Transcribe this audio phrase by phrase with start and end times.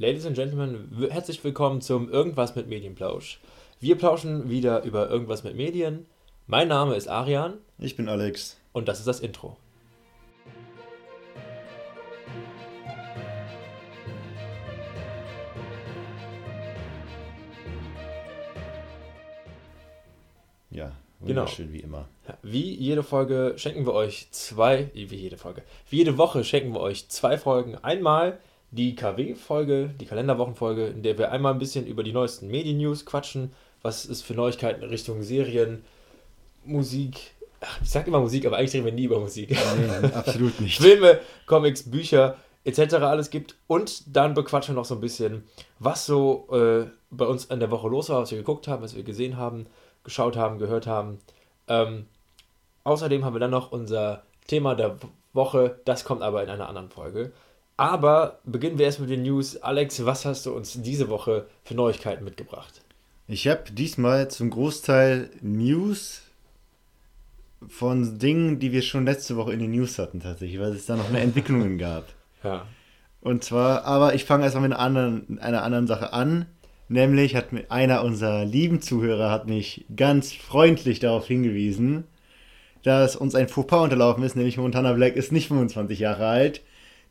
[0.00, 3.38] Ladies and Gentlemen, herzlich willkommen zum Irgendwas mit Medienplausch.
[3.80, 6.06] Wir plauschen wieder über Irgendwas mit Medien.
[6.46, 8.56] Mein Name ist Arian Ich bin Alex.
[8.72, 9.58] und das ist das Intro.
[20.70, 21.42] Ja, Genau.
[21.42, 22.08] wunderschön wie immer.
[22.42, 26.80] Wie jede Folge schenken wir euch zwei, wie jede Folge, wie jede Woche schenken wir
[26.80, 27.76] euch zwei Folgen.
[27.76, 28.38] Einmal
[28.70, 33.52] die KW-Folge, die Kalenderwochenfolge, in der wir einmal ein bisschen über die neuesten Medien-News quatschen.
[33.82, 35.82] Was ist für Neuigkeiten in Richtung Serien,
[36.64, 37.32] Musik.
[37.60, 39.50] Ach, ich sag immer Musik, aber eigentlich reden wir nie über Musik.
[39.50, 40.78] Nee, absolut nicht.
[40.80, 42.94] Filme, Comics, Bücher etc.
[42.94, 43.56] alles gibt.
[43.66, 45.44] Und dann bequatschen wir noch so ein bisschen,
[45.78, 48.94] was so äh, bei uns in der Woche los war, was wir geguckt haben, was
[48.94, 49.66] wir gesehen haben,
[50.04, 51.18] geschaut haben, gehört haben.
[51.68, 52.06] Ähm,
[52.84, 54.96] außerdem haben wir dann noch unser Thema der
[55.32, 57.32] Woche, das kommt aber in einer anderen Folge.
[57.80, 59.56] Aber beginnen wir erst mit den News.
[59.56, 62.82] Alex, was hast du uns diese Woche für Neuigkeiten mitgebracht?
[63.26, 66.20] Ich habe diesmal zum Großteil News
[67.68, 70.96] von Dingen, die wir schon letzte Woche in den News hatten tatsächlich, weil es da
[70.96, 72.04] noch eine Entwicklungen gab.
[72.44, 72.66] Ja.
[73.22, 76.44] Und zwar, aber ich fange erstmal mit einer anderen, einer anderen Sache an.
[76.88, 82.04] Nämlich hat mir einer unserer lieben Zuhörer hat mich ganz freundlich darauf hingewiesen,
[82.82, 86.60] dass uns ein Fauxpas unterlaufen ist, nämlich Montana Black ist nicht 25 Jahre alt.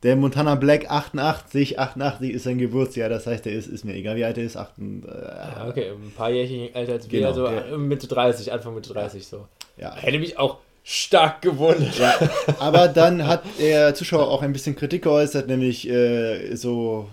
[0.04, 4.16] Der Montana Black 88, 88 ist sein Geburtsjahr, das heißt, er ist, ist mir egal,
[4.16, 7.48] wie alt er ist, 8, Ja, okay, ein paar Jährchen älter als wir, Genau, also
[7.48, 9.48] der- Mitte 30, Anfang Mitte 30 so.
[9.78, 9.94] ja.
[9.96, 12.00] Hätte mich auch stark gewundert.
[12.00, 12.14] Ja,
[12.60, 17.10] aber dann hat der Zuschauer auch ein bisschen Kritik geäußert, nämlich äh, so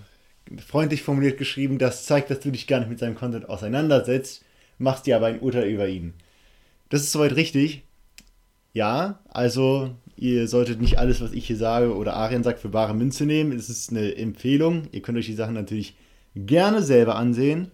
[0.65, 4.45] freundlich formuliert geschrieben, das zeigt, dass du dich gar nicht mit seinem Content auseinandersetzt,
[4.79, 6.15] machst dir aber ein Urteil über ihn.
[6.89, 7.83] Das ist soweit richtig.
[8.75, 12.95] Ja, also ihr solltet nicht alles, was ich hier sage oder Arian sagt, für bare
[12.95, 13.53] Münze nehmen.
[13.53, 14.85] Es ist eine Empfehlung.
[14.93, 15.95] Ihr könnt euch die Sachen natürlich
[16.35, 17.71] gerne selber ansehen.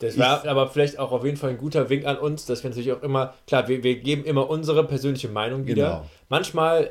[0.00, 2.70] Das war aber vielleicht auch auf jeden Fall ein guter Wink an uns, dass wir
[2.70, 5.84] natürlich auch immer, klar, wir, wir geben immer unsere persönliche Meinung wieder.
[5.84, 6.06] Genau.
[6.28, 6.90] Manchmal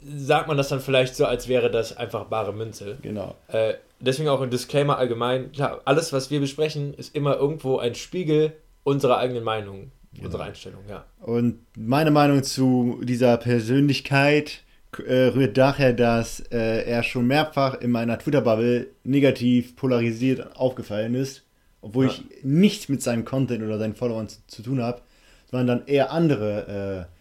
[0.00, 2.98] sagt man das dann vielleicht so, als wäre das einfach bare Münze.
[3.02, 3.34] Genau.
[3.48, 5.52] Äh, deswegen auch ein Disclaimer allgemein.
[5.52, 8.52] Klar, alles, was wir besprechen, ist immer irgendwo ein Spiegel
[8.84, 9.90] unserer eigenen Meinung,
[10.24, 11.04] unserer Einstellung, ja.
[11.20, 14.62] Und meine Meinung zu dieser Persönlichkeit
[15.06, 21.44] äh, rührt daher, dass äh, er schon mehrfach in meiner Twitter-Bubble negativ polarisiert aufgefallen ist,
[21.82, 22.12] obwohl Ja.
[22.12, 25.02] ich nichts mit seinem Content oder seinen Followern zu, zu tun habe,
[25.50, 27.12] sondern dann eher andere äh,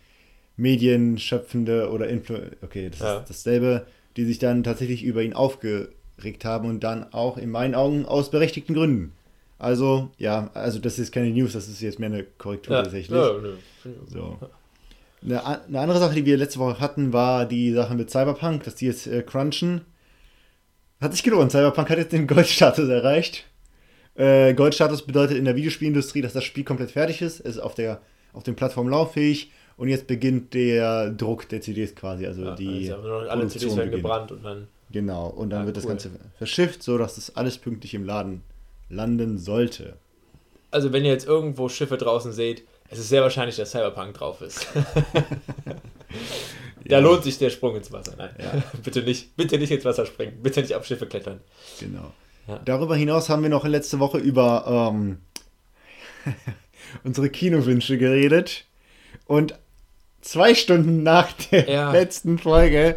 [0.61, 3.17] Medienschöpfende oder Influ okay, das Ja.
[3.19, 7.75] ist dasselbe, die sich dann tatsächlich über ihn aufgeregt haben und dann auch in meinen
[7.75, 9.13] Augen aus berechtigten Gründen.
[9.59, 13.17] Also, ja, also das ist keine News, das ist jetzt mehr eine Korrektur Ja, tatsächlich.
[13.17, 14.37] ja, ich- So.
[15.23, 18.75] Eine, eine andere Sache, die wir letzte Woche hatten, war die Sache mit Cyberpunk, dass
[18.75, 19.81] die jetzt äh, crunchen.
[21.01, 21.51] Hat sich gelohnt.
[21.51, 23.45] Cyberpunk hat jetzt den Goldstatus erreicht.
[24.15, 27.39] Äh, Goldstatus bedeutet in der Videospielindustrie, dass das Spiel komplett fertig ist.
[27.39, 28.01] Es ist auf, der,
[28.33, 32.25] auf den Plattformen lauffähig und jetzt beginnt der Druck der CDs quasi.
[32.27, 32.91] Also Ja, die.
[32.91, 34.03] also alle CDs Produktion werden beginnt.
[34.03, 34.67] gebrannt und dann.
[34.91, 35.27] Genau.
[35.27, 35.89] Und dann Ja, wird das cool.
[35.89, 38.41] Ganze verschifft, sodass das alles pünktlich im Laden
[38.89, 39.97] landen sollte.
[40.71, 44.41] Also, wenn ihr jetzt irgendwo Schiffe draußen seht, es ist sehr wahrscheinlich, dass Cyberpunk drauf
[44.41, 44.67] ist.
[46.85, 46.99] Da Ja.
[46.99, 48.13] lohnt sich der Sprung ins Wasser.
[48.17, 48.63] Nein, Ja.
[48.83, 51.41] bitte nicht, bitte nicht ins Wasser springen, bitte nicht auf Schiffe klettern.
[51.81, 52.13] Genau.
[52.47, 52.61] Ja.
[52.63, 55.17] Darüber hinaus haben wir noch letzte Woche über ähm,
[57.03, 58.65] unsere Kinowünsche geredet.
[59.25, 59.55] Und
[60.21, 62.95] zwei Stunden nach der letzten Folge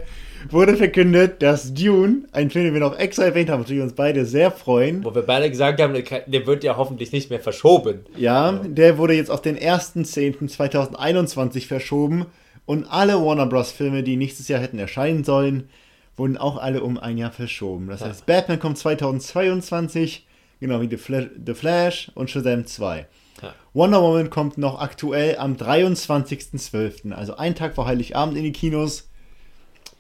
[0.49, 4.25] wurde verkündet, dass Dune, ein Film, den wir noch extra erwähnt haben, natürlich uns beide
[4.25, 5.05] sehr freuen.
[5.05, 8.01] Wo wir beide gesagt haben, der wird ja hoffentlich nicht mehr verschoben.
[8.17, 12.27] Ja, der wurde jetzt auf den 1.10.2021 verschoben.
[12.67, 13.73] Und alle Warner Bros.
[13.73, 15.69] Filme, die nächstes Jahr hätten erscheinen sollen,
[16.17, 17.89] wurden auch alle um ein Jahr verschoben.
[17.89, 18.09] Das Ja.
[18.09, 20.27] heißt, Batman kommt 2022,
[20.61, 23.07] genau wie The Flash, The Flash und Shazam 2.
[23.43, 23.55] Ja.
[23.73, 29.10] Wonder Woman kommt noch aktuell am 23.12., also einen Tag vor Heiligabend in die Kinos.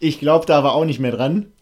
[0.00, 1.52] Ich glaube da aber auch nicht mehr dran.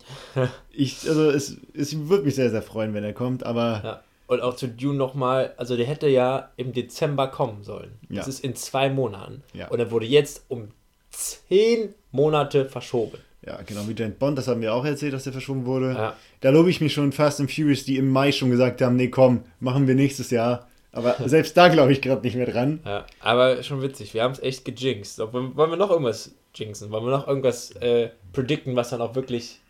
[0.72, 4.02] Ich, also es, es würde mich sehr, sehr freuen, wenn er kommt, aber Ja.
[4.28, 7.92] Und auch zu Dune nochmal, also der hätte ja im Dezember kommen sollen.
[8.10, 8.16] Ja.
[8.16, 9.42] Das ist in zwei Monaten.
[9.54, 9.68] Ja.
[9.68, 10.68] Und er wurde jetzt um
[11.10, 13.18] zehn Monate verschoben.
[13.44, 15.92] Ja, genau, wie James Bond, das haben wir auch erzählt, dass der verschoben wurde.
[15.94, 16.16] Ja.
[16.40, 19.08] Da lobe ich mich schon Fast and Furious, die im Mai schon gesagt haben, nee,
[19.08, 20.68] komm, machen wir nächstes Jahr.
[20.92, 22.80] Aber selbst da glaube ich gerade nicht mehr dran.
[22.84, 25.18] Ja, aber schon witzig, wir haben es echt gejinxt.
[25.18, 26.90] Wollen wir noch irgendwas jinxen?
[26.90, 29.60] Wollen wir noch irgendwas äh, predikten, was dann auch wirklich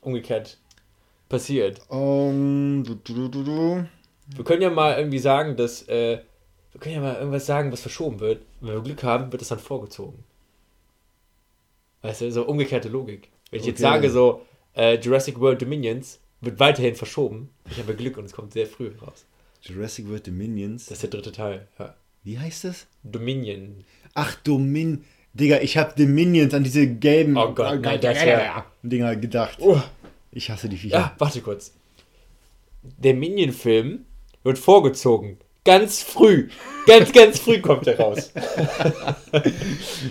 [0.00, 0.58] umgekehrt
[1.28, 1.80] passiert?
[1.90, 3.86] Um, du, du, du, du.
[4.34, 6.20] Wir können ja mal irgendwie sagen, dass äh,
[6.72, 8.42] wir können ja mal irgendwas sagen, was verschoben wird.
[8.60, 10.24] Wenn wir Glück haben, wird es dann vorgezogen.
[12.02, 13.30] Weißt du, so umgekehrte Logik.
[13.50, 13.92] Wenn ich jetzt Okay.
[13.94, 14.42] sage, so
[14.74, 18.90] äh, Jurassic World Dominions wird weiterhin verschoben, Ich habe Glück und es kommt sehr früh
[19.00, 19.24] raus.
[19.62, 20.86] Jurassic World Dominions.
[20.86, 21.68] Das ist der dritte Teil.
[21.78, 21.94] Ja.
[22.22, 22.86] Wie heißt das?
[23.02, 23.84] Dominion.
[24.14, 25.04] Ach, Domin.
[25.34, 29.58] Digga, ich habe Dominions an diese gelben Oh Gott, nein, das wär- Dinger gedacht.
[29.60, 29.80] Oh.
[30.30, 30.96] Ich hasse die Viecher.
[30.96, 31.72] Ja, warte kurz.
[32.82, 34.04] Der Minion-Film
[34.42, 35.38] wird vorgezogen.
[35.64, 36.48] Ganz früh.
[36.86, 38.30] Ganz, ganz früh kommt er raus.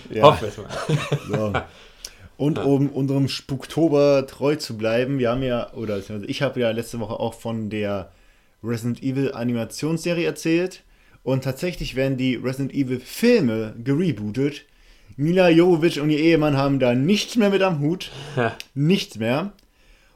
[0.10, 0.24] Ja.
[0.24, 0.68] Hoffen wir es mal.
[1.30, 1.54] So.
[2.38, 7.00] Und um unserem Spuktober treu zu bleiben, wir haben ja, oder ich habe ja letzte
[7.00, 8.12] Woche auch von der
[8.64, 10.84] Resident Evil Animationsserie erzählt.
[11.24, 14.66] Und tatsächlich werden die Resident Evil Filme gerebootet.
[15.18, 18.12] Mila Jovovich und ihr Ehemann haben da nichts mehr mit am Hut.
[18.74, 19.54] Nichts mehr.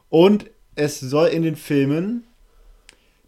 [0.09, 0.45] Und
[0.75, 2.23] es soll in den Filmen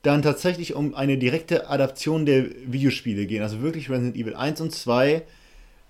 [0.01, 3.44] dann tatsächlich um eine direkte Adaption der Videospiele gehen.
[3.44, 5.24] Also wirklich Resident Evil 1 und 2.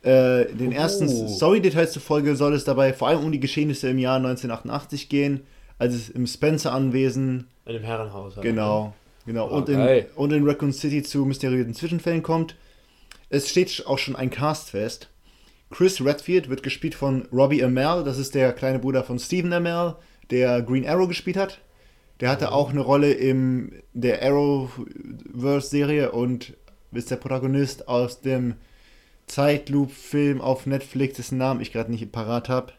[0.01, 1.27] Äh, den ersten Oh.
[1.27, 5.41] Story-Details zufolge soll es dabei vor allem um die Geschehnisse im Jahr 1988 gehen,
[5.77, 8.35] als es im Spencer-Anwesen, In dem Herrenhaus.
[8.37, 8.43] halt.
[8.43, 8.93] genau,
[9.25, 10.09] genau, Oh, und, in, geil.
[10.15, 12.55] und in Raccoon City zu mysteriösen Zwischenfällen kommt.
[13.29, 15.09] Es steht auch schon ein Cast fest.
[15.69, 19.95] Chris Redfield wird gespielt von Robbie Amell, das ist der kleine Bruder von Stephen Amell,
[20.31, 21.61] der Green Arrow gespielt hat.
[22.19, 26.57] Der hatte auch eine Rolle in der Arrowverse-Serie und
[26.91, 28.55] ist der Protagonist aus dem
[29.27, 32.73] Zeitloop-Film auf Netflix, dessen Namen ich gerade nicht parat habe.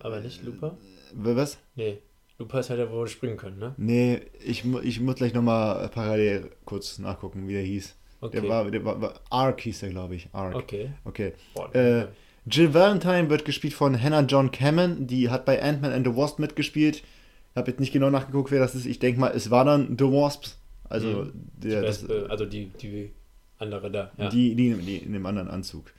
[0.00, 0.76] Aber nicht Looper?
[1.14, 1.58] Was?
[1.76, 1.98] Nee.
[2.38, 3.74] Looper ist halt der, wo wir springen können, ne?
[3.76, 7.94] Nee, ich, ich muss gleich nochmal parallel kurz nachgucken, wie der hieß.
[8.22, 8.40] Okay.
[8.40, 10.28] Der war, der war, war Ark hieß der, glaube ich.
[10.32, 10.54] Ark.
[10.54, 10.90] Okay.
[11.04, 11.32] Okay.
[11.54, 12.06] Boah, Äh,
[12.46, 16.38] Jill Valentine wird gespielt von Hannah John Cameron, die hat bei Ant-Man and the Wasp
[16.38, 16.96] mitgespielt.
[16.96, 18.86] Ich habe jetzt nicht genau nachgeguckt, wer das ist.
[18.86, 20.58] Ich denke mal, es war dann The Wasps.
[20.88, 21.32] Also Mhm.
[21.56, 23.10] der, das, also die, die
[23.58, 24.10] andere da.
[24.16, 24.28] Ja.
[24.28, 25.92] die, die, die in dem anderen Anzug.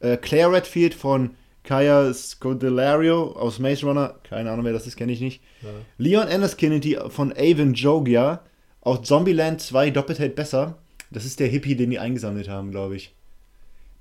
[0.00, 1.30] Äh, Claire Redfield von
[1.64, 4.14] Kaya Scodelario aus Maze Runner.
[4.28, 5.42] Keine Ahnung, wer das ist, kenne ich nicht.
[5.62, 5.68] Ja.
[5.98, 8.40] Leon Anders Kennedy von Avon Jogia
[8.80, 10.78] aus Zombieland 2 doppelt hält besser.
[11.10, 13.14] Das ist der Hippie, den die eingesammelt haben, glaube ich.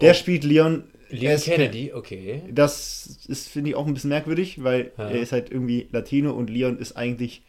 [0.01, 0.13] Der Oh.
[0.15, 0.83] spielt Leon.
[1.09, 1.45] Leon S.
[1.45, 2.43] Kennedy, okay.
[2.51, 5.09] Das ist, finde ich, auch ein bisschen merkwürdig, weil Ja.
[5.09, 7.41] er ist halt irgendwie Latino und Leon ist eigentlich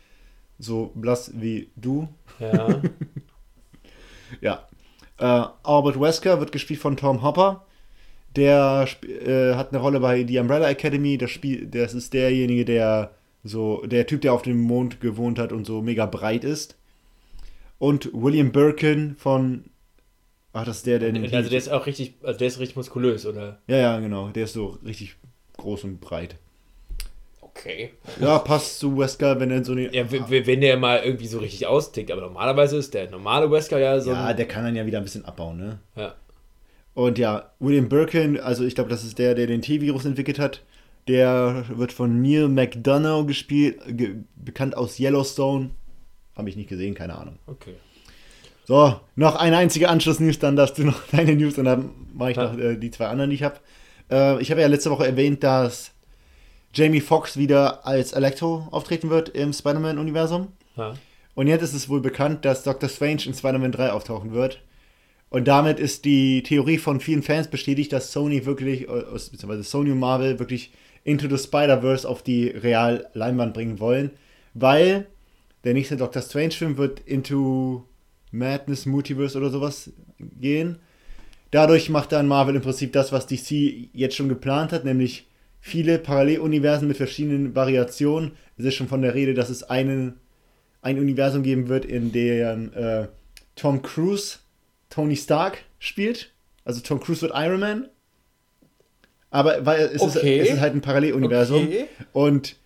[0.59, 2.09] so blass wie du.
[2.39, 2.81] Ja.
[4.41, 4.69] Ja.
[5.19, 7.67] Äh, Albert Wesker wird gespielt von Tom Hopper.
[8.37, 11.19] Der äh, hat eine Rolle bei The Umbrella Academy.
[11.19, 13.11] Das, Spiel, das ist derjenige, der
[13.43, 16.77] so, der Typ, der auf dem Mond gewohnt hat und so mega breit ist.
[17.81, 19.65] Und William Birkin von.
[20.53, 21.15] Ach, das ist der, der.
[21.33, 23.59] also der ist auch richtig, also der ist richtig muskulös, oder?
[23.69, 24.29] ja, ja, genau.
[24.29, 25.17] Der ist so richtig
[25.57, 26.37] groß und breit.
[27.41, 27.91] Okay.
[28.21, 29.95] Ja, passt zu Wesker, wenn er so eine.
[29.95, 33.99] Ja, wenn der mal irgendwie so richtig austickt, aber normalerweise ist der normale Wesker ja
[33.99, 34.11] so.
[34.11, 35.79] ja, der kann dann ja wieder ein bisschen abbauen, ne?
[35.97, 36.15] ja.
[36.93, 40.63] Und ja, William Birkin, also ich glaube, das ist der, der den T-Virus entwickelt hat.
[41.09, 45.71] Der wird von Neil McDonough gespielt, ge bekannt aus Yellowstone.
[46.37, 47.39] Habe ich nicht gesehen, keine Ahnung.
[47.47, 47.75] Okay.
[48.65, 52.37] So, noch eine einzige Anschluss-News, dann darfst du noch deine News und dann mache ich
[52.37, 52.53] Ja.
[52.53, 53.57] noch äh, die zwei anderen, die ich habe.
[54.11, 55.93] Äh, ich habe ja letzte Woche erwähnt, dass
[56.73, 60.49] Jamie Foxx wieder als Electro auftreten wird im Spider-Man-Universum.
[60.77, 60.95] Ja.
[61.35, 64.61] Und jetzt ist es wohl bekannt, dass Doctor Strange in Spider-Man 3 auftauchen wird.
[65.31, 69.91] Und damit ist die Theorie von vielen Fans bestätigt, dass Sony wirklich, äh, beziehungsweise Sony
[69.93, 70.73] und Marvel wirklich
[71.03, 74.11] Into the Spider-Verse auf die Real-Leinwand bringen wollen.
[74.55, 75.07] Weil
[75.65, 77.85] der nächste Doctor Strange-Film wird Into
[78.33, 80.79] Madness Multiverse oder sowas gehen.
[81.51, 85.27] Dadurch macht dann Marvel im Prinzip das, was DC jetzt schon geplant hat, nämlich
[85.61, 88.33] viele Paralleluniversen mit verschiedenen Variationen.
[88.57, 90.15] Es ist schon von der Rede, dass es einen,
[90.81, 93.09] ein Universum geben wird, in dem äh,
[93.57, 94.39] Tom Cruise
[94.91, 96.31] Tony Stark spielt.
[96.65, 97.89] Also Tom Cruise wird Iron Man.
[99.31, 100.39] Aber weil es, Okay.
[100.39, 101.65] ist, es ist halt ein Paralleluniversum.
[101.67, 101.87] Okay.
[102.13, 102.57] Und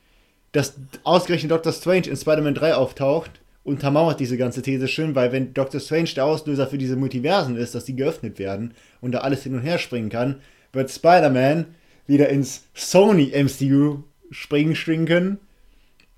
[0.55, 3.31] dass ausgerechnet Doctor Strange in Spider-Man 3 auftaucht,
[3.65, 7.75] untermauert diese ganze These schön, weil wenn Doctor Strange der Auslöser für diese Multiversen ist,
[7.75, 10.37] dass die geöffnet werden und da alles hin und her springen kann,
[10.73, 11.67] wird Spider-Man
[12.07, 15.39] wieder ins Sony MCU springen, springen können.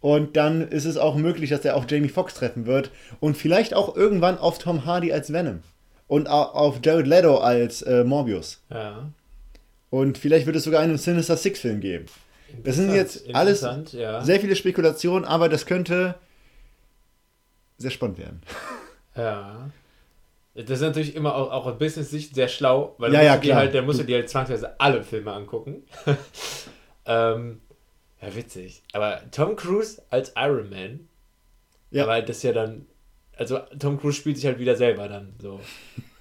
[0.00, 2.90] Und dann ist es auch möglich, dass er auf Jamie Foxx treffen wird
[3.20, 5.60] und vielleicht auch irgendwann auf Tom Hardy als Venom
[6.08, 8.60] und au- auf Jared Leto als äh, Morbius.
[8.70, 9.08] Ja.
[9.90, 12.06] Und vielleicht wird es sogar einen Sinister Six Film geben.
[12.62, 14.22] Das sind jetzt alles ja.
[14.22, 16.14] sehr viele Spekulationen, aber das könnte
[17.78, 18.42] sehr spannend werden.
[19.14, 19.70] Ja.
[20.54, 23.80] Das ist natürlich immer auch, auch aus Business-Sicht sehr schlau, weil Ja, ja, halt, da
[23.80, 25.84] musst du dir halt zwangsweise alle Filme angucken.
[27.06, 27.62] ähm,
[28.20, 28.82] ja, witzig.
[28.92, 31.08] Aber Tom Cruise als Iron Man,
[31.90, 32.02] Ja.
[32.02, 32.86] aber das ja dann,
[33.38, 35.60] also Tom Cruise spielt sich halt wieder selber dann so.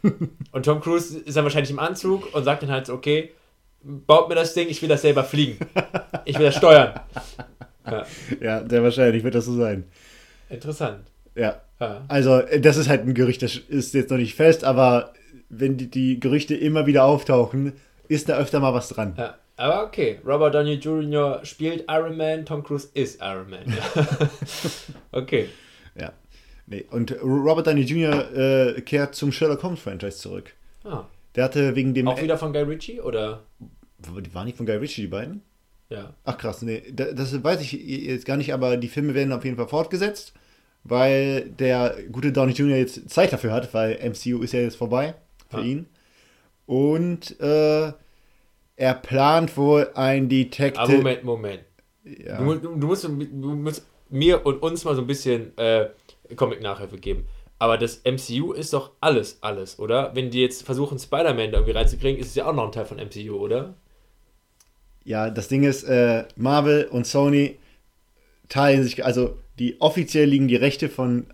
[0.51, 3.33] und Tom Cruise ist dann wahrscheinlich im Anzug und sagt dann halt so, okay,
[3.85, 5.57] baut mir das Ding, ich will das selber fliegen.
[6.25, 6.99] Ich will das steuern.
[7.85, 8.05] Ja,
[8.41, 9.85] Ja, sehr wahrscheinlich wird das so sein.
[10.49, 11.05] interessant.
[11.35, 11.61] Ja.
[11.79, 12.03] ja.
[12.07, 15.13] Also, äh, das ist halt ein Gerücht, das ist jetzt noch nicht fest, aber
[15.49, 17.73] wenn die, die Gerüchte immer wieder auftauchen,
[18.07, 19.13] ist da öfter mal was dran.
[19.17, 19.35] Ja.
[19.57, 21.39] Aber okay, Robert Downey Jr.
[21.43, 23.61] spielt Iron Man, Tom Cruise ist Iron Man.
[25.13, 25.47] okay.
[25.97, 26.11] Ja.
[26.67, 26.85] Nee.
[26.91, 28.35] Und Robert Downey Jr.
[28.35, 30.51] Äh, kehrt zum Sherlock Holmes Franchise zurück.
[30.83, 31.05] Ah.
[31.35, 32.07] Der hatte wegen dem.
[32.07, 33.43] Auch wieder von Guy Ritchie oder?
[33.99, 35.41] Die waren nicht von Guy Ritchie, die beiden?
[35.89, 36.13] Ja.
[36.23, 36.83] Ach krass, nee.
[36.91, 40.33] Das weiß ich jetzt gar nicht, aber die Filme werden auf jeden Fall fortgesetzt,
[40.83, 42.77] weil der gute Downey Jr.
[42.77, 45.15] jetzt Zeit dafür hat, weil MCU ist ja jetzt vorbei
[45.49, 45.61] für ah.
[45.61, 45.85] ihn.
[46.65, 47.91] Und äh,
[48.77, 50.81] er plant wohl ein Detective.
[50.81, 51.63] Ah, Moment, Moment.
[52.03, 52.37] Ja.
[52.37, 55.89] Du, du, du, musst, du musst mir und uns mal so ein bisschen äh,
[56.35, 57.25] Comic-Nachhilfe geben.
[57.57, 60.13] Aber das MCU ist doch alles, alles, oder?
[60.13, 62.85] Wenn die jetzt versuchen, Spider-Man da irgendwie reinzukriegen, ist es ja auch noch ein Teil
[62.85, 63.75] von MCU, oder?
[65.05, 67.57] Ja, das Ding ist, äh, Marvel und Sony
[68.49, 71.27] teilen sich, also die offiziell liegen die Rechte von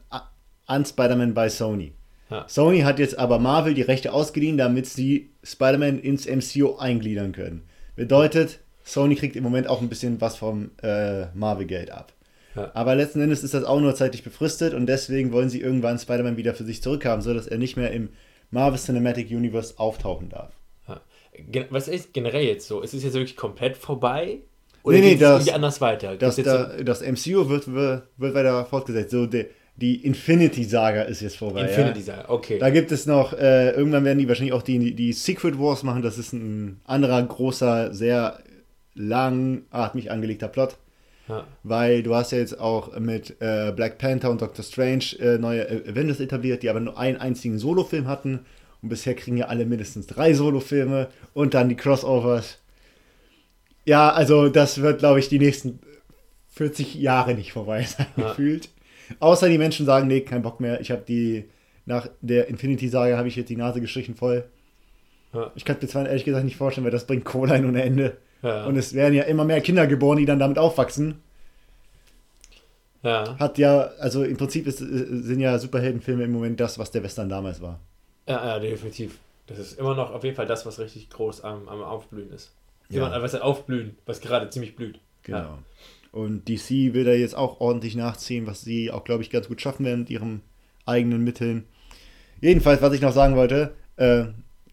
[0.68, 1.94] an Spider-Man bei Sony.
[2.30, 2.48] Ja.
[2.48, 7.64] Sony hat jetzt aber Marvel die Rechte ausgeliehen, damit sie Spider-Man ins MCU eingliedern können.
[7.96, 12.14] Bedeutet, Sony kriegt im Moment auch ein bisschen was vom äh, Marvel-Geld ab.
[12.56, 12.72] Ja.
[12.74, 16.38] Aber letzten Endes ist das auch nur zeitlich befristet und deswegen wollen sie irgendwann Spider-Man
[16.38, 18.10] wieder für sich zurückhaben, sodass er nicht mehr im
[18.50, 20.54] Marvel Cinematic Universe auftauchen darf.
[20.88, 21.02] Ja.
[21.70, 22.82] Was ist generell jetzt so?
[22.82, 24.40] Ist es jetzt wirklich komplett vorbei?
[24.84, 26.16] Oder nee, nee, geht es irgendwie anders weiter?
[26.18, 29.12] Das, da, so das MCU wird, wird, wird weiter fortgesetzt.
[29.12, 31.62] So, der, die Infinity-Saga ist jetzt vorbei.
[31.62, 32.60] Infinity-Saga, okay.
[32.60, 36.02] Da gibt es noch, äh, irgendwann werden die wahrscheinlich auch die, die Secret Wars machen.
[36.02, 38.40] Das ist ein anderer, großer, sehr
[38.94, 40.78] langatmig angelegter Plot.
[41.28, 41.46] Ja.
[41.64, 45.68] Weil du hast ja jetzt auch mit äh, Black Panther und Doctor Strange äh, neue
[45.88, 48.46] Avengers etabliert, die aber nur einen einzigen Solo-Film hatten.
[48.82, 52.58] Und bisher kriegen ja alle mindestens drei Solo-Filme und dann die Crossovers.
[53.86, 55.80] Ja, also das wird, glaube ich, die nächsten
[56.50, 58.30] 40 Jahre nicht vorbei sein, ja.
[58.30, 58.70] gefühlt.
[59.20, 60.82] Außer die Menschen sagen, nee, kein Bock mehr.
[60.82, 61.46] Ich habe die,
[61.86, 64.46] nach der Infinity-Sage habe ich jetzt die Nase gestrichen voll.
[65.34, 65.52] Ja.
[65.56, 68.18] Ich kann mir zwar ehrlich gesagt nicht vorstellen, weil das bringt Kohle ein ohne Ende.
[68.42, 68.66] Ja.
[68.66, 71.22] Und es werden ja immer mehr Kinder geboren, die dann damit aufwachsen.
[73.04, 73.38] Ja.
[73.40, 77.30] Hat ja, also im Prinzip ist, sind ja Superheldenfilme im Moment das, was der Western
[77.30, 77.80] damals war.
[78.28, 79.18] Ja, ja, definitiv.
[79.48, 82.52] Das ist immer noch auf jeden Fall das, was richtig groß am, am Aufblühen ist.
[82.90, 83.08] Ja.
[83.08, 85.00] Immer, was aufblühen, was gerade ziemlich blüht.
[85.24, 85.38] Genau.
[85.38, 85.58] Ja.
[86.12, 89.62] Und DC will da jetzt auch ordentlich nachziehen, was sie auch, glaube ich, ganz gut
[89.62, 90.42] schaffen werden mit ihren
[90.86, 91.66] eigenen Mitteln.
[92.42, 94.26] Jedenfalls, was ich noch sagen wollte, äh,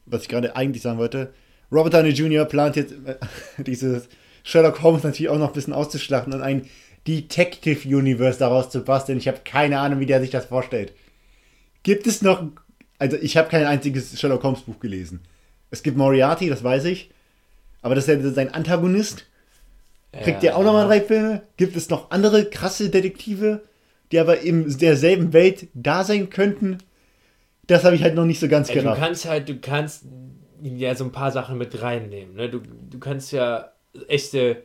[0.07, 1.33] was ich gerade eigentlich sagen wollte,
[1.71, 2.45] Robert Downey Jr.
[2.45, 3.17] plant jetzt äh,
[3.63, 4.09] dieses
[4.43, 6.67] Sherlock Holmes natürlich auch noch ein bisschen auszuschlachten und ein
[7.07, 9.19] Detective Universe daraus zu basteln.
[9.19, 10.93] Ich habe keine Ahnung, wie der sich das vorstellt.
[11.83, 12.45] Gibt es noch.
[12.99, 15.21] Also, ich habe kein einziges Sherlock Holmes Buch gelesen.
[15.71, 17.11] Es gibt Moriarty, das weiß ich.
[17.83, 19.25] Aber das ist ja sein Antagonist.
[20.13, 20.51] Kriegt ja.
[20.51, 21.43] der auch nochmal drei Filme?
[21.57, 23.63] Gibt es noch andere krasse Detektive,
[24.11, 26.79] die aber in derselben Welt da sein könnten?
[27.67, 28.97] Das habe ich halt noch nicht so ganz gerafft.
[28.97, 30.05] Du kannst halt, du kannst
[30.63, 32.35] ja so ein paar Sachen mit reinnehmen.
[32.35, 32.49] Ne?
[32.49, 33.73] Du, du kannst ja
[34.09, 34.63] echte.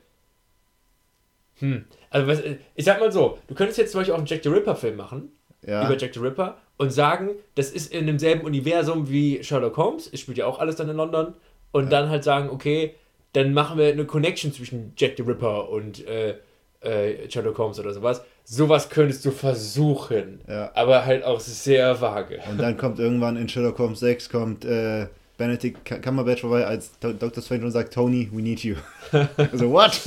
[1.60, 1.86] Hm.
[2.10, 2.42] Also, was,
[2.76, 5.32] ich sag mal so, du könntest jetzt zum Beispiel auch einen Jack the Ripper-Film machen.
[5.66, 5.86] Ja.
[5.86, 10.10] Über Jack the Ripper und sagen, das ist in demselben Universum wie Sherlock Holmes.
[10.12, 11.34] Es spielt ja auch alles dann in London.
[11.72, 11.90] Und ja.
[11.90, 12.96] dann halt sagen, okay,
[13.34, 16.36] dann machen wir eine Connection zwischen Jack the Ripper und äh,
[16.82, 18.24] äh, Sherlock Holmes oder sowas.
[18.44, 20.42] Sowas könntest du versuchen.
[20.48, 20.72] Ja.
[20.76, 22.40] Aber halt auch sehr vage.
[22.50, 25.08] Und dann kommt irgendwann in Sherlock Holmes 6 kommt äh,
[25.44, 27.44] Benedict Cumberbatch vorbei als Dr.
[27.44, 28.76] Strange und sagt, Tony, we need you.
[29.52, 30.00] also, what?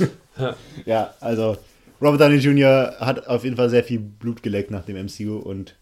[0.85, 1.57] ja, also
[2.01, 2.95] Robert Downey Jr.
[2.99, 5.75] hat auf jeden Fall sehr viel Blut geleckt nach dem MCU und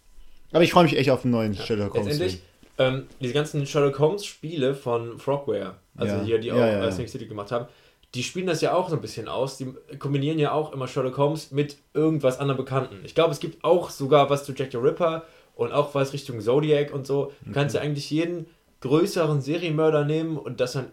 [0.51, 1.61] aber ich freue mich echt auf einen neuen ja.
[1.61, 2.07] Sherlock Holmes.
[2.07, 2.41] Letztendlich,
[2.77, 6.23] ähm, diese ganzen Sherlock Holmes Spiele von Frogware, also ja.
[6.23, 6.91] hier, die auch ja, ja.
[6.91, 7.67] Snake City gemacht haben,
[8.13, 9.57] die spielen das ja auch so ein bisschen aus.
[9.57, 13.01] Die kombinieren ja auch immer Sherlock Holmes mit irgendwas anderem Bekannten.
[13.03, 16.39] Ich glaube, es gibt auch sogar was zu Jack the Ripper und auch was Richtung
[16.39, 17.33] Zodiac und so.
[17.45, 18.45] Du kannst ja eigentlich jeden
[18.85, 20.91] größeren Serienmörder nehmen und das dann,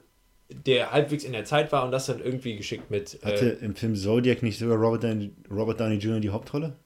[0.49, 3.23] der halbwegs in der Zeit war und das dann irgendwie geschickt mit.
[3.23, 6.21] Äh, Hatte im Film Zodiac nicht sogar Robert Downey, Robert Downey Jr.
[6.21, 6.77] die Hauptrolle?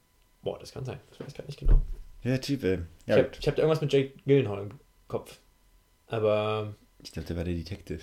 [0.43, 0.99] Boah, das kann sein.
[1.09, 1.81] Das weiß ich gar nicht genau.
[2.23, 2.79] Ja, Typ, ey.
[3.05, 4.69] Ja, ich habe hab da irgendwas mit Jake Gyllenhaal im
[5.07, 5.39] Kopf.
[6.07, 6.75] Aber.
[7.01, 8.01] Ich glaube, der war der Detective.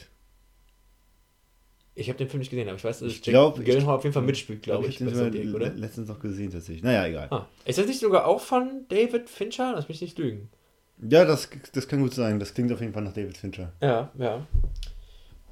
[1.96, 4.02] Ich habe den Film nicht gesehen, aber ich weiß, dass ich Jake glaub, Gyllenhaal auf
[4.02, 5.00] jeden Fall mitspielt, glaube ich.
[5.00, 5.72] ich habe den oder?
[5.74, 6.82] letztens noch gesehen, tatsächlich.
[6.82, 7.28] Naja, egal.
[7.30, 7.46] Ah.
[7.66, 9.72] Ist das nicht sogar auch von David Fincher?
[9.74, 10.48] Lass mich nicht lügen.
[10.98, 12.38] Ja, das, das kann gut sein.
[12.38, 13.72] Das klingt auf jeden Fall nach David Fincher.
[13.80, 14.46] Ja, ja.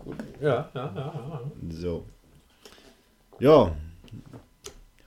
[0.04, 0.16] Gut.
[0.40, 1.42] Ja, ja, ja, ja.
[1.70, 2.06] So.
[3.38, 3.76] Ja.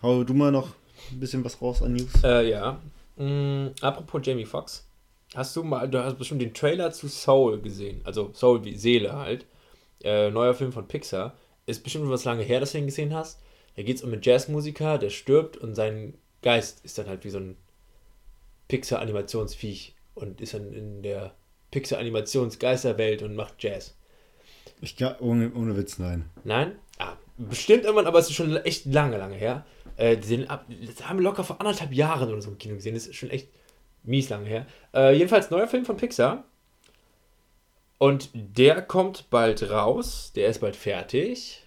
[0.02, 0.70] Hau du mal noch
[1.12, 2.24] ein bisschen was raus an News.
[2.24, 2.80] Äh, ja.
[3.16, 4.88] Mm, apropos Jamie Foxx.
[5.34, 8.02] Hast du mal, du hast bestimmt den Trailer zu Soul gesehen.
[8.04, 9.46] Also Soul wie Seele halt.
[10.04, 11.34] Äh, neuer Film von Pixar.
[11.66, 13.42] Ist bestimmt was lange her, dass du ihn gesehen hast.
[13.76, 17.32] Da geht es um einen Jazzmusiker, der stirbt und sein Geist ist dann halt wie
[17.32, 17.58] so ein
[18.68, 21.36] Pixar-Animationsviech und ist dann in der
[21.72, 23.96] Pixar-Animationsgeisterwelt und macht Jazz.
[24.82, 26.30] Ich glaube, ohne, ohne Witz, nein.
[26.44, 26.78] Nein?
[26.98, 29.66] Ah, bestimmt irgendwann, aber es ist schon echt lange, lange her.
[29.98, 30.18] Äh,
[30.48, 32.96] ab, das haben wir locker vor anderthalb Jahren oder so im Kino gesehen.
[32.96, 33.50] Das ist schon echt
[34.04, 34.66] mies lange her.
[34.94, 36.44] Äh, jedenfalls neuer Film von Pixar.
[37.98, 40.32] Und der kommt bald raus.
[40.36, 41.64] Der ist bald fertig.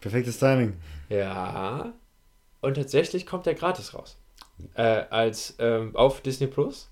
[0.00, 0.74] Perfektes Timing.
[1.08, 1.94] Ja.
[2.60, 4.18] Und tatsächlich kommt der gratis raus.
[4.74, 6.90] Äh, als ähm, auf Disney Plus.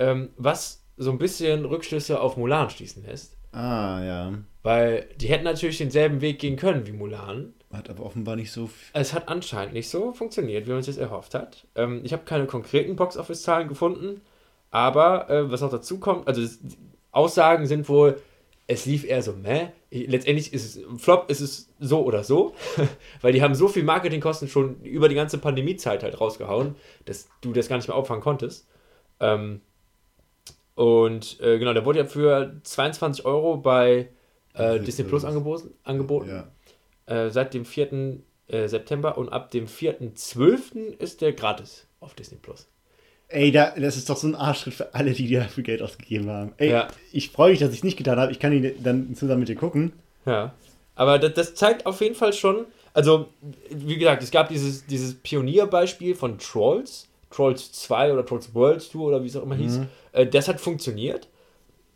[0.00, 3.36] Ähm, was so ein bisschen Rückschlüsse auf Mulan schließen lässt.
[3.52, 4.34] Ah, ja.
[4.62, 7.54] Weil die hätten natürlich denselben Weg gehen können wie Mulan.
[7.72, 8.68] Hat aber offenbar nicht so.
[8.92, 11.66] Es hat anscheinend nicht so funktioniert, wie man sich das erhofft hat.
[11.76, 14.20] Ähm, ich habe keine konkreten Box-Office-Zahlen gefunden,
[14.70, 16.60] aber äh, was noch dazu kommt, also es,
[17.12, 18.20] Aussagen sind wohl,
[18.66, 19.68] es lief eher so, meh.
[19.90, 22.54] Letztendlich ist es, Flop ist es so oder so,
[23.20, 27.52] weil die haben so viel Marketingkosten schon über die ganze Pandemiezeit halt rausgehauen, dass du
[27.52, 28.68] das gar nicht mehr auffangen konntest.
[29.18, 29.60] Ähm,
[30.74, 34.08] und äh, genau, der wurde ja für 22 Euro bei
[34.54, 35.74] äh, Disney Plus angeboten.
[35.84, 36.28] angeboten
[37.08, 37.24] Ja.
[37.26, 38.18] äh, seit dem 4.
[38.48, 40.96] Äh, September und ab dem 4.12.
[40.98, 42.66] ist der gratis auf Disney Plus.
[43.28, 46.52] Ey, da, das ist doch so ein Arschschritt für alle, die dafür Geld ausgegeben haben.
[46.56, 46.88] Ey, Ja.
[47.12, 48.32] ich freue mich, dass ich es nicht getan habe.
[48.32, 49.92] Ich kann ihn dann zusammen mit dir gucken.
[50.26, 50.52] Ja.
[50.96, 53.28] Aber das, das zeigt auf jeden Fall schon, also
[53.70, 58.98] wie gesagt, es gab dieses, dieses Pionierbeispiel von Trolls, Trolls 2 oder Trolls World 2
[58.98, 59.80] oder wie es auch immer hieß.
[60.12, 61.28] Äh, das hat funktioniert,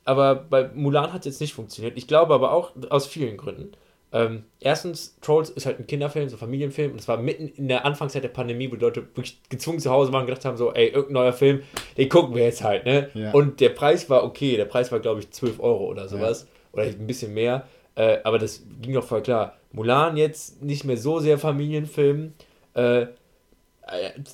[0.05, 1.97] aber bei Mulan hat es jetzt nicht funktioniert.
[1.97, 3.73] Ich glaube aber auch aus vielen Gründen.
[4.15, 6.93] Ähm, erstens, Trolls ist halt ein Kinderfilm, so ein Familienfilm.
[6.93, 9.91] Und es war mitten in der Anfangszeit der Pandemie, wo die Leute wirklich gezwungen zu
[9.91, 11.63] Hause waren und gedacht haben: so, ey, irgendein neuer Film,
[11.97, 13.11] den gucken wir jetzt halt, ne?
[13.15, 13.33] Ja.
[13.33, 14.57] Und der Preis war okay.
[14.57, 16.47] Der Preis war, glaube ich, 12 Euro oder sowas.
[16.73, 17.67] Oder ein bisschen mehr.
[17.97, 19.57] Äh, aber das ging doch voll klar.
[19.73, 22.35] Mulan jetzt nicht mehr so sehr Familienfilm.
[22.75, 23.07] Äh,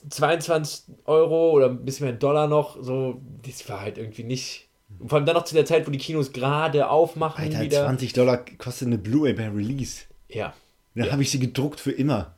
[0.08, 4.68] 22 Euro oder ein bisschen mehr Dollar noch, so, das war halt irgendwie nicht.
[5.06, 7.84] Vor allem dann noch zu der Zeit, wo die Kinos gerade aufmachen Alter, wieder.
[7.84, 10.02] 20 Dollar kostet eine Blu-ray bei Release.
[10.28, 10.52] Ja,
[10.94, 11.12] Dann Ja.
[11.12, 12.34] habe ich sie gedruckt für immer.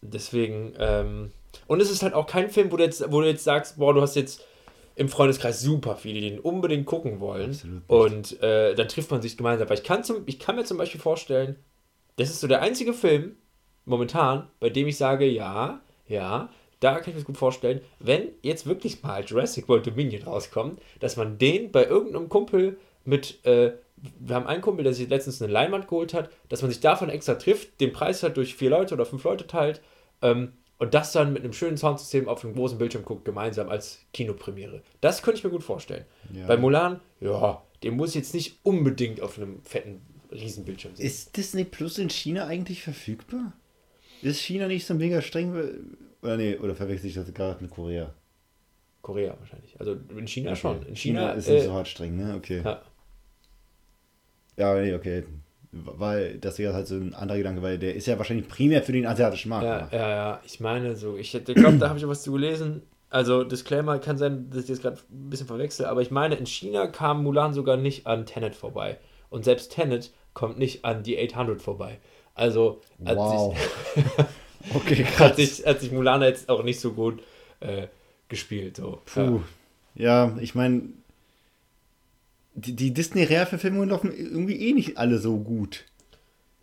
[0.00, 0.72] deswegen.
[0.78, 1.32] Ähm,
[1.68, 3.92] und es ist halt auch kein Film, wo du, jetzt, wo du jetzt sagst, boah,
[3.94, 4.42] du hast jetzt
[4.96, 7.50] im Freundeskreis super viele, die den unbedingt gucken wollen.
[7.50, 7.90] Absolut nicht.
[7.90, 9.68] Und äh, dann trifft man sich gemeinsam.
[9.68, 11.56] Weil ich kann, zum, ich kann mir zum Beispiel vorstellen,
[12.16, 13.36] das ist so der einzige Film
[13.84, 15.80] momentan, bei dem ich sage, ja,
[16.12, 20.22] ja, da kann ich mir das gut vorstellen, wenn jetzt wirklich mal Jurassic World Dominion
[20.22, 25.08] rauskommt, dass man den bei irgendeinem Kumpel mit, äh, wir haben einen Kumpel, der sich
[25.08, 28.54] letztens eine Leinwand geholt hat, dass man sich davon extra trifft, den Preis halt durch
[28.54, 29.80] vier Leute oder fünf Leute teilt
[30.22, 34.00] ähm, und das dann mit einem schönen Soundsystem auf einem großen Bildschirm guckt, gemeinsam als
[34.12, 34.82] Kinopremiere.
[35.00, 36.04] Das könnte ich mir gut vorstellen.
[36.32, 36.46] Ja.
[36.46, 41.06] Bei Mulan, ja, den muss jetzt nicht unbedingt auf einem fetten Riesenbildschirm sehen.
[41.06, 43.52] Ist Disney Plus in China eigentlich verfügbar?
[44.22, 45.52] Ist China nicht so mega streng?
[46.22, 48.14] Oder nee, oder verwechsel ich das gerade mit Korea?
[49.02, 49.78] Korea wahrscheinlich.
[49.78, 50.60] Also in China Okay.
[50.60, 50.86] schon.
[50.86, 52.34] In China, ist äh, nicht so hart streng, ne?
[52.36, 52.62] Okay.
[52.64, 52.80] ja.
[54.56, 55.24] Ja, nee, okay.
[55.72, 58.92] Weil das wäre halt so ein anderer Gedanke, weil der ist ja wahrscheinlich primär für
[58.92, 59.64] den asiatischen Markt.
[59.64, 59.92] Ja, gemacht.
[59.92, 60.40] ja, ja.
[60.44, 62.82] Ich meine so, ich glaube, da habe ich was zu gelesen.
[63.08, 66.46] Also, Disclaimer kann sein, dass ich das gerade ein bisschen verwechsel, aber ich meine, in
[66.46, 68.98] China kam Mulan sogar nicht an Tenet vorbei.
[69.30, 71.98] Und selbst Tenet kommt nicht an die 800 vorbei.
[72.34, 73.56] Also hat, Wow.
[73.94, 74.04] sich,
[74.74, 75.36] Okay, hat, krass.
[75.36, 77.22] sich, hat sich Mulan jetzt auch nicht so gut
[77.60, 77.88] äh,
[78.28, 78.76] gespielt.
[78.76, 79.00] So.
[79.06, 79.40] Puh.
[79.94, 80.82] Ja, ich meine,
[82.54, 85.84] die, die Disney-Rare-Verfilmungen laufen irgendwie eh nicht alle so gut.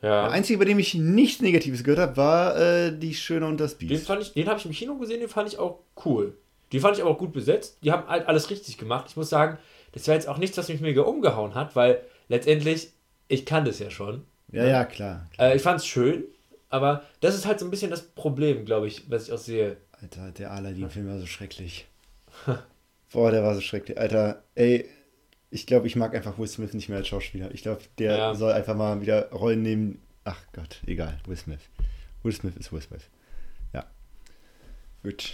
[0.01, 0.07] Ja.
[0.09, 0.27] Der ja.
[0.29, 3.89] einzige, bei dem ich nichts Negatives gehört habe, war äh, Die Schöne und das Den,
[3.89, 4.07] Biest.
[4.07, 6.37] fand ich, den habe ich im Kino gesehen, den fand ich auch cool.
[6.71, 7.77] Die fand ich aber auch gut besetzt.
[7.83, 9.05] Die haben halt alles richtig gemacht.
[9.09, 9.57] Ich muss sagen,
[9.91, 12.89] das war jetzt auch nichts, was mich mega umgehauen hat, weil letztendlich,
[13.27, 14.23] ich kann das ja schon.
[14.51, 15.27] Ja, ja, klar.
[15.37, 16.23] Äh, ich fand es schön,
[16.69, 19.77] aber das ist halt so ein bisschen das Problem, glaube ich, was ich auch sehe.
[20.01, 21.87] Alter, der Aladdin-Film war so schrecklich.
[23.11, 23.97] Boah, der war so schrecklich.
[23.99, 24.87] Alter, ey,
[25.51, 27.51] ich glaube, ich mag einfach Will Smith nicht mehr als Schauspieler.
[27.53, 28.35] Ich glaube, der Ja.
[28.35, 30.01] soll einfach mal wieder Rollen nehmen.
[30.23, 31.17] Ach Gott, egal.
[31.25, 31.59] Will Smith.
[32.23, 33.09] Will Smith ist Will Smith.
[33.73, 33.85] Ja.
[35.03, 35.33] Gut.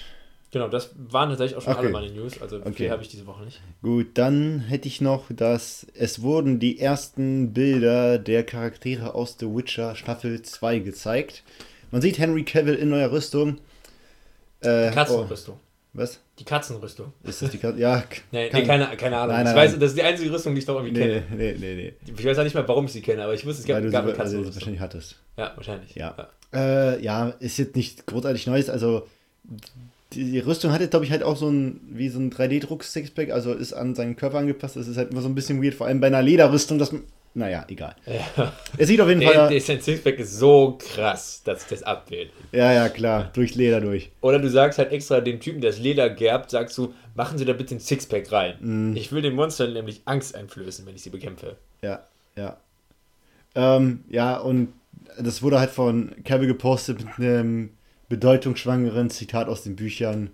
[0.55, 1.81] Genau, das waren tatsächlich auch schon Okay.
[1.81, 2.41] alle meine News.
[2.41, 2.71] Also Okay.
[2.73, 3.59] viel habe ich diese Woche nicht.
[3.81, 9.47] Gut, dann hätte ich noch, dass es wurden die ersten Bilder der Charaktere aus The
[9.47, 11.43] Witcher Staffel 2 gezeigt.
[11.91, 13.57] Man sieht Henry Cavill in neuer Rüstung.
[14.61, 15.55] Äh, Katzenrüstung.
[15.57, 15.59] oh,
[15.91, 16.21] was?
[16.39, 17.11] Die Katzenrüstung.
[17.23, 17.77] Ist das die Katze?
[17.77, 18.05] Ja.
[18.31, 19.35] Nee, nee keine, keine Ahnung.
[19.35, 21.23] Nein, nein, ich weiß, das ist die einzige Rüstung, die ich doch irgendwie Nee, kenne.
[21.35, 22.13] nee, nee, nee.
[22.17, 23.91] Ich weiß auch nicht mal, warum ich sie kenne, aber ich wusste, es gab, Weil
[23.91, 24.55] gab eine weil du sie Katzenrüstung.
[24.55, 25.19] wahrscheinlich hattest.
[25.35, 25.95] Ja, wahrscheinlich.
[25.95, 26.29] Ja.
[26.53, 28.69] Äh, ja, ist jetzt nicht großartig Neues.
[28.69, 29.05] Also,
[30.15, 33.53] die, Rüstung hat jetzt, glaube ich, halt auch so ein, wie so ein 3D-Druck-Sixpack, also
[33.53, 34.75] ist an seinen Körper angepasst.
[34.75, 37.03] Das ist halt immer so ein bisschen weird, vor allem bei einer Lederrüstung, dass man
[37.37, 37.95] naja, egal.
[38.05, 38.53] Ja.
[38.77, 39.49] Es sieht auf jeden Der, Fall.
[39.49, 42.31] der sein Sixpack ist so krass, dass das abwählt.
[42.53, 43.29] Ja, ja, klar.
[43.33, 44.09] Durchs Leder durch.
[44.21, 47.43] Oder du sagst halt extra dem Typen, der das Leder gerbt, sagst du, machen Sie
[47.43, 48.55] da bitte ein Sixpack rein.
[48.61, 48.95] Mhm.
[48.95, 51.57] Ich will den Monstern nämlich Angst einflößen, wenn ich sie bekämpfe.
[51.81, 52.05] Ja,
[52.37, 52.55] ja.
[53.53, 54.69] Ähm, ja, und
[55.19, 57.71] das wurde halt von Cavill gepostet mit einem
[58.15, 60.29] bedeutungsschwangeren Zitat aus den Büchern.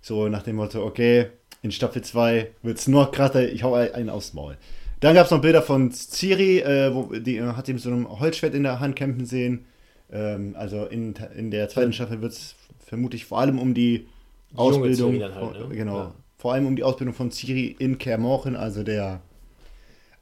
[0.00, 1.26] So nach dem Motto, okay,
[1.62, 4.56] in Staffel 2 wird es noch krasser, ich hau einen aufs Maul.
[5.00, 7.90] Dann gab es noch Bilder von Ciri, äh, wo die äh, hat sie mit so
[7.90, 9.64] einem Holzschwert in der Hand kämpfen sehen.
[10.12, 14.06] Ähm, also in, in der zweiten Staffel wird es vermutlich vor allem um die
[14.54, 15.74] Ausbildung, halt, ne?
[15.74, 16.14] genau, Ja.
[16.38, 19.20] vor allem um die Ausbildung von Ciri in Kermorchen, also der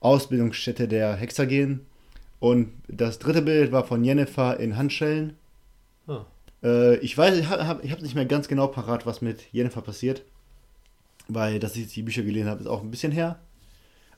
[0.00, 1.80] Ausbildungsstätte der Hexer gehen.
[2.40, 5.34] Und das dritte Bild war von Jennifer in Handschellen.
[6.06, 6.24] Ah.
[6.62, 10.22] Äh, ich weiß, ich habe hab nicht mehr ganz genau parat, was mit Jennifer passiert.
[11.28, 13.38] Weil, dass ich jetzt die Bücher gelesen habe, ist auch ein bisschen her.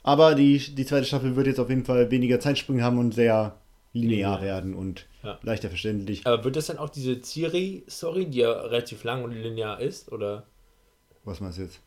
[0.03, 3.57] Aber die, die zweite Staffel wird jetzt auf jeden Fall weniger Zeitsprünge haben und sehr
[3.93, 4.43] linear Linear.
[4.43, 5.39] werden und Ja.
[5.43, 6.25] leichter verständlich.
[6.27, 10.11] Aber wird das dann auch diese Ciri-Story, die ja relativ lang und linear ist?
[10.13, 10.47] Oder
[11.25, 11.81] Was meinst du jetzt?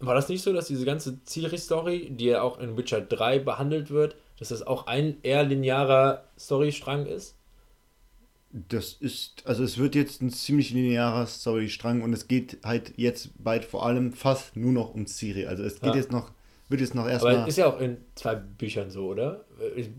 [0.00, 3.90] war das nicht so, dass diese ganze Ciri-Story, die ja auch in Witcher 3 behandelt
[3.90, 7.34] wird, dass das auch ein eher linearer Storystrang ist?
[8.50, 13.30] Das ist, also es wird jetzt ein ziemlich linearer Storystrang und es geht halt jetzt
[13.42, 15.46] bald vor allem fast nur noch um Ciri.
[15.46, 15.96] Also es geht Ja.
[15.96, 16.30] jetzt noch,
[16.70, 17.46] wird jetzt noch Aber erstmal.
[17.48, 19.44] ist ja auch in zwei Büchern so, oder?
[19.76, 19.90] Ich-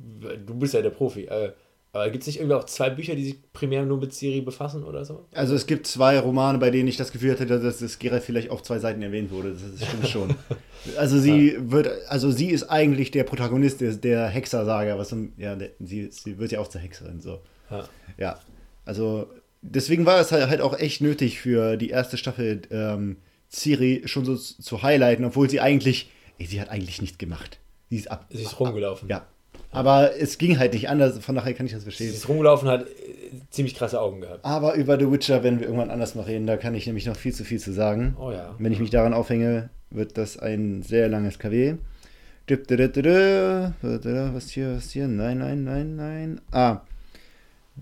[0.47, 1.25] Du bist ja der Profi.
[1.25, 1.51] äh,
[1.91, 4.83] Aber gibt es nicht irgendwie auch zwei Bücher, die sich primär nur mit Ciri befassen
[4.83, 5.25] oder so?
[5.31, 8.49] Also es gibt zwei Romane, bei denen ich das Gefühl hatte, dass das Geralt vielleicht
[8.51, 9.53] auf zwei Seiten erwähnt wurde.
[9.53, 10.35] Das, stimmt schon.
[10.97, 15.71] Also sie wird, also sie ist eigentlich der Protagonist der, der Hexersaga, was ja, der,
[15.79, 17.39] sie, sie wird ja auch zur Hexerin so.
[17.69, 17.87] Ja.
[18.17, 18.39] Ja,
[18.85, 19.27] also
[19.61, 23.17] deswegen war es halt, halt auch echt nötig für die erste Staffel ähm,
[23.51, 27.59] Ciri schon so zu highlighten, obwohl sie eigentlich, ey, sie hat eigentlich nichts gemacht.
[27.89, 28.25] Sie ist ab.
[28.29, 29.09] Sie ist rumgelaufen.
[29.09, 29.25] Ja.
[29.71, 32.09] Aber es ging halt nicht anders, von daher kann ich das Sie verstehen.
[32.09, 32.89] ist rumgelaufen, hat äh,
[33.51, 34.43] ziemlich krasse Augen gehabt.
[34.43, 37.15] Aber über The Witcher werden wir irgendwann anders mal reden, da kann ich nämlich noch
[37.15, 38.15] viel zu viel zu sagen.
[38.19, 38.55] Oh ja.
[38.57, 41.75] Wenn ich mich daran aufhänge, wird das ein sehr langes KW.
[42.47, 42.59] Was
[44.49, 45.07] hier, was hier?
[45.07, 46.41] Nein, nein, nein, nein.
[46.51, 46.81] Ah.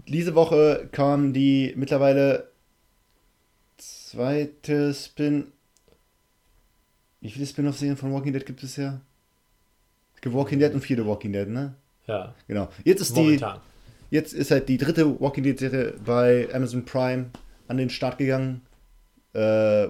[0.08, 2.50] Diese Woche kam die mittlerweile
[3.78, 5.52] zweite Spin.
[7.22, 9.02] Wie viele Spin-off-Serien von Walking Dead gibt es ja?
[10.16, 11.76] Es gibt Walking Dead und vierte Walking Dead, ne?
[12.06, 12.34] Ja.
[12.48, 12.70] Genau.
[12.84, 13.60] Jetzt ist die, Momentan.
[14.10, 17.28] Jetzt ist halt die dritte Walking Dead-Serie bei Amazon Prime
[17.68, 18.62] an den Start gegangen.
[19.34, 19.40] Äh,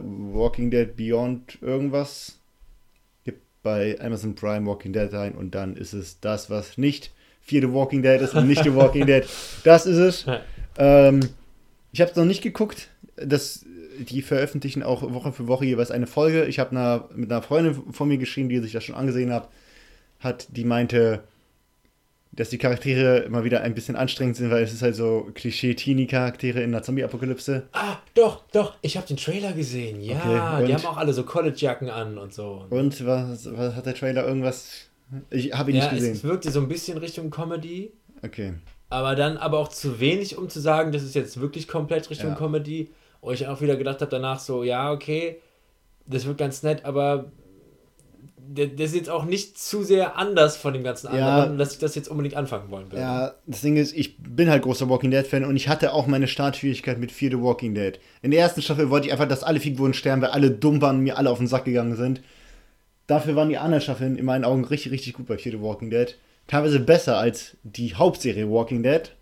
[0.02, 2.40] Walking Dead Beyond irgendwas.
[3.24, 7.12] Gibt bei Amazon Prime Walking Dead ein und dann ist es das, was nicht
[7.48, 9.24] vierte Walking Dead ist und nicht The Walking Dead.
[9.64, 10.26] Das ist es.
[10.78, 11.22] Ähm,
[11.92, 12.90] ich habe es noch nicht geguckt.
[13.16, 13.66] Das,
[14.00, 16.46] die veröffentlichen auch Woche für Woche jeweils eine Folge.
[16.46, 19.48] Ich habe einer, mit einer Freundin von mir geschrieben, die sich das schon angesehen hat,
[20.20, 21.24] hat, die meinte,
[22.34, 26.62] dass die Charaktere immer wieder ein bisschen anstrengend sind, weil es ist halt so Klischee-Teenie-Charaktere
[26.62, 27.64] in der Zombie-Apokalypse.
[27.72, 28.76] Ah, doch, doch.
[28.82, 30.02] Ich habe den Trailer gesehen.
[30.02, 32.66] Ja, Okay, die haben auch alle so College-Jacken an und so.
[32.70, 34.87] Und was, was hat der Trailer irgendwas?
[35.30, 36.14] Ich habe ihn ja, nicht es, gesehen.
[36.14, 37.92] es wirkte so ein bisschen Richtung Comedy,
[38.26, 38.54] Okay.
[38.90, 42.32] aber dann aber auch zu wenig, um zu sagen, das ist jetzt wirklich komplett Richtung
[42.32, 42.36] Ja.
[42.36, 42.90] Comedy.
[43.22, 45.38] Und ich auch wieder gedacht habe danach so, ja, okay,
[46.06, 47.32] das wird ganz nett, aber
[48.50, 51.42] der- das ist jetzt auch nicht zu sehr anders von dem ganzen Ja.
[51.42, 53.02] anderen, dass ich das jetzt unbedingt anfangen wollen würde.
[53.02, 56.28] Ja, das Ding ist, ich bin halt großer Walking Dead-Fan und ich hatte auch meine
[56.28, 58.00] Startschwierigkeit mit Fear the Walking Dead.
[58.22, 60.98] In der ersten Staffel wollte ich einfach, dass alle Figuren sterben, weil alle dumm waren
[60.98, 62.22] und mir alle auf den Sack gegangen sind.
[63.08, 65.90] Dafür waren die anderen Staffeln in meinen Augen richtig, richtig gut bei Fear the Walking
[65.90, 66.18] Dead.
[66.48, 69.14] Teilweise besser als die Hauptserie Walking Dead.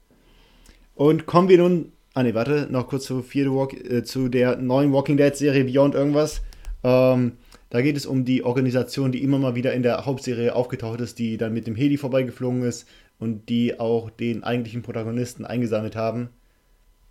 [0.95, 1.91] Und kommen wir nun.
[2.13, 5.65] Ah ne, warte, noch kurz zu, Fear the Walk, äh, zu der neuen Walking Dead-Serie
[5.65, 6.41] Beyond irgendwas.
[6.83, 7.33] Ähm,
[7.69, 11.19] da geht es um die Organisation, die immer mal wieder in der Hauptserie aufgetaucht ist,
[11.19, 12.87] die dann mit dem Heli vorbeigeflogen ist
[13.19, 16.29] und die auch den eigentlichen Protagonisten eingesammelt haben,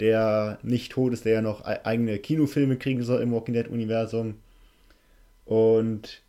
[0.00, 4.36] der nicht tot ist, der ja noch e- eigene Kinofilme kriegen soll im Walking Dead-Universum.
[5.44, 6.22] Und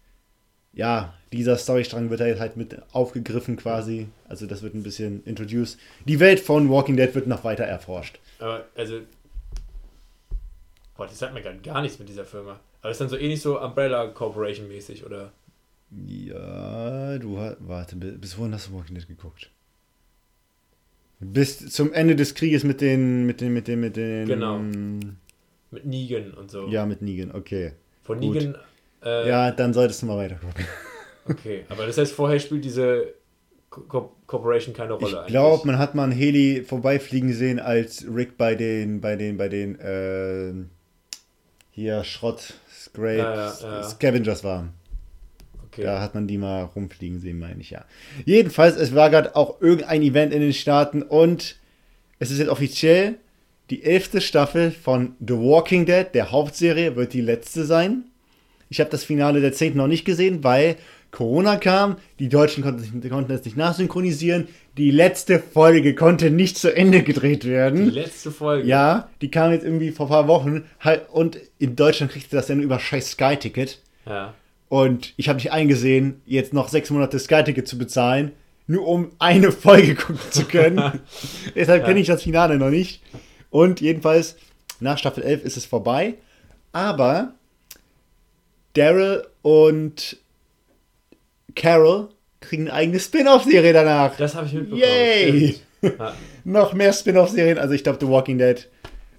[0.75, 4.07] ja, dieser Storystrang wird halt halt mit aufgegriffen quasi.
[4.29, 5.79] Also das wird ein bisschen introduced.
[6.05, 8.19] Die Welt von Walking Dead wird noch weiter erforscht.
[8.39, 8.99] Aber, also.
[10.97, 12.51] Boah, das sagt mir gerade gar nichts mit dieser Firma.
[12.81, 15.31] Aber das ist dann so ähnlich so Umbrella Corporation mäßig, oder?
[16.07, 17.57] Ja, du hast.
[17.59, 19.49] Warte, bi- bis wohin hast du Walking Dead geguckt?
[21.19, 23.25] Bis zum Ende des Krieges mit den.
[23.25, 23.53] mit den.
[23.53, 23.79] mit den.
[23.79, 24.27] mit den.
[24.27, 24.59] Genau.
[25.71, 26.67] Mit Negan und so.
[26.67, 27.73] Ja, mit Negan, okay.
[28.03, 28.53] Von gut.
[29.05, 30.65] Äh, Ja, dann solltest du mal weiter gucken.
[31.27, 33.13] Okay, aber das heißt, vorher spielt diese
[33.69, 38.37] Co Corporation keine Rolle Ich glaube, man hat mal einen Heli vorbeifliegen sehen, als Rick
[38.37, 40.69] bei den, bei den, bei den, ähm,
[41.71, 43.83] hier Schrott, Scrape, Ja, ja, ja.
[43.83, 44.69] Scavengers war.
[45.67, 45.83] Okay.
[45.83, 47.83] Da hat man die mal rumfliegen sehen, meine ich, ja.
[48.23, 51.57] Jedenfalls, es war gerade auch irgendein Event in den Staaten und
[52.17, 53.15] es ist jetzt offiziell,
[53.69, 58.05] die elfte Staffel von The Walking Dead, der Hauptserie, wird die letzte sein.
[58.69, 59.75] Ich habe das Finale der 10.
[59.77, 60.75] noch nicht gesehen, weil
[61.11, 64.47] Corona kam, die Deutschen konnten, konnten es nicht nachsynchronisieren,
[64.77, 67.85] die letzte Folge konnte nicht zu Ende gedreht werden.
[67.85, 68.67] Die letzte Folge.
[68.67, 72.35] Ja, die kam jetzt irgendwie vor ein paar Wochen halt, und in Deutschland kriegst du
[72.37, 73.79] das dann über scheiß Sky-Ticket.
[74.05, 74.33] Ja.
[74.67, 78.31] Und ich habe nicht eingesehen, jetzt noch sechs Monate Sky-Ticket zu bezahlen,
[78.67, 80.99] nur um eine Folge gucken zu können.
[81.55, 81.87] Deshalb Ja.
[81.87, 83.01] kenne ich das Finale noch nicht.
[83.51, 84.35] Und jedenfalls,
[84.81, 86.15] nach Staffel 11 ist es vorbei.
[86.73, 87.35] Aber
[88.75, 90.17] Daryl und
[91.55, 92.09] Carol
[92.41, 94.15] kriegen eine eigene Spin-off-Serie danach.
[94.17, 94.81] Das habe ich mitbekommen.
[94.81, 95.55] Yay!
[95.99, 96.15] Ja.
[96.43, 97.59] noch mehr Spin-off-Serien.
[97.59, 98.67] Also ich glaube, The Walking Dead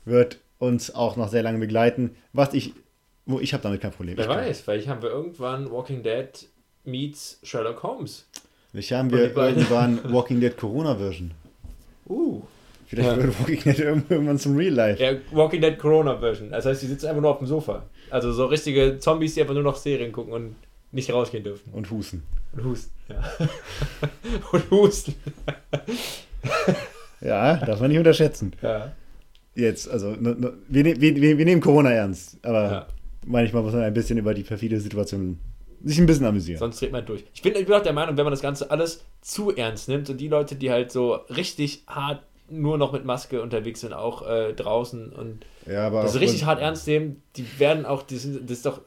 [0.04, 2.16] wird uns auch noch sehr lange begleiten.
[2.32, 2.72] Was ich,
[3.24, 4.16] wo ich habe damit kein Problem.
[4.18, 6.28] Wer weiß, vielleicht haben wir irgendwann Walking Dead
[6.82, 8.26] meets Sherlock Holmes.
[8.72, 11.30] Vielleicht haben wir irgendwann Walking Dead Corona-Version.
[11.30, 11.45] Uh.
[12.86, 13.16] Vielleicht Ja.
[13.22, 15.02] wird Walking Dead irgendwann zum Real Life.
[15.02, 16.50] Ja, Walking Dead Corona Version.
[16.50, 17.84] Das heißt, die sitzen einfach nur auf dem Sofa.
[18.10, 20.54] Also so richtige Zombies, die einfach nur noch Serien gucken und
[20.92, 21.72] nicht rausgehen dürfen.
[21.72, 22.22] Und Husten.
[22.52, 22.92] Und husten.
[23.08, 23.22] Ja.
[24.52, 25.14] und husten.
[27.20, 28.52] Ja, darf man nicht unterschätzen.
[28.62, 28.92] Ja.
[29.54, 32.38] Jetzt, also, ne- ne- wir, ne- wir, wir, wir nehmen Corona ernst.
[32.44, 32.86] Aber Ja.
[33.24, 35.38] manchmal muss man ein bisschen über die perfide Situation
[35.82, 36.58] sich ein bisschen amüsieren.
[36.58, 37.24] Sonst dreht man durch.
[37.34, 40.10] Ich bin, ich bin auch der Meinung, wenn man das Ganze alles zu ernst nimmt
[40.10, 44.26] und die Leute, die halt so richtig hart nur noch mit Maske unterwegs sind, auch
[44.28, 48.48] äh, draußen und ja, aber das richtig hart ernst nehmen, die werden auch, die sind,
[48.48, 48.80] das ist doch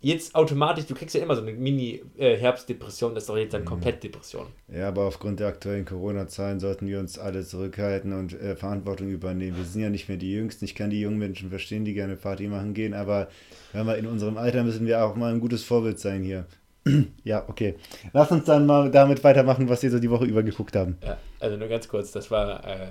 [0.00, 4.02] jetzt automatisch, du kriegst ja immer so eine Mini-Herbstdepression, das ist doch jetzt dann komplett
[4.02, 4.46] Depression.
[4.68, 9.58] Ja, aber aufgrund der aktuellen Corona-Zahlen sollten wir uns alle zurückhalten und äh, Verantwortung übernehmen.
[9.58, 10.64] Wir sind ja nicht mehr die Jüngsten.
[10.64, 13.28] Ich kann die jungen Menschen verstehen, die gerne Party machen gehen, aber
[13.72, 16.46] wenn wir in unserem Alter müssen wir auch mal ein gutes Vorbild sein hier.
[17.24, 17.74] ja, okay.
[18.12, 20.98] Lass uns dann mal damit weitermachen, was wir so die Woche über geguckt haben.
[21.04, 22.88] Ja, also nur ganz kurz, das war, äh,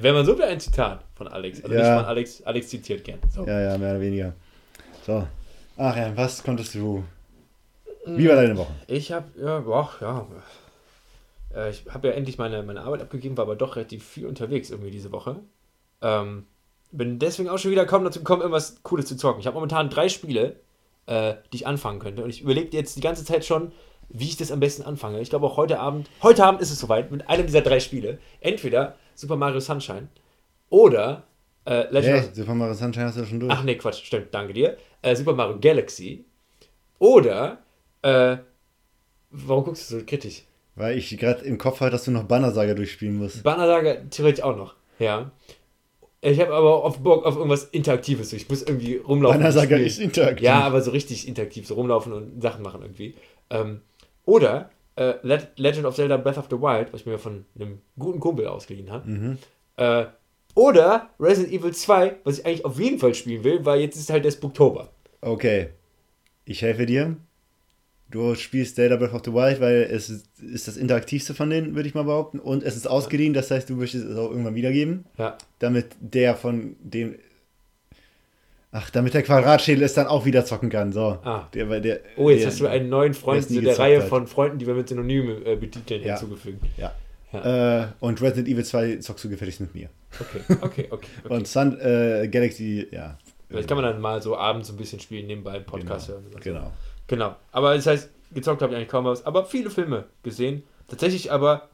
[0.00, 1.62] wenn man so will, ein Zitat von Alex.
[1.62, 1.80] Also Ja.
[1.80, 3.18] nicht von Alex, Alex zitiert gern.
[3.34, 3.44] So.
[3.46, 4.32] Ja, ja, mehr oder weniger.
[5.06, 5.26] So.
[5.76, 7.02] Ach ja, was konntest du?
[8.06, 8.72] Wie war deine Woche?
[8.86, 10.26] Ich habe, ja, boah, ja.
[11.54, 14.70] Äh, Ich habe ja endlich meine, meine Arbeit abgegeben, war aber doch relativ viel unterwegs
[14.70, 15.36] irgendwie diese Woche.
[16.02, 16.46] Ähm,
[16.92, 19.40] bin deswegen auch schon wieder kaum dazu gekommen, irgendwas Cooles zu zocken.
[19.40, 20.56] Ich habe momentan drei Spiele,
[21.10, 22.22] äh, die ich anfangen könnte.
[22.22, 23.72] Und ich überlege jetzt die ganze Zeit schon,
[24.08, 25.20] wie ich das am besten anfange.
[25.20, 28.18] Ich glaube auch heute Abend, heute Abend ist es soweit, mit einem dieser drei Spiele.
[28.40, 30.08] Entweder Super Mario Sunshine
[30.68, 31.24] oder
[31.64, 33.52] äh, Legend Hey, Super Mario Sunshine hast du schon durch.
[33.52, 34.76] Ach nee, Quatsch, stimmt, danke dir.
[35.02, 36.24] Äh, Super Mario Galaxy.
[37.00, 37.58] Oder,
[38.02, 38.36] äh,
[39.30, 40.44] warum guckst du so kritisch?
[40.76, 43.42] Weil ich gerade im Kopf hatte, dass du noch Bannersaga durchspielen musst.
[43.42, 45.32] Bannerlager theoretisch auch noch, ja.
[46.22, 48.32] Ich habe aber auf Bock auf irgendwas Interaktives.
[48.34, 49.36] Ich muss irgendwie rumlaufen.
[49.36, 49.86] und Bannersaga spielen.
[49.86, 50.42] ist interaktiv.
[50.44, 53.14] Ja, aber so richtig interaktiv, so rumlaufen und Sachen machen irgendwie.
[53.48, 53.80] Ähm,
[54.26, 57.80] oder äh, Le- Legend of Zelda Breath of the Wild, was ich mir von einem
[57.98, 59.08] guten Kumpel ausgeliehen habe.
[59.08, 59.38] Mhm.
[59.76, 60.04] Äh,
[60.54, 64.10] oder Resident Evil 2, was ich eigentlich auf jeden Fall spielen will, weil jetzt ist
[64.10, 64.90] halt der Spooktober.
[65.22, 65.68] Okay,
[66.44, 67.16] ich helfe dir.
[68.10, 70.26] Du spielst Zelda Breath of the Wild, weil es ist,
[70.66, 72.40] das interaktivste von denen, würde ich mal behaupten.
[72.40, 75.04] Und es ist ausgeliehen, das heißt, du möchtest es auch irgendwann wiedergeben.
[75.16, 75.38] Ja.
[75.60, 77.14] Damit der von dem.
[78.72, 80.92] Ach, damit der Quadratschädel es dann auch wieder zocken kann.
[80.92, 81.18] So.
[81.24, 81.48] Ah.
[81.54, 84.08] Der, der, Oh, jetzt der, hast du einen neuen Freund zu der Reihe hat.
[84.08, 86.16] von Freunden, die wir mit Synonymen äh, betiteln, Ja.
[86.18, 86.62] hinzugefügt.
[86.76, 86.92] Ja.
[87.32, 87.82] Ja.
[87.82, 89.88] Äh, und Resident Evil 2 zockst du gefälligst mit mir.
[90.18, 91.06] Okay, okay, okay.
[91.24, 91.34] okay.
[91.34, 93.18] Und Sun äh, Galaxy, ja.
[93.48, 96.18] Vielleicht kann man dann mal so abends so ein bisschen spielen, nebenbei einen Podcast Genau,
[96.18, 96.26] hören.
[96.32, 96.50] oder so.
[96.50, 96.72] Genau.
[97.10, 97.34] Genau.
[97.50, 100.62] Aber das heißt, gezockt habe ich eigentlich kaum was, aber viele Filme gesehen.
[100.86, 101.68] Tatsächlich aber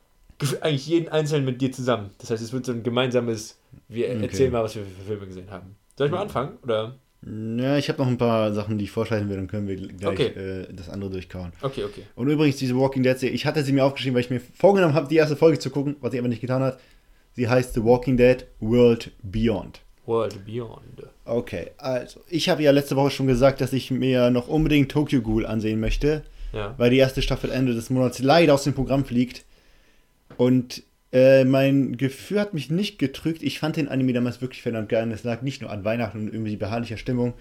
[0.62, 2.10] eigentlich jeden einzelnen mit dir zusammen.
[2.18, 4.22] Das heißt, es wird so ein gemeinsames, wir Okay.
[4.22, 5.76] erzählen mal, was wir für Filme gesehen haben.
[5.96, 6.56] Soll ich mal anfangen?
[6.62, 6.96] Oder?
[7.22, 10.12] Ja, ich habe noch ein paar Sachen, die ich vorschalten will, dann können wir gleich
[10.12, 10.26] Okay.
[10.28, 11.52] äh, das andere durchkauen.
[11.60, 12.02] Okay, okay.
[12.14, 14.94] Und übrigens, diese Walking Dead Serie, ich hatte sie mir aufgeschrieben, weil ich mir vorgenommen
[14.94, 16.78] habe, die erste Folge zu gucken, was ich aber nicht getan habe.
[17.32, 19.80] Sie heißt The Walking Dead World Beyond.
[20.06, 21.02] World Beyond.
[21.24, 25.20] Okay, also, ich habe ja letzte Woche schon gesagt, dass ich mir noch unbedingt Tokyo
[25.20, 26.74] Ghoul ansehen möchte, Ja.
[26.78, 29.44] weil die erste Staffel Ende des Monats leider aus dem Programm fliegt.
[30.36, 33.42] Und äh, mein Gefühl hat mich nicht getrügt.
[33.42, 35.10] Ich fand den Anime damals wirklich verdammt geil.
[35.12, 37.34] Es lag nicht nur an Weihnachten und irgendwie beharrlicher Stimmung.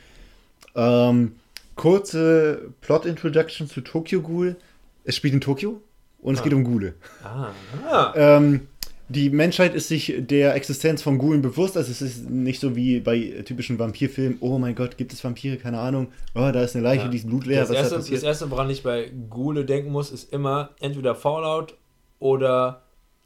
[0.75, 1.34] Ähm,
[1.75, 4.56] kurze Plot-Introduction zu Tokyo Ghoul.
[5.04, 5.82] Es spielt in Tokio
[6.21, 6.43] und es Ah.
[6.43, 6.93] geht um Ghule.
[7.23, 7.51] Ah.
[7.89, 8.13] ah.
[8.15, 8.67] Ähm,
[9.08, 11.78] die Menschheit ist sich der Existenz von Ghoulen bewusst.
[11.78, 14.38] Also es ist nicht so wie bei typischen Vampirfilmen.
[14.41, 15.58] Oh mein Gott, gibt es Vampire?
[15.58, 16.08] Keine Ahnung.
[16.34, 17.10] Oh, da ist eine Leiche, Ja.
[17.10, 17.62] die ist blutleer.
[17.62, 21.13] Das Was erste, da das erste, woran ich bei Ghule denken muss, ist immer entweder
[21.15, 21.76] Fallout
[22.20, 22.82] oder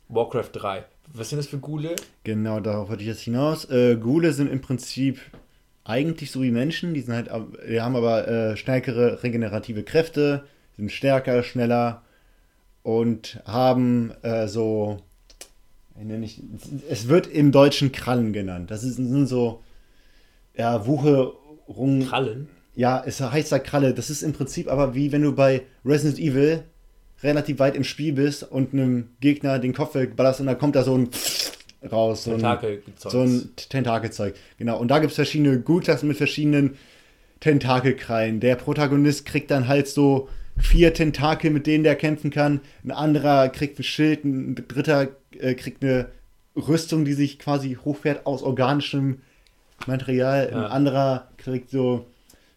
[0.09, 0.83] Warcraft 3.
[1.13, 1.95] Was sind das für Ghule?
[2.23, 3.65] Genau, darauf wollte ich jetzt hinaus.
[3.69, 5.19] Äh, Ghule sind im Prinzip
[5.85, 7.29] eigentlich so wie Menschen, die sind halt,
[7.67, 10.43] die haben aber äh, stärkere regenerative Kräfte,
[10.77, 12.03] sind stärker, schneller
[12.83, 14.97] und haben äh, so,
[16.23, 16.41] ich,
[16.89, 18.71] es wird im Deutschen Krallen genannt.
[18.71, 19.61] Das ist, sind so,
[20.55, 22.07] ja, Wucherungen.
[22.07, 22.49] Krallen?
[22.75, 23.93] Ja, es heißt da Kralle.
[23.93, 26.63] Das ist im Prinzip aber wie wenn du bei Resident Evil
[27.21, 30.83] relativ weit im Spiel bist und einem Gegner den Kopf wegballerst und dann kommt da
[30.83, 31.09] so ein
[31.91, 32.23] raus.
[32.23, 34.35] So ein, so ein Tentakelzeug.
[34.57, 34.79] Genau.
[34.79, 36.77] Und da gibt es verschiedene Gutklassen mit verschiedenen
[37.39, 38.39] Tentakelkrallen.
[38.39, 40.29] Der Protagonist kriegt dann halt so
[40.59, 42.61] vier Tentakel, mit denen der kämpfen kann.
[42.83, 46.09] Ein anderer kriegt ein Schild, ein dritter äh, kriegt eine
[46.55, 49.21] Rüstung, die sich quasi hochfährt aus organischem
[49.87, 50.49] Material.
[50.51, 50.57] Ja.
[50.57, 52.07] Ein anderer kriegt so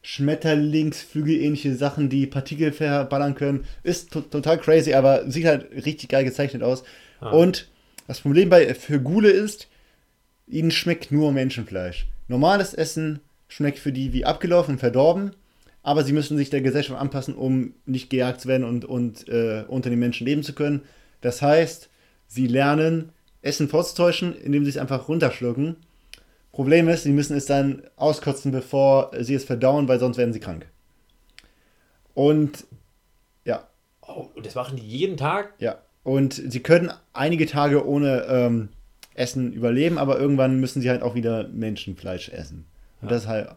[0.02, 3.64] Schmetterlingsflügel-ähnliche Sachen, die Partikel verballern können.
[3.84, 6.82] Ist total crazy, aber sieht halt richtig geil gezeichnet aus.
[7.20, 7.30] Ah.
[7.30, 7.68] Und
[8.08, 9.68] das Problem bei für Gule ist,
[10.48, 12.06] ihnen schmeckt nur Menschenfleisch.
[12.26, 15.36] Normales Essen schmeckt für die wie abgelaufen und verdorben,
[15.82, 19.64] aber sie müssen sich der Gesellschaft anpassen, um nicht gejagt zu werden und, und äh,
[19.68, 20.82] unter den Menschen leben zu können.
[21.20, 21.90] Das heißt,
[22.26, 25.76] sie lernen, Essen vorzutäuschen, indem sie es einfach runterschlucken
[26.52, 30.40] Problem ist, sie müssen es dann auskotzen, bevor sie es verdauen, weil sonst werden sie
[30.40, 30.66] krank.
[32.12, 32.66] Und
[33.44, 33.66] ja.
[34.02, 35.54] Oh, und das machen die jeden Tag?
[35.58, 35.78] Ja.
[36.02, 38.68] Und sie können einige Tage ohne ähm,
[39.14, 42.66] Essen überleben, aber irgendwann müssen sie halt auch wieder Menschenfleisch essen.
[43.00, 43.14] Und ja.
[43.14, 43.48] das halt.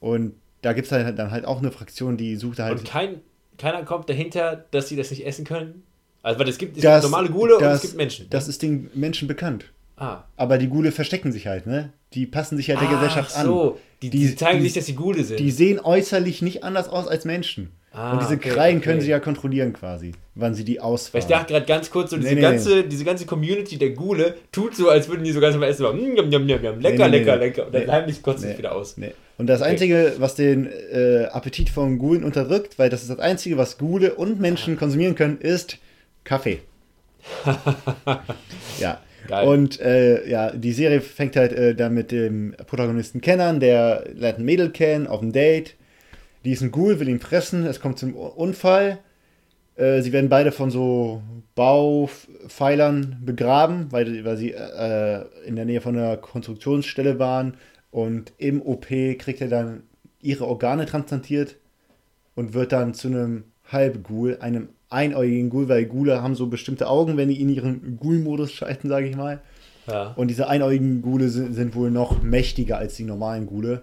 [0.00, 2.78] Und da gibt es halt dann halt auch eine Fraktion, die sucht halt.
[2.78, 3.20] Und kein,
[3.58, 5.82] keiner kommt dahinter, dass sie das nicht essen können?
[6.22, 8.30] Also, weil es gibt, es das, gibt normale Gule das, und es gibt Menschen.
[8.30, 9.66] Das ist den Menschen bekannt.
[9.96, 10.24] Ah.
[10.36, 11.92] Aber die Gule verstecken sich halt, ne?
[12.14, 13.46] Die passen sich ja der ah, Gesellschaft an.
[13.46, 13.78] so.
[14.00, 15.38] Die, die, die zeigen die, nicht, dass sie Gule sind.
[15.38, 17.72] Die sehen äußerlich nicht anders aus als Menschen.
[17.96, 18.84] Ah, und diese okay, Krallen okay.
[18.84, 21.22] können sie ja kontrollieren quasi, wann sie die ausfahren.
[21.22, 22.82] Weil ich dachte gerade ganz kurz, so diese, nee, nee, ganze, nee.
[22.88, 25.84] diese ganze Community der Gule tut so, als würden die so ganz normal essen.
[25.84, 27.66] Mm, yum, yum, yum, lecker, lecker, lecker.
[27.66, 28.96] Und dann heimlich kotzen sie wieder aus.
[29.38, 33.58] Und das Einzige, was den äh, Appetit von Gulen unterdrückt, weil das ist das Einzige,
[33.58, 35.78] was Gule und Menschen konsumieren können, ist
[36.24, 36.62] Kaffee.
[38.80, 39.00] ja.
[39.28, 39.48] Geil.
[39.48, 44.38] Und äh, ja, die Serie fängt halt äh, dann mit dem Protagonisten Ken der lernt
[44.38, 45.76] ein Mädel kennen auf dem Date.
[46.44, 48.98] Die ist ein Ghoul, will ihn fressen, es kommt zum Unfall.
[49.76, 51.22] Äh, sie werden beide von so
[51.54, 57.54] Baupfeilern begraben, weil, weil sie äh, in der Nähe von einer Konstruktionsstelle waren.
[57.90, 59.84] Und im OP kriegt er dann
[60.20, 61.56] ihre Organe transplantiert
[62.34, 67.16] und wird dann zu einem Halbghoul, einem einäugigen Ghoul, weil Ghule haben so bestimmte Augen,
[67.16, 69.40] wenn die in ihren Ghoul-Modus schalten, sage ich mal.
[69.86, 70.12] Ja.
[70.16, 73.82] Und diese einäugigen Ghule sind, sind, wohl noch mächtiger als die normalen Ghule.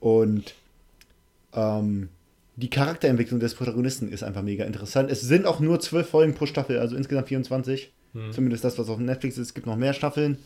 [0.00, 0.54] Und
[1.54, 2.08] ähm,
[2.56, 5.10] die Charakterentwicklung des Protagonisten ist einfach mega interessant.
[5.10, 7.92] Es sind auch nur zwölf Folgen pro Staffel, also insgesamt 24.
[8.14, 8.32] Hm.
[8.32, 9.48] Zumindest das, was auf Netflix ist.
[9.48, 10.38] Es gibt noch mehr Staffeln.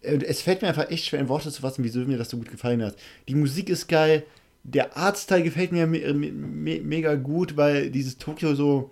[0.00, 2.50] Es fällt mir einfach echt schwer in Worte zu fassen, wieso mir das so gut
[2.50, 2.96] gefallen hat.
[3.28, 4.24] Die Musik ist geil,
[4.64, 8.90] der Arztteil gefällt mir me me mega gut, weil dieses Tokio so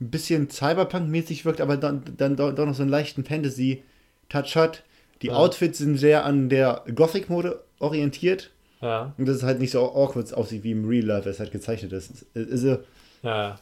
[0.00, 4.82] ein bisschen Cyberpunk-mäßig wirkt, aber dann, dann doch noch so einen leichten Fantasy-Touch hat.
[5.22, 5.34] Die ja.
[5.34, 8.50] Outfits sind sehr an der Gothic-Mode orientiert.
[8.84, 9.14] Ja.
[9.16, 11.92] Und das ist halt nicht so awkward aussieht wie im Real Life, es halt gezeichnet
[11.92, 12.26] ist.
[12.34, 12.80] Also,
[13.22, 13.58] ja.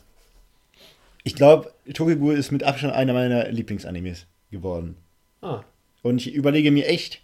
[1.23, 4.97] Ich glaube, Tokyo ist mit Abstand einer meiner Lieblingsanimes geworden.
[5.41, 5.63] Ah.
[6.03, 7.21] Und ich überlege mir echt,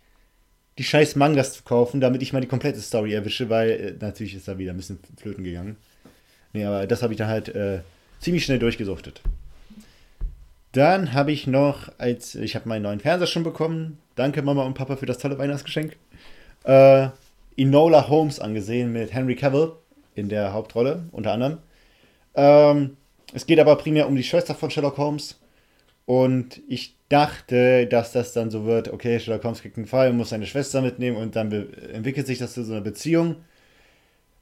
[0.79, 4.37] die scheiß Mangas zu kaufen, damit ich mal die komplette Story erwische, weil äh, natürlich
[4.37, 5.77] ist da wieder ein bisschen flöten gegangen.
[6.53, 7.81] Nee, aber das habe ich dann halt äh,
[8.21, 9.23] ziemlich schnell durchgesuchtet.
[10.71, 13.99] Dann habe ich noch, als ich habe meinen neuen Fernseher schon bekommen.
[14.15, 15.97] Danke Mama und Papa für das tolle Weihnachtsgeschenk.
[16.63, 17.09] Äh,
[17.59, 19.73] Enola Holmes angesehen mit Henry Cavill
[20.15, 21.59] in der Hauptrolle, unter anderem.
[22.35, 22.97] Ähm,
[23.35, 25.41] es geht aber primär um die Schwester von Sherlock Holmes.
[26.07, 30.31] Und ich dachte, dass das dann so wird, okay, Sherlock Holmes kriegt einen Fall, muss
[30.31, 31.53] seine Schwester mitnehmen und dann
[31.93, 33.37] entwickelt sich das zu so einer Beziehung.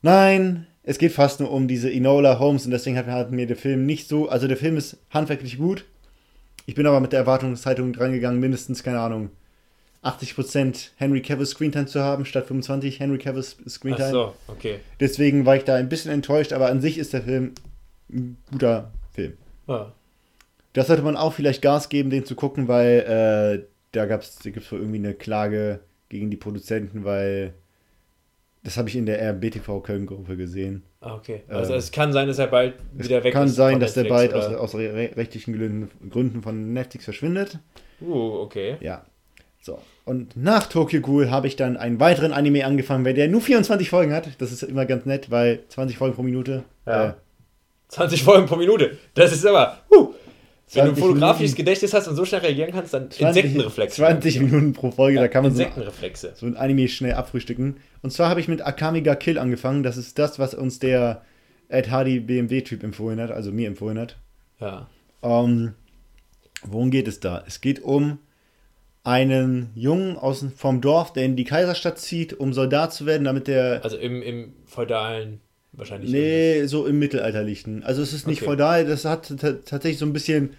[0.03, 3.57] Nein, es geht fast nur um diese Enola Holmes und deswegen hat, hat mir der
[3.57, 5.85] Film nicht so, also der Film ist handwerklich gut.
[6.67, 9.31] Ich bin aber mit der Erwartungshaltung drangegangen, mindestens, keine Ahnung,
[10.07, 14.09] 80% Henry Cavill Screentime zu haben, statt 25% Henry Cavill Screentime.
[14.09, 14.81] Ach so, okay.
[15.01, 17.55] Deswegen war ich da ein bisschen enttäuscht, aber an sich ist der Film
[18.11, 19.35] ein guter Film.
[19.67, 19.93] Ah.
[20.73, 24.51] Das sollte man auch vielleicht Gas geben, den zu gucken, weil äh, da gab's, da
[24.51, 27.55] gibt es irgendwie eine Klage gegen die Produzenten, weil
[28.63, 30.83] das habe ich in der RBTV Köln-Gruppe gesehen.
[31.01, 31.43] Ah, okay.
[31.49, 33.33] Also äh, es kann sein, dass er bald wieder weg ist.
[33.33, 37.59] Kann sein, dass der bald aus, aus, rechtlichen Gründen von Netflix verschwindet.
[38.01, 38.77] Uh, okay.
[38.81, 39.07] Ja.
[39.61, 39.79] So.
[40.07, 43.91] Und nach Tokyo Ghoul habe ich dann einen weiteren Anime angefangen, weil der nur 24
[43.91, 44.29] Folgen hat.
[44.39, 46.63] Das ist immer ganz nett, weil 20 Folgen pro Minute.
[46.87, 47.09] Ja.
[47.09, 47.13] Äh,
[47.89, 48.99] 20 Folgen pro Minute.
[49.15, 49.79] Das ist aber.
[49.91, 50.15] Uh,
[50.73, 53.97] Wenn du ein fotografisches Gedächtnis hast und so schnell reagieren kannst, dann 20, Insektenreflexe.
[53.97, 56.35] 20 Minuten pro Folge, da kann man so, Insektenreflexe.
[56.37, 57.79] so ein Anime schnell abfrühstücken.
[58.03, 59.83] Und zwar habe ich mit Akamiga Kill angefangen.
[59.83, 61.23] Das ist das, was uns der
[61.69, 64.19] Ed Hardy BMW-Typ empfohlen hat, also mir empfohlen hat.
[64.61, 64.87] Ja.
[65.25, 65.75] Ähm,
[66.63, 67.43] worum geht es da?
[67.45, 68.21] Es geht um
[69.07, 73.47] einen Jungen aus, vom Dorf, der in die Kaiserstadt zieht, um Soldat zu werden, damit
[73.47, 73.81] der.
[73.85, 75.41] Also im, im feudalen
[75.73, 76.11] wahrscheinlich.
[76.11, 77.85] Nee, so im Mittelalterlichen.
[77.85, 78.51] Also es ist nicht Okay.
[78.51, 80.51] feudal, das hat ta- tatsächlich so ein bisschen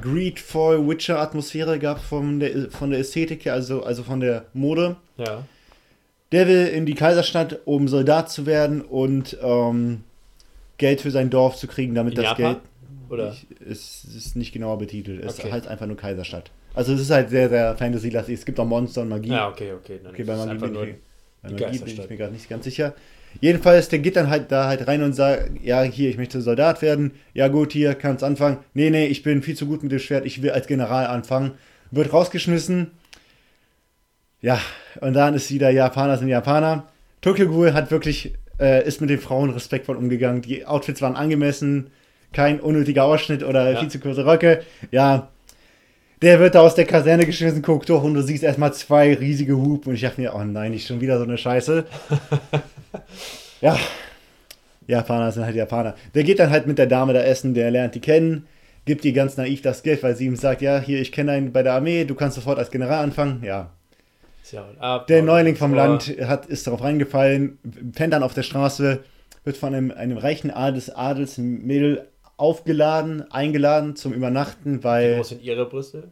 [0.00, 4.96] Greedfall Witcher-Atmosphäre gehabt von der, von der Ästhetik her, also, also von der Mode.
[5.18, 5.44] Ja.
[6.32, 10.02] Der will in die Kaiserstadt, um Soldat zu werden und ähm,
[10.78, 12.44] Geld für sein Dorf zu kriegen, damit In das Japan?
[12.54, 12.58] Geld.
[13.10, 13.32] Oder?
[13.32, 15.22] Ich, es ist nicht genauer betitelt.
[15.22, 15.52] Es Okay.
[15.52, 16.50] heißt einfach nur Kaiserstadt.
[16.74, 18.38] Also es ist halt sehr, sehr Fantasy-lastig.
[18.38, 19.30] Es gibt auch Monster und Magie.
[19.30, 20.00] Ja, okay, okay.
[20.02, 20.94] Dann Okay, bei Magie, bin ich,
[21.42, 22.94] bei Magie bin ich mir gerade nicht ganz sicher.
[23.40, 26.82] Jedenfalls, der geht dann halt da halt rein und sagt, ja, hier, ich möchte Soldat
[26.82, 27.12] werden.
[27.34, 28.58] Ja gut, hier, kannst anfangen.
[28.74, 30.26] Nee, nee, ich bin viel zu gut mit dem Schwert.
[30.26, 31.52] Ich will als General anfangen.
[31.90, 32.90] Wird rausgeschmissen.
[34.40, 34.60] Ja,
[35.00, 36.88] und dann ist wieder Japaner sind Japaner.
[37.20, 40.42] Tokyo Ghoul hat wirklich, äh, ist mit den Frauen respektvoll umgegangen.
[40.42, 41.90] Die Outfits waren angemessen.
[42.32, 43.78] Kein unnötiger Ausschnitt oder Ja.
[43.78, 44.62] viel zu kurze Röcke.
[44.90, 45.28] Ja,
[46.22, 49.56] der wird da aus der Kaserne geschmissen, guckt durch und du siehst erstmal zwei riesige
[49.56, 51.84] Hupen und ich dachte mir, oh nein, nicht schon wieder so eine Scheiße.
[53.60, 53.76] ja,
[54.86, 55.94] Japaner sind halt Japaner.
[56.14, 58.46] Der geht dann halt mit der Dame da essen, der lernt die kennen,
[58.84, 61.52] gibt ihr ganz naiv das Geld, weil sie ihm sagt, ja, hier, ich kenne einen
[61.52, 63.42] bei der Armee, du kannst sofort als General anfangen.
[63.44, 63.70] Ja,
[64.78, 65.74] ab, der Neuling vom.
[65.74, 67.58] Land hat, ist darauf reingefallen,
[67.94, 69.00] pennt dann auf der Straße,
[69.44, 72.06] wird von einem, einem reichen Adels, Adelsmädel
[72.36, 76.08] aufgeladen, eingeladen zum Übernachten, Wie weil groß sind ihre Brüste?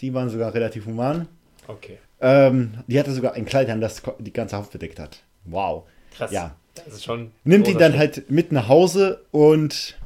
[0.00, 1.28] die waren sogar relativ human.
[1.68, 1.98] Okay.
[2.20, 5.22] Ähm, die hatte sogar ein Kleid an, das die ganze Haut bedeckt hat.
[5.44, 5.84] Wow.
[6.16, 6.32] Krass.
[6.32, 6.56] Ja.
[6.74, 7.30] Das ist schon.
[7.44, 8.00] Nimmt ihn dann Schritt.
[8.16, 9.96] halt mit nach Hause und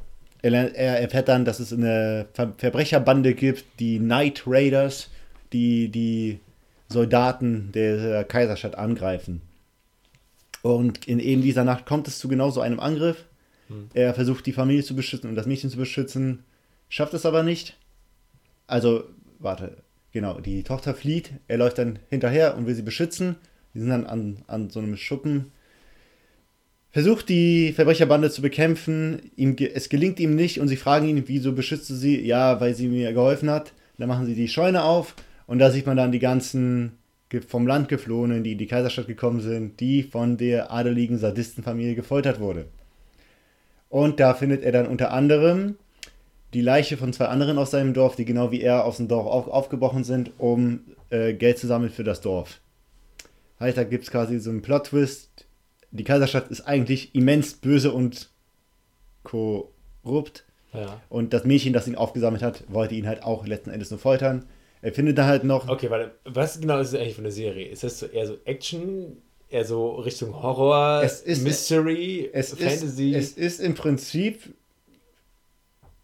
[0.42, 5.10] er, er erfährt dann, dass es eine Ver Verbrecherbande gibt, die Night Raiders,
[5.52, 6.38] die die
[6.88, 9.42] Soldaten der Kaiserstadt angreifen.
[10.62, 13.24] Und in eben dieser Nacht kommt es zu genau so einem Angriff.
[13.70, 13.88] Hm.
[13.94, 16.44] Er versucht die Familie zu beschützen und das Mädchen zu beschützen,
[16.88, 17.76] schafft es aber nicht.
[18.66, 19.04] Also,
[19.38, 19.78] warte,
[20.12, 23.36] genau, die Tochter flieht, er läuft dann hinterher und will sie beschützen.
[23.74, 25.52] Die sind dann an, an so einem Schuppen
[26.90, 29.30] versucht die Verbrecherbande zu bekämpfen.
[29.36, 32.20] Ihm, es gelingt ihm nicht und sie fragen ihn, wieso beschützt du sie?
[32.20, 33.72] Ja, weil sie mir geholfen hat.
[33.98, 35.14] Dann machen sie die Scheune auf
[35.46, 36.92] und da sieht man dann die ganzen
[37.46, 42.40] vom Land geflohenen, die in die Kaiserstadt gekommen sind, die von der adeligen Sadistenfamilie gefoltert
[42.40, 42.66] wurde.
[43.90, 45.76] Und da findet er dann unter anderem
[46.54, 49.26] die Leiche von zwei anderen aus seinem Dorf, die genau wie er aus dem Dorf
[49.26, 50.80] auf, aufgebrochen sind, um
[51.10, 52.60] äh, Geld zu sammeln für das Dorf.
[53.58, 55.46] Heißt, da gibt es quasi so einen Plot-Twist.
[55.90, 58.30] Die Kaiserstadt ist eigentlich immens böse und
[59.22, 60.44] korrupt.
[60.72, 61.00] Ja.
[61.08, 64.46] Und das Mädchen, das ihn aufgesammelt hat, wollte ihn halt auch letzten Endes nur foltern.
[64.82, 65.68] Er findet da halt noch.
[65.68, 66.12] Okay, warte.
[66.24, 67.68] Was genau ist es eigentlich für eine Serie?
[67.68, 69.18] Ist das so eher so Action,
[69.50, 73.10] eher so Richtung Horror, Es ist- Mystery, Es Fantasy?
[73.12, 74.54] ist, es ist im Prinzip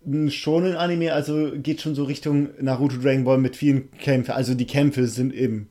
[0.05, 4.33] ein shonen Anime, also geht schon so Richtung Naruto Dragon Ball mit vielen Kämpfen.
[4.33, 5.69] Also die Kämpfe sind im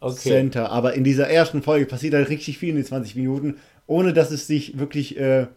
[0.00, 0.14] okay.
[0.16, 0.70] Center.
[0.70, 3.56] Aber in dieser ersten Folge passiert halt richtig viel in den 20 Minuten,
[3.86, 5.48] ohne dass es sich wirklich äh,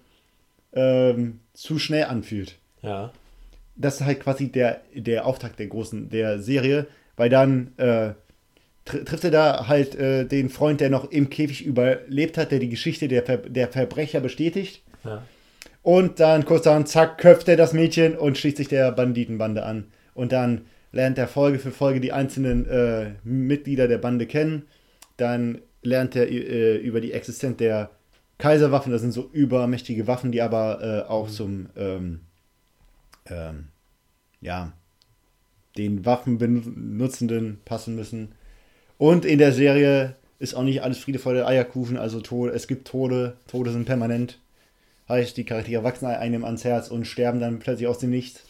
[0.74, 2.58] ähm, zu schnell anfühlt.
[2.82, 3.14] Ja.
[3.78, 8.14] Das ist halt quasi der, der Auftakt der großen, der Serie, weil dann äh,
[8.88, 12.60] tr trifft er da halt äh, den Freund, der noch im Käfig überlebt hat, der
[12.60, 14.84] die Geschichte der, Ver der Verbrecher bestätigt.
[15.04, 15.24] ja.
[15.88, 19.86] Und dann kurz dann, zack, köpft er das Mädchen und schließt sich der Banditenbande an.
[20.14, 24.64] Und dann lernt er Folge für Folge die einzelnen äh, Mitglieder der Bande kennen.
[25.16, 27.92] Dann lernt er äh, über die Existenz der
[28.38, 28.92] Kaiserwaffen.
[28.92, 32.20] Das sind so übermächtige Waffen, die aber äh, auch zum, ähm,
[33.28, 33.70] ähm,
[34.42, 34.74] ja,
[35.78, 38.34] den Waffenbenutzenden passen müssen.
[38.98, 42.68] Und in der Serie ist auch nicht alles Friede vor der Eierkuchen, also Tode, es
[42.68, 44.40] gibt Tode, Tode sind permanent.
[45.10, 48.42] Heißt, die Charaktere wachsen einem ans Herz und sterben dann plötzlich aus dem Nichts.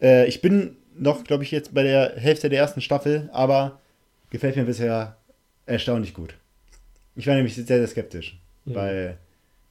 [0.00, 3.78] Äh, ich bin noch, glaube ich, jetzt bei der Hälfte der ersten Staffel, aber
[4.30, 5.16] gefällt mir bisher
[5.66, 6.34] erstaunlich gut.
[7.16, 8.74] Ich war nämlich sehr, sehr skeptisch, Mhm.
[8.74, 9.18] weil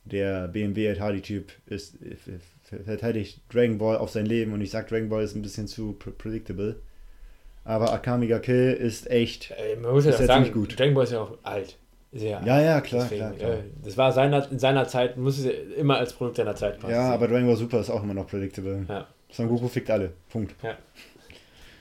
[0.05, 2.15] der BMW Ed Hardy-Typ ist äh,
[2.69, 5.67] ver- verteidigt Dragon Ball auf sein Leben und ich sag, Dragon Ball ist ein bisschen
[5.67, 6.75] zu pre predictable.
[7.67, 9.51] Aber Akamiga Kill ist echt.
[9.51, 10.79] Äh, Man muss ja Ist ja sagen, gut.
[10.79, 11.77] Dragon Ball ist ja auch alt.
[12.13, 12.47] Sehr alt.
[12.47, 13.53] Ja, ja, klar, Deswegen, klar, klar.
[13.55, 16.79] Äh, das war seiner, in seiner Zeit, muss es ja immer als Produkt seiner Zeit
[16.79, 18.85] quasi Ja, aber Dragon Ball Super ist auch immer noch predictable.
[18.87, 19.05] Ja.
[19.29, 20.13] Son Goku fickt alle.
[20.29, 20.55] Punkt.
[20.63, 20.77] Ja.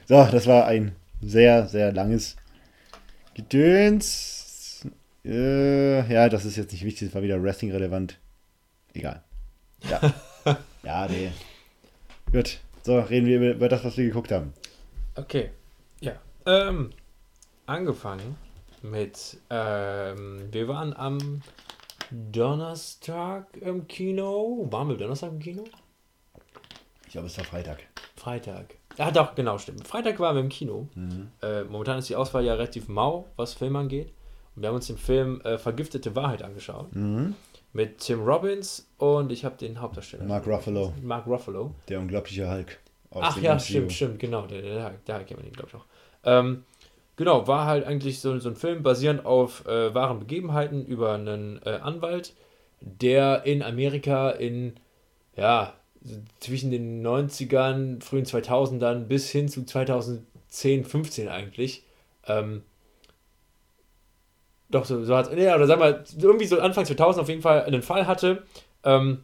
[0.07, 2.35] So, das war ein sehr, sehr langes
[3.35, 4.85] Gedöns.
[5.25, 8.19] Äh, ja, das ist jetzt nicht wichtig, das war wieder Wrestling relevant.
[8.93, 9.23] Egal.
[9.89, 10.01] Ja.
[10.83, 11.31] ja, nee.
[12.33, 12.59] Gut.
[12.83, 14.53] So, reden wir über das, was wir geguckt haben.
[15.15, 15.51] Okay.
[16.47, 16.91] Ähm,
[17.67, 18.37] angefangen
[18.83, 21.43] mit, ähm, wir waren am
[22.11, 24.69] Donnerstag im Kino.
[24.71, 25.65] Waren wir Donnerstag im Kino?
[27.07, 27.79] Ich glaube, es war Freitag.
[28.15, 28.77] Freitag.
[28.99, 29.87] Ah, doch, genau, stimmt.
[29.87, 30.89] Freitag waren wir im Kino.
[30.95, 31.31] Mhm.
[31.43, 34.13] Äh, momentan ist die Auswahl ja relativ mau, was Film angeht.
[34.55, 36.95] Und wir haben uns den Film äh, Vergiftete Wahrheit angeschaut.
[36.95, 37.35] Mhm.
[37.73, 40.25] Mit Tim Robbins und ich habe den Hauptdarsteller.
[40.25, 41.75] Mark Ruffalo, Mark Ruffalo.
[41.89, 42.79] der unglaubliche Hulk.
[43.11, 43.65] Ach ja, MCU.
[43.65, 44.47] stimmt, stimmt, genau.
[44.47, 45.85] Der, der, daher kennen wir den, glaube ich, auch.
[46.27, 46.65] Ähm,
[47.17, 51.61] genau, war halt eigentlich so, so ein Film basierend auf äh, wahren Begebenheiten über einen
[51.65, 52.35] äh, Anwalt,
[52.81, 54.75] der in Amerika in,
[55.37, 55.73] ja,
[56.41, 61.85] zwischen den 90ern, frühen 2000ern bis hin zu 2010, 15 eigentlich,
[62.27, 62.63] ähm,
[64.69, 67.63] doch, so, so hat ja, oder sagen wir, irgendwie so Anfang 2000 auf jeden Fall
[67.63, 68.43] einen Fall hatte,
[68.83, 69.23] ähm,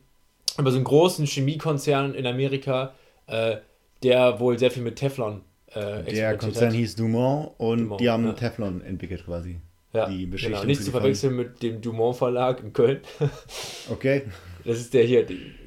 [0.56, 2.94] über so einen großen Chemiekonzern in Amerika,
[3.26, 3.56] äh,
[4.04, 5.42] der wohl sehr viel mit Teflon
[5.74, 6.74] äh, Der Konzern hat.
[6.74, 8.32] hieß Dumont und Dumont, die haben ja.
[8.32, 9.60] Teflon entwickelt quasi.
[9.92, 10.64] Ja, die genau.
[10.64, 13.00] Nicht zu verwechseln mit dem Dumont Verlag in Köln.
[13.90, 14.22] Okay.
[14.64, 15.26] Das ist der hier,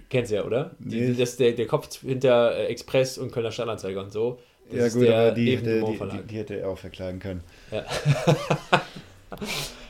[0.10, 0.72] kennst du ja, oder?
[0.80, 1.10] Die, Nee.
[1.10, 4.39] Das ist der, der Kopf hinter äh, Express und Kölner Stadtanzeiger und so.
[4.72, 6.22] Das ja gut, der aber die hätte, Dumont die, Verlag.
[6.22, 7.43] die, die hätte er auch verklagen können.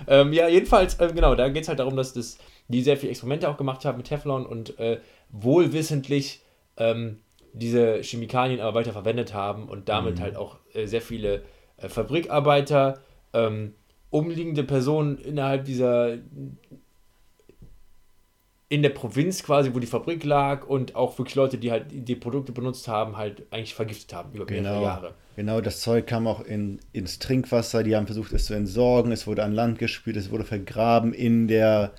[0.07, 2.37] Ähm, ja, jedenfalls, äh, genau, da geht es halt darum, dass das,
[2.67, 4.99] die sehr viele Experimente auch gemacht haben mit Teflon und äh,
[5.31, 6.41] wohlwissentlich
[6.77, 7.19] ähm,
[7.57, 10.21] diese Chemikalien aber weiter verwendet haben und damit Mhm.
[10.21, 11.43] halt auch äh, sehr viele
[11.77, 12.99] äh, Fabrikarbeiter,
[13.33, 13.73] ähm,
[14.09, 16.17] umliegende Personen innerhalb dieser
[18.67, 22.15] in der Provinz quasi, wo die Fabrik lag und auch wirklich Leute, die halt die
[22.15, 24.81] Produkte benutzt haben, halt eigentlich vergiftet haben über mehrere Genau.
[24.83, 25.13] Jahre.
[25.35, 27.83] Genau, das Zeug kam auch in, ins Trinkwasser.
[27.83, 29.11] Die haben versucht, es zu entsorgen.
[29.11, 30.15] Es wurde an Land gespült.
[30.15, 31.91] Es wurde vergraben in der,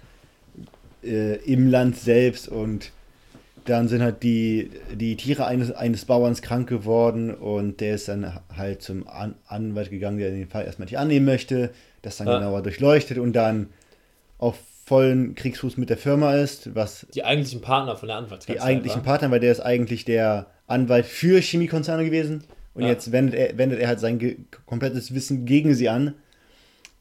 [1.05, 2.49] äh, im Land selbst.
[2.49, 2.93] Und
[3.69, 7.33] dann sind halt die, die Tiere eines, eines Bauerns krank geworden.
[7.35, 11.27] Und der ist dann halt zum an Anwalt gegangen, der den Fall erstmal nicht annehmen
[11.27, 11.71] möchte.
[12.03, 12.39] Das dann Ja.
[12.39, 13.69] genauer durchleuchtet und dann
[14.39, 18.65] auf vollen Kriegsfuß mit der Firma ist, was Die eigentlichen Partner von der die Anwaltskanzlei
[18.65, 19.05] eigentlichen war.
[19.05, 22.45] Partner, weil der ist eigentlich der Anwalt für Chemiekonzerne gewesen.
[22.75, 22.91] Und Ja.
[22.91, 26.15] jetzt wendet er, wendet er halt sein komplettes Wissen gegen sie an.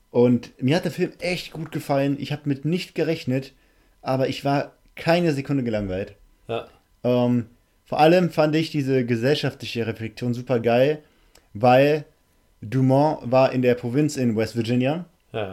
[0.10, 2.16] Und mir hat der Film echt gut gefallen.
[2.20, 3.54] Ich habe mit nicht gerechnet,
[4.02, 6.16] aber ich war keine Sekunde gelangweilt.
[6.48, 6.68] Ja.
[7.04, 7.48] Ähm,
[7.86, 11.00] vor allem fand ich diese gesellschaftliche Reflexion super geil,
[11.54, 12.06] weil
[12.62, 15.52] Dumont war in der Provinz in West Virginia, Ja, ja.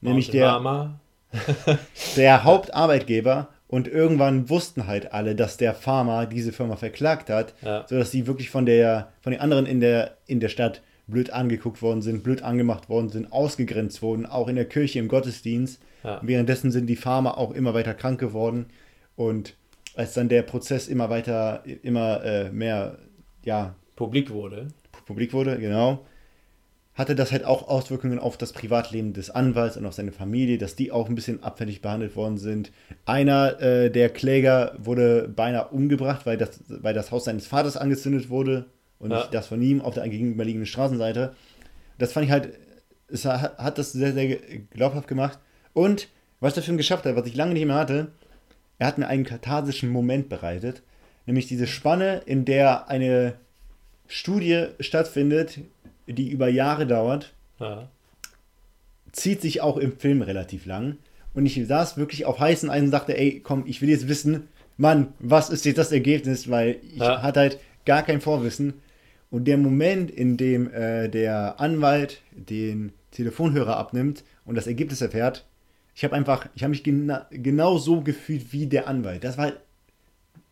[0.00, 0.94] Nämlich der-
[2.16, 3.48] der Hauptarbeitgeber.
[3.68, 7.86] Und irgendwann wussten halt alle, dass der Farmer diese Firma verklagt hat, Ja.
[7.88, 11.80] sodass sie wirklich von der von den anderen in der in der Stadt blöd angeguckt
[11.80, 15.80] worden sind, blöd angemacht worden sind, ausgegrenzt wurden, auch in der Kirche im Gottesdienst.
[16.04, 16.20] Ja.
[16.22, 18.66] Währenddessen sind die Farmer auch immer weiter krank geworden
[19.16, 19.54] und
[19.94, 22.98] als dann der Prozess immer weiter immer äh, mehr
[23.44, 24.68] ja Publik wurde.
[25.06, 26.04] publik wurde, genau,
[26.94, 30.76] hatte das halt auch Auswirkungen auf das Privatleben des Anwalts und auf seine Familie, dass
[30.76, 32.70] die auch ein bisschen abfällig behandelt worden sind.
[33.06, 38.28] Einer äh, der Kläger wurde beinahe umgebracht, weil das, weil das Haus seines Vaters angezündet
[38.28, 38.66] wurde
[38.98, 39.18] und Ja.
[39.18, 41.34] nicht das von ihm auf der gegenüberliegenden Straßenseite.
[41.98, 42.50] Das fand ich halt,
[43.08, 44.36] es hat, hat das sehr, sehr
[44.70, 45.38] glaubhaft gemacht.
[45.72, 46.08] Und
[46.40, 48.12] was der Film geschafft hat, was ich lange nicht mehr hatte,
[48.82, 50.82] er hat mir einen katharsischen Moment bereitet,
[51.24, 53.34] nämlich diese Spanne, in der eine
[54.08, 55.60] Studie stattfindet,
[56.08, 57.88] die über Jahre dauert, Ja.
[59.12, 60.96] zieht sich auch im Film relativ lang.
[61.32, 64.48] Und ich saß wirklich auf heißen Eisen und dachte, ey, komm, ich will jetzt wissen,
[64.76, 66.50] Mann, was ist jetzt das Ergebnis?
[66.50, 67.22] Weil ich Ja.
[67.22, 68.74] hatte halt gar kein Vorwissen.
[69.30, 75.44] Und der Moment, in dem äh, der Anwalt den Telefonhörer abnimmt und das Ergebnis erfährt,
[75.94, 79.24] ich habe einfach, ich habe mich gena genau so gefühlt wie der Anwalt.
[79.24, 79.56] Das war halt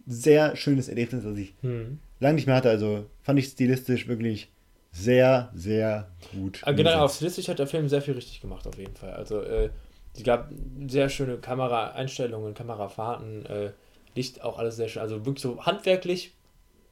[0.06, 1.98] ein sehr schönes Erlebnis, das ich Hm.
[2.20, 2.70] lange nicht mehr hatte.
[2.70, 4.50] Also fand ich stilistisch wirklich
[4.92, 6.58] sehr, sehr gut.
[6.62, 7.16] Aber generell auch umgesetzt.
[7.16, 9.12] stilistisch hat der Film sehr viel richtig gemacht, auf jeden Fall.
[9.12, 9.70] Also, äh,
[10.16, 10.50] es gab
[10.88, 13.70] sehr schöne Kameraeinstellungen, Kamerafahrten, äh,
[14.16, 15.02] Licht auch alles sehr schön.
[15.02, 16.32] Also wirklich so handwerklich,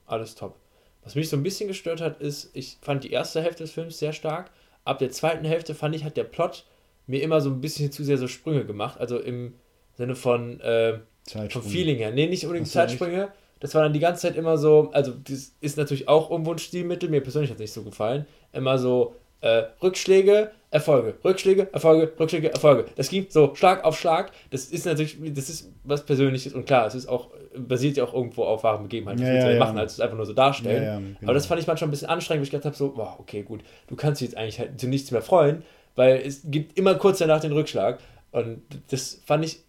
[0.06, 0.54] alles top.
[1.02, 3.98] Was mich so ein bisschen gestört hat, ist, ich fand die erste Hälfte des Films
[3.98, 4.50] sehr stark.
[4.84, 6.64] Ab der zweiten Hälfte fand ich, hat der Plot
[7.08, 9.00] mir immer so ein bisschen zu sehr so Sprünge gemacht.
[9.00, 9.54] Also im
[9.94, 11.00] Sinne von, äh,
[11.48, 11.62] vom.
[11.62, 12.12] Feeling her.
[12.12, 12.68] Nee, nicht unbedingt?
[12.68, 13.32] Zeitsprünge.
[13.60, 16.58] Das war dann die ganze Zeit immer so, also das ist natürlich auch irgendwo ein
[16.58, 18.24] Stilmittel, mir persönlich hat es nicht so gefallen.
[18.52, 22.84] Immer so äh, Rückschläge, Erfolge, Rückschläge, Erfolge, Rückschläge, Erfolge.
[22.96, 24.30] Das ging so Schlag auf Schlag.
[24.50, 28.14] Das ist natürlich, das ist was Persönliches und klar, es ist auch, basiert ja auch
[28.14, 29.22] irgendwo auf wahren Begebenheiten.
[29.22, 29.58] Ja, ja, ja.
[29.58, 30.82] machen, als es einfach nur so darstellen.
[30.82, 31.16] Ja, ja, genau.
[31.22, 33.42] Aber das fand ich manchmal ein bisschen anstrengend, wo ich gedacht habe, so, wow, okay,
[33.42, 35.62] gut, du kannst dich jetzt eigentlich halt zu nichts mehr freuen,
[35.98, 37.98] weil es gibt immer kurz danach den Rückschlag.
[38.30, 39.60] Und das fand ich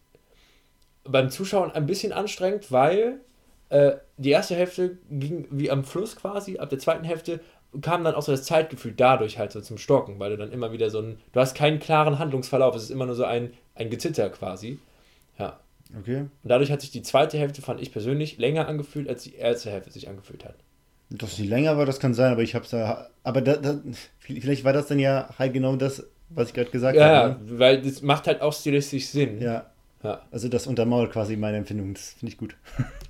[1.04, 3.20] beim Zuschauen ein bisschen anstrengend, weil
[3.72, 7.40] Äh, die erste Hälfte ging wie am Fluss quasi, ab der zweiten Hälfte
[7.82, 10.72] kam dann auch so das Zeitgefühl dadurch halt so zum Stocken, weil du dann immer
[10.72, 13.92] wieder so ein, du hast keinen klaren Handlungsverlauf, es ist immer nur so ein, ein
[13.92, 14.80] Gezitter quasi.
[15.38, 15.60] Ja.
[16.00, 16.22] Okay.
[16.22, 19.70] Und dadurch hat sich die zweite Hälfte, fand ich persönlich, länger angefühlt, als die erste
[19.70, 20.56] Hälfte sich angefühlt hat.
[21.12, 23.12] Dass sie länger war, das kann sein, aber ich hab's da.
[23.22, 23.80] Aber da, da,
[24.18, 27.30] vielleicht war das dann ja halt genau das, was ich gerade gesagt Ja, habe.
[27.30, 29.42] ja, weil das macht halt auch stilistisch Sinn.
[29.42, 29.66] Ja.
[30.04, 30.22] Ja.
[30.32, 32.56] Also das untermauert quasi meine Empfindung, das finde ich gut.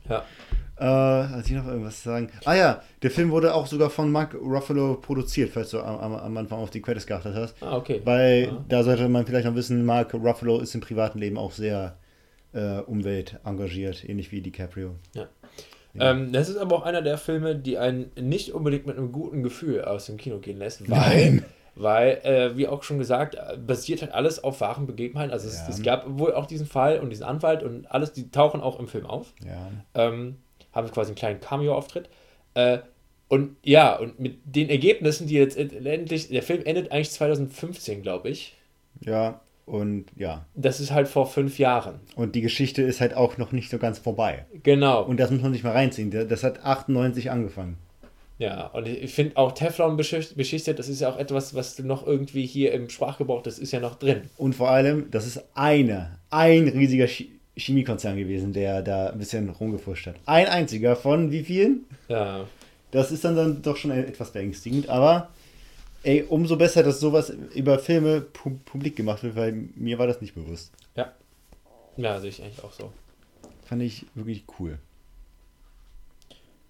[0.09, 0.23] Ja.
[0.79, 2.29] Äh, also ich noch irgendwas sagen.
[2.45, 6.37] Ah ja, der Film wurde auch sogar von Mark Ruffalo produziert, falls du am, am,
[6.37, 7.61] Anfang auf die Credits geachtet hast.
[7.61, 7.99] Ah, okay.
[8.05, 8.65] Weil Ja.
[8.69, 11.97] da sollte man vielleicht noch wissen, Mark Ruffalo ist im privaten Leben auch sehr
[12.53, 14.95] äh, umweltengagiert, ähnlich wie DiCaprio.
[15.99, 19.43] Ähm, das ist aber auch einer der Filme, die einen nicht unbedingt mit einem guten
[19.43, 21.45] Gefühl aus dem Kino gehen lässt, weil, Nein.
[21.81, 25.31] Weil äh, wie auch schon gesagt, äh, basiert halt alles auf wahren Begebenheiten.
[25.31, 25.69] Also es, Ja.
[25.69, 28.87] es gab wohl auch diesen Fall und diesen Anwalt und alles, die tauchen auch im
[28.87, 29.33] Film auf.
[29.45, 29.69] Ja.
[29.95, 30.37] Ähm,
[30.73, 32.09] haben quasi einen kleinen Cameo-Auftritt.
[32.53, 32.79] Äh,
[33.27, 38.29] und ja, und mit den Ergebnissen, die jetzt endlich, der Film endet eigentlich 2015, glaube
[38.29, 38.57] ich.
[39.01, 40.45] Ja, und ja.
[40.55, 41.99] Das ist halt vor fünf Jahren.
[42.15, 44.45] Und die Geschichte ist halt auch noch nicht so ganz vorbei.
[44.63, 45.03] Genau.
[45.03, 46.09] Und das muss man sich mal reinziehen.
[46.27, 47.77] Das hat 98 angefangen.
[48.39, 52.07] Ja, und ich finde auch Teflon beschicht- beschichtet, das ist ja auch etwas, was noch
[52.07, 54.21] irgendwie hier im Sprachgebrauch, das ist ja noch drin.
[54.37, 57.05] Und vor allem, das ist eine, ein riesiger
[57.57, 60.15] Chemiekonzern gewesen, der da ein bisschen rumgefuscht hat.
[60.25, 61.85] Ein einziger von wie vielen?
[62.07, 62.47] Ja,
[62.91, 65.29] Das ist dann, dann doch schon etwas beängstigend, aber
[66.03, 70.21] ey, umso besser, dass sowas über Filme pu publik gemacht wird, weil mir war das
[70.21, 70.71] nicht bewusst.
[70.95, 71.11] ja.
[71.97, 72.93] Ja, sehe ich eigentlich auch so.
[73.65, 74.77] Fand ich wirklich cool.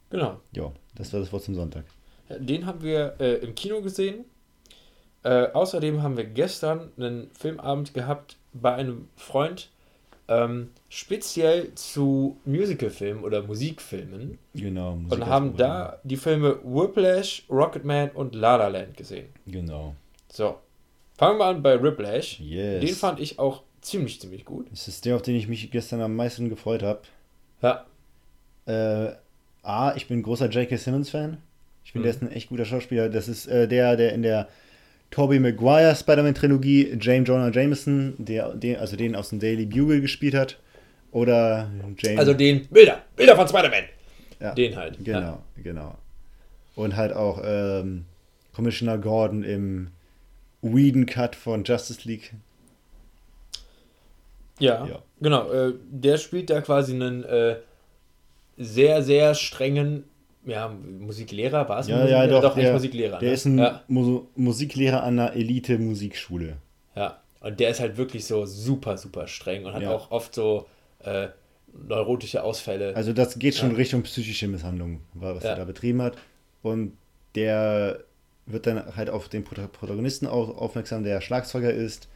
[0.09, 0.39] Genau.
[0.53, 1.85] Ja, das war das Wort zum Sonntag.
[2.39, 4.25] Den haben wir äh, im Kino gesehen.
[5.23, 9.69] Äh, außerdem haben wir gestern einen Filmabend gehabt bei einem Freund,
[10.27, 14.37] ähm, speziell zu Musicalfilmen oder Musikfilmen.
[14.53, 14.95] Genau.
[14.95, 19.29] Musik Und haben da die Filme Whiplash, Rocketman und La La Land gesehen.
[19.47, 19.95] Genau.
[20.31, 20.57] So,
[21.17, 22.39] fangen wir an bei Whiplash.
[22.39, 22.81] Yes.
[22.85, 24.67] Den fand ich auch ziemlich, ziemlich gut.
[24.71, 27.01] Das ist der, auf den ich mich gestern am meisten gefreut habe.
[27.61, 27.85] Ja,
[28.65, 29.15] Äh,
[29.63, 30.77] A, ich bin großer J.K.
[30.77, 31.37] Simmons-Fan.
[31.85, 32.11] Ich finde, Mhm.
[32.11, 33.09] der ist ein echt guter Schauspieler.
[33.09, 34.47] Das ist äh, der, der in der
[35.11, 40.35] Tobey Maguire Spider-Man-Trilogie James Jonah Jameson, der, den, also den aus dem Daily Bugle gespielt
[40.35, 40.59] hat.
[41.11, 42.19] Oder James.
[42.19, 43.85] also den Bilder, Bilder von Spider-Man.
[44.39, 45.03] ja, Den halt.
[45.03, 45.39] Genau, Ja.
[45.63, 45.95] genau.
[46.75, 48.05] Und halt auch ähm,
[48.53, 49.87] Commissioner Gordon im
[50.61, 52.33] Whedon-Cut von Justice League.
[54.59, 54.99] Ja, Ja.
[55.21, 55.51] genau.
[55.51, 57.55] Äh, der spielt da quasi einen äh,
[58.59, 60.03] sehr, sehr strengen
[60.45, 61.67] ja, Musiklehrer.
[61.67, 62.41] War es Ja, ja, doch.
[62.41, 63.17] Doch, der, nicht Musiklehrer.
[63.19, 63.33] Der ne?
[63.33, 66.57] ist ein ja, Mu Musiklehrer an einer Elite-Musikschule.
[66.95, 67.19] ja.
[67.41, 69.91] Und der ist halt wirklich so super, super streng und hat Ja.
[69.91, 70.65] auch oft so
[71.05, 71.29] äh,
[71.87, 72.93] neurotische Ausfälle.
[72.97, 73.77] Also das geht schon Ja.
[73.77, 76.17] Richtung psychische Misshandlung, was er da betrieben hat.
[76.63, 76.97] Und
[77.35, 77.99] der
[78.45, 82.09] wird dann halt auf den Prota- Protagonisten au- aufmerksam, der Schlagzeuger ist.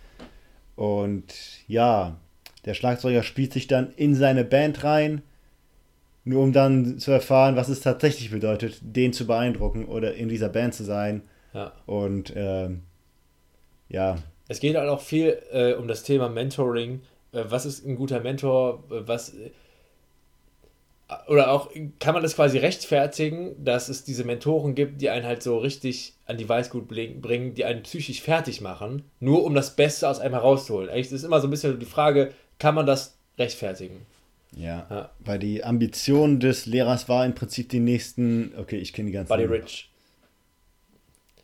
[0.75, 1.33] Und
[1.67, 2.17] ja,
[2.65, 5.21] der Schlagzeuger spielt sich dann in seine Band rein,
[6.25, 10.49] nur um dann zu erfahren, was es tatsächlich bedeutet, den zu beeindrucken oder in dieser
[10.49, 11.23] Band zu sein.
[11.53, 11.71] ja.
[11.85, 12.83] Und ähm,
[13.89, 14.17] ja,
[14.47, 17.01] Es geht halt auch viel äh, um das Thema Mentoring.
[17.31, 18.83] Äh, was ist ein guter Mentor?
[18.89, 19.33] Äh, was.
[19.33, 19.51] Äh,
[21.27, 21.69] oder auch,
[21.99, 26.13] kann man das quasi rechtfertigen, dass es diese Mentoren gibt, die einen halt so richtig
[26.25, 30.19] an die Weißglut bling- bringen, die einen psychisch fertig machen, nur um das Beste aus
[30.19, 30.89] einem herauszuholen?
[30.89, 34.05] Eigentlich ist immer so ein bisschen die Frage, kann man das rechtfertigen?
[34.55, 35.09] Ja, Ja.
[35.19, 39.29] weil die Ambition des Lehrers war im Prinzip die nächsten, okay, ich kenne die ganzen.
[39.29, 39.89] Buddy Rich.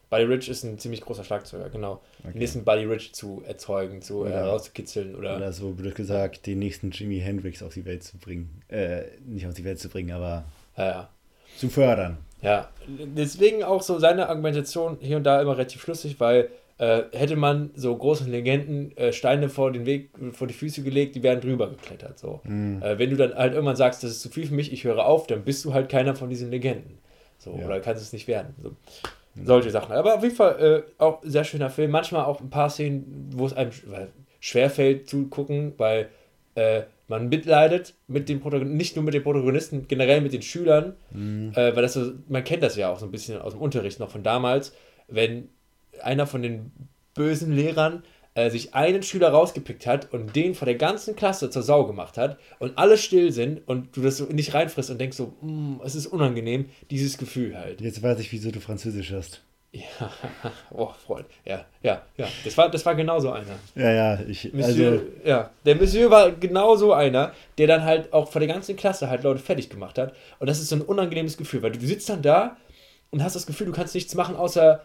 [0.10, 2.02] Buddy Rich ist ein ziemlich großer Schlagzeuger, genau.
[2.20, 2.32] Okay.
[2.34, 5.36] Den nächsten Buddy Rich zu erzeugen, zu Oder- herauszukitzeln oder.
[5.38, 8.62] Oder so blöd gesagt, den nächsten Jimi Hendrix auf die Welt zu bringen.
[8.70, 10.46] Äh, nicht auf die Welt zu bringen, aber
[10.78, 11.10] ja, ja.
[11.58, 12.18] zu fördern.
[12.42, 16.50] Ja, deswegen auch so seine Argumentation hier und da immer relativ schlüssig, weil
[16.80, 21.16] äh, hätte man so großen Legenden äh, Steine vor den Weg, vor die Füße gelegt,
[21.16, 22.18] die wären drüber geklettert.
[22.18, 22.42] So.
[22.46, 25.06] Äh, wenn du dann halt irgendwann sagst, das ist zu viel für mich, ich höre
[25.06, 26.98] auf, dann bist du halt keiner von diesen Legenden.
[27.38, 27.66] So, Ja.
[27.68, 28.56] oder kannst es nicht werden.
[28.64, 28.72] So.
[29.44, 29.94] Solche Sachen.
[29.94, 31.92] Aber auf jeden Fall äh, auch sehr schöner Film.
[31.92, 33.72] Manchmal auch ein paar Szenen, wo es einem
[34.40, 36.10] schwerfällt zu gucken, weil
[36.56, 40.96] äh, man mitleidet mit dem Protagonisten, nicht nur mit den Protagonisten, generell mit den Schülern,
[41.14, 44.00] äh, weil das so, man kennt das ja auch so ein bisschen aus dem Unterricht
[44.00, 44.74] noch von damals,
[45.08, 45.50] wenn
[46.04, 46.72] einer von den
[47.14, 48.04] bösen Lehrern
[48.36, 52.18] äh, sich einen Schüler rausgepickt hat und den vor der ganzen Klasse zur Sau gemacht
[52.18, 55.82] hat und alle still sind und du das so nicht reinfrisst und denkst so, "Mm,
[55.84, 57.82] es ist unangenehm, dieses Gefühl halt.
[57.82, 59.42] Jetzt weiß ich, wieso du Französisch hast.
[59.72, 59.82] Ja,
[60.72, 61.28] oh, Freund.
[61.46, 62.28] Ja, ja, ja.
[62.44, 63.60] Das war, das war genau so einer.
[63.76, 64.52] Ja, ja, ich.
[64.52, 68.48] Monsieur, also, ja, der Monsieur war genau so einer, der dann halt auch vor der
[68.48, 70.16] ganzen Klasse halt Leute fertig gemacht hat.
[70.40, 72.58] Und das ist so ein unangenehmes Gefühl, weil du sitzt dann da
[73.12, 74.82] und hast das Gefühl, du kannst nichts machen, außer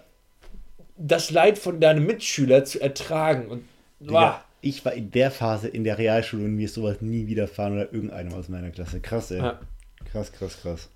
[0.97, 3.49] das Leid von deinem Mitschüler zu ertragen.
[3.49, 3.65] Und
[4.01, 7.75] Digga, ich war in der Phase in der Realschule und mir ist sowas nie widerfahren
[7.75, 9.01] oder irgendeinem aus meiner Klasse.
[9.01, 9.39] Krass, ey.
[9.39, 9.61] Ja.
[10.11, 10.89] Krass, krass, krass.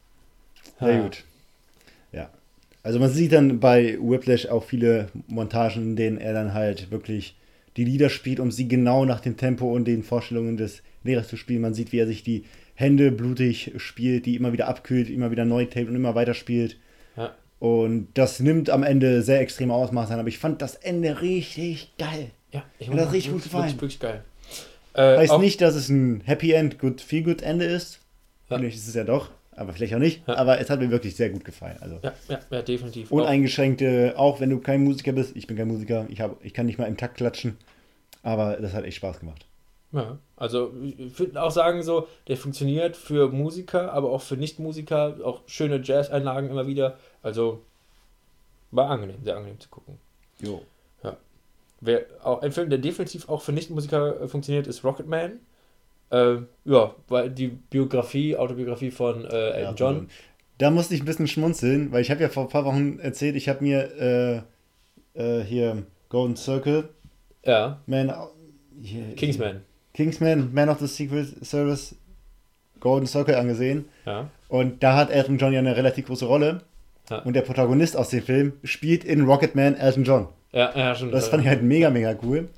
[0.81, 0.87] Ja.
[0.87, 1.25] Sehr gut.
[2.13, 2.31] Ja.
[2.83, 7.37] Also man sieht dann bei Whiplash auch viele Montagen, in denen er dann halt wirklich
[7.77, 11.37] die Lieder spielt, um sie genau nach dem Tempo und den Vorstellungen des Lehrers zu
[11.37, 11.61] spielen.
[11.61, 12.45] Man sieht, wie er sich die
[12.75, 16.77] Hände blutig spielt, die immer wieder abkühlt, immer wieder neu tapet und immer weiter spielt.
[17.59, 21.93] Und das nimmt am Ende sehr extreme Ausmaße an, aber ich fand das Ende richtig
[21.99, 22.31] geil.
[22.53, 23.65] Ja, ich hat das richtig gut gefallen.
[23.65, 24.25] wirklich, wirklich geil.
[24.95, 28.01] Äh, Heißt nicht, dass es ein Happy End, good, feel good Ende ist.
[28.49, 28.59] Ja.
[28.59, 30.27] Vielleicht ist es ja doch, aber vielleicht auch nicht.
[30.27, 30.37] Ja.
[30.37, 31.77] Aber es hat mir wirklich sehr gut gefallen.
[31.81, 33.11] Also Ja, ja, ja, definitiv.
[33.11, 35.37] Uneingeschränkte, auch wenn du kein Musiker bist.
[35.37, 37.59] Ich bin kein Musiker, ich, hab, ich kann nicht mal im Takt klatschen.
[38.23, 39.47] Aber das hat echt Spaß gemacht.
[39.93, 45.17] Ja, also ich würde auch sagen, so, der funktioniert für Musiker, aber auch für Nicht-Musiker,
[45.25, 46.99] auch schöne Jazz-Einlagen immer wieder.
[47.29, 47.61] Also
[48.71, 49.99] war angenehm, sehr angenehm zu gucken.
[50.41, 50.63] Jo.
[51.81, 55.39] Wer auch ein Film, der definitiv auch für Nicht-Musiker äh, funktioniert, ist Rocketman.
[56.11, 60.09] Äh, ja, weil die Biografie, Autobiografie von äh, Elton John.
[60.59, 63.37] Da musste ich ein bisschen schmunzeln, weil ich habe ja vor ein paar Wochen erzählt,
[63.37, 64.45] ich habe mir
[65.15, 66.89] äh, äh, hier Golden Circle,
[67.45, 68.13] Ja, Man,
[68.83, 69.61] hier, Kingsman.
[69.95, 71.95] Kingsman, Man of the Secret Service,
[72.81, 73.85] Golden Circle angesehen.
[74.05, 76.63] Ja, Und da hat Elton John ja eine relativ große Rolle.
[77.11, 77.19] Ja.
[77.21, 80.29] Und der Protagonist aus dem Film spielt in Rocketman Elton John.
[80.53, 81.11] ja, ja schon.
[81.11, 82.49] Das fand ich halt mega, mega cool.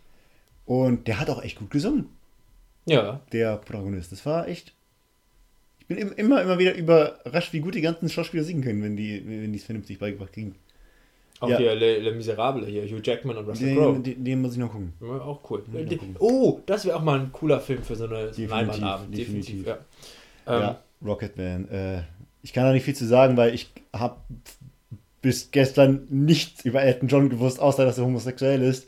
[0.67, 2.07] Und der hat auch echt gut gesungen,
[2.87, 4.13] Ja, der Protagonist.
[4.13, 4.73] Das war echt.
[5.81, 8.97] Ich bin im- immer, immer wieder überrascht, wie gut die ganzen Schauspieler singen können, wenn
[8.97, 10.55] die wenn es vernünftig beigebracht kriegen.
[11.41, 11.57] auch Ja.
[11.59, 13.95] hier Le, Le Miserable, hier Hugh Jackman und Russell Crowe.
[13.95, 14.93] Den, den, den muss ich noch gucken.
[15.01, 15.63] Ja, auch cool.
[15.73, 16.17] Noch gucken.
[16.21, 19.17] Oh, das wäre auch mal ein cooler Film für so eine einen Definitiv, Leinwandabend.
[19.17, 19.67] definitiv.
[19.67, 19.79] ja.
[20.47, 21.69] Ähm, ja, Rocketman.
[21.71, 22.03] Äh,
[22.43, 24.17] ich kann da nicht viel zu sagen, weil ich habe
[25.23, 28.87] bis gestern nichts über Elton John gewusst, außer dass er homosexuell ist.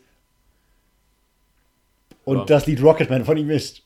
[2.25, 2.45] Und Ja.
[2.45, 3.83] das Lied Rocketman von ihm ist.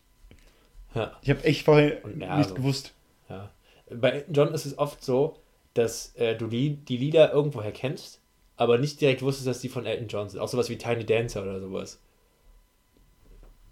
[0.95, 1.13] ja.
[1.23, 2.93] Ich habe echt vorher ja, nicht so- gewusst.
[3.29, 3.51] Ja.
[3.91, 5.39] Bei Elton John ist es oft so,
[5.75, 8.21] dass äh, du die, die Lieder irgendwoher kennst,
[8.57, 10.41] aber nicht direkt wusstest, dass die von Elton John sind.
[10.41, 11.99] Auch sowas wie Tiny Dancer oder sowas.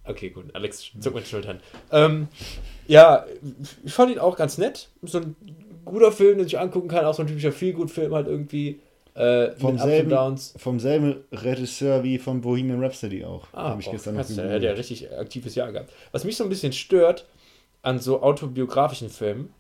[0.06, 0.54] Okay, gut.
[0.54, 1.60] Alex zuckt mit den Schultern.
[1.90, 2.28] Ähm,
[2.86, 3.24] ja,
[3.84, 4.90] ich fand ihn auch ganz nett.
[5.02, 5.34] So ein
[5.84, 7.04] guter Film, den ich angucken kann.
[7.04, 8.80] Auch so ein typischer Feelgood-Film halt irgendwie.
[9.14, 10.54] Äh, Vom selben, Downs.
[10.56, 13.46] vom selben Regisseur wie von Bohemian Rhapsody auch.
[13.52, 15.92] Ah, Hab ich gestern noch der hat ja richtig aktives Jahr gehabt.
[16.10, 17.24] Was mich so ein bisschen stört
[17.82, 19.54] an so autobiografischen Filmen,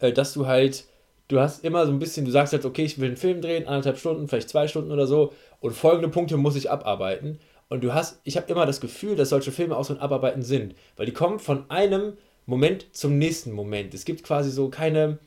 [0.00, 0.84] äh, dass du halt,
[1.28, 3.68] du hast immer so ein bisschen, du sagst jetzt, okay, ich will einen Film drehen,
[3.68, 7.38] anderthalb Stunden, vielleicht zwei Stunden oder so, und folgende Punkte muss ich abarbeiten.
[7.68, 10.42] Und du hast, ich habe immer das Gefühl, dass solche Filme auch so ein Abarbeiten
[10.42, 12.14] sind, weil die kommen von einem
[12.46, 13.92] Moment zum nächsten Moment.
[13.92, 15.18] Es gibt quasi so keine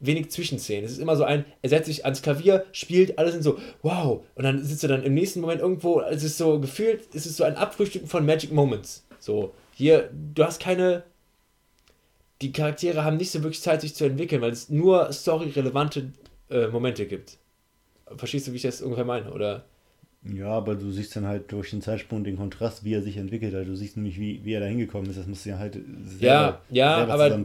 [0.00, 0.84] wenig Zwischenszenen.
[0.84, 4.24] Es ist immer so ein, er setzt sich ans Klavier, spielt, alle sind so, wow.
[4.34, 7.36] Und dann sitzt er dann im nächsten Moment irgendwo, es ist so gefühlt, es ist
[7.36, 9.06] so ein Abfrühstücken von Magic Moments.
[9.18, 11.04] So, hier, du hast keine,
[12.42, 16.12] die Charaktere haben nicht so wirklich Zeit, sich zu entwickeln, weil es nur storyrelevante
[16.50, 17.38] äh, Momente gibt.
[18.16, 19.64] Verstehst du, wie ich das ungefähr meine, oder?
[20.32, 23.54] Ja, aber du siehst dann halt durch den Zeitsprung den Kontrast, wie er sich entwickelt
[23.54, 23.66] hat.
[23.66, 25.18] Du siehst nämlich, wie, wie er da hingekommen ist.
[25.18, 27.44] Das musst du ja halt selber, ja, selber aber-.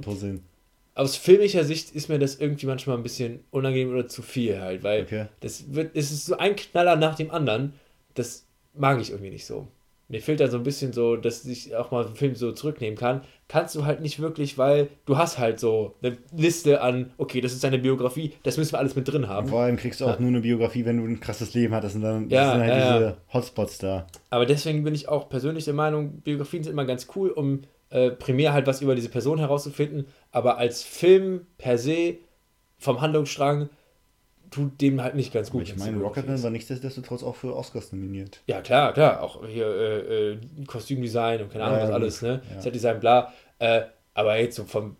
[0.95, 4.83] Aus filmischer Sicht ist mir das irgendwie manchmal ein bisschen unangenehm oder zu viel halt,
[4.83, 5.27] weil Okay.
[5.39, 7.73] das wird, es ist so ein Knaller nach dem anderen.
[8.15, 9.67] Das mag ich irgendwie nicht so.
[10.11, 12.97] Mir fehlt da so ein bisschen so, dass ich auch mal einen Film so zurücknehmen
[12.97, 13.21] kann.
[13.47, 17.53] Kannst du halt nicht wirklich, weil du hast halt so eine Liste an, okay, das
[17.53, 19.47] ist deine Biografie, das müssen wir alles mit drin haben.
[19.47, 20.19] vor allem kriegst du auch Ja.
[20.19, 21.95] nur eine Biografie, wenn du ein krasses Leben hattest.
[21.95, 23.17] Und dann Ja, sind halt ja, diese.
[23.33, 24.07] Hotspots da.
[24.31, 28.09] Aber deswegen bin ich auch persönlich der Meinung, Biografien sind immer ganz cool, um äh,
[28.11, 30.07] primär halt was über diese Person herauszufinden.
[30.31, 32.15] Aber als Film per se
[32.79, 33.69] vom Handlungsstrang
[34.51, 35.61] tut dem halt nicht ganz gut.
[35.61, 38.41] Aber ich meine, Rocketman war nichtsdestotrotz auch für Oscars nominiert.
[38.47, 39.21] Ja, klar, klar.
[39.21, 42.41] Auch hier äh, äh, Kostümdesign und keine Ahnung, Ja, was ja, alles, ne?
[42.53, 42.61] Ja.
[42.61, 43.33] Setdesign, bla.
[43.59, 43.81] Äh,
[44.13, 44.95] aber jetzt so vom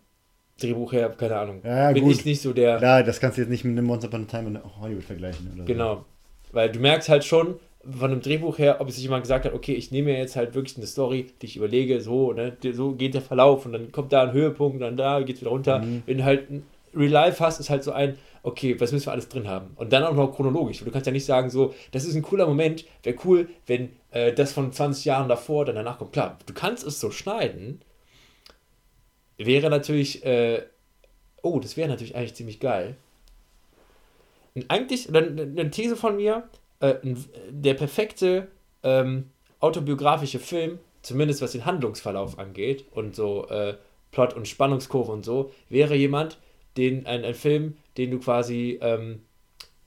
[0.62, 1.62] Drehbuch her, keine Ahnung.
[1.64, 2.14] Ja, ja, bin gut.
[2.14, 2.78] ich nicht so der.
[2.78, 5.47] Klar, das kannst du jetzt nicht mit einem Once Upon a Time in Hollywood vergleichen.
[5.54, 5.66] Oder so.
[5.66, 6.06] Genau.
[6.52, 7.60] Weil du merkst halt schon
[7.97, 10.36] von dem Drehbuch her, ob es sich jemand gesagt hat, okay, ich nehme mir jetzt
[10.36, 13.91] halt wirklich eine Story, die ich überlege, so, ne, so geht der Verlauf und dann
[13.91, 15.80] kommt da ein Höhepunkt, dann da geht's wieder runter.
[15.80, 16.04] Mhm.
[16.06, 16.47] Wenn du halt
[16.93, 19.72] Real Life hast, ist halt so ein, okay, was müssen wir alles drin haben?
[19.76, 20.80] Und dann auch noch chronologisch.
[20.84, 24.34] Du kannst ja nicht sagen, so, das ist ein cooler Moment, wäre cool, wenn äh,
[24.34, 26.14] das von 20 Jahren davor dann danach kommt.
[26.14, 27.82] Klar, du kannst es so schneiden.
[29.38, 30.64] Wäre natürlich, äh,
[31.42, 32.96] oh, das wäre natürlich eigentlich ziemlich geil.
[34.68, 36.96] eigentlich, eine These von mir, äh,
[37.50, 38.48] der perfekte
[38.84, 39.30] ähm,
[39.60, 43.76] autobiografische Film, zumindest was den Handlungsverlauf angeht und so äh,
[44.12, 46.40] Plot- und Spannungskurve und so, wäre jemand,
[46.78, 49.24] den, ein, ein Film, den du quasi ähm,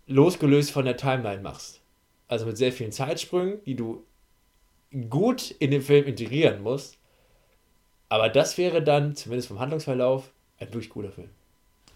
[0.06, 1.80] losgelöst von der Timeline machst.
[2.28, 4.04] Also mit sehr vielen Zeitsprüngen, die du
[5.08, 6.98] gut in den Film integrieren musst.
[8.10, 11.30] Aber das wäre dann, zumindest vom Handlungsverlauf, ein wirklich guter Film.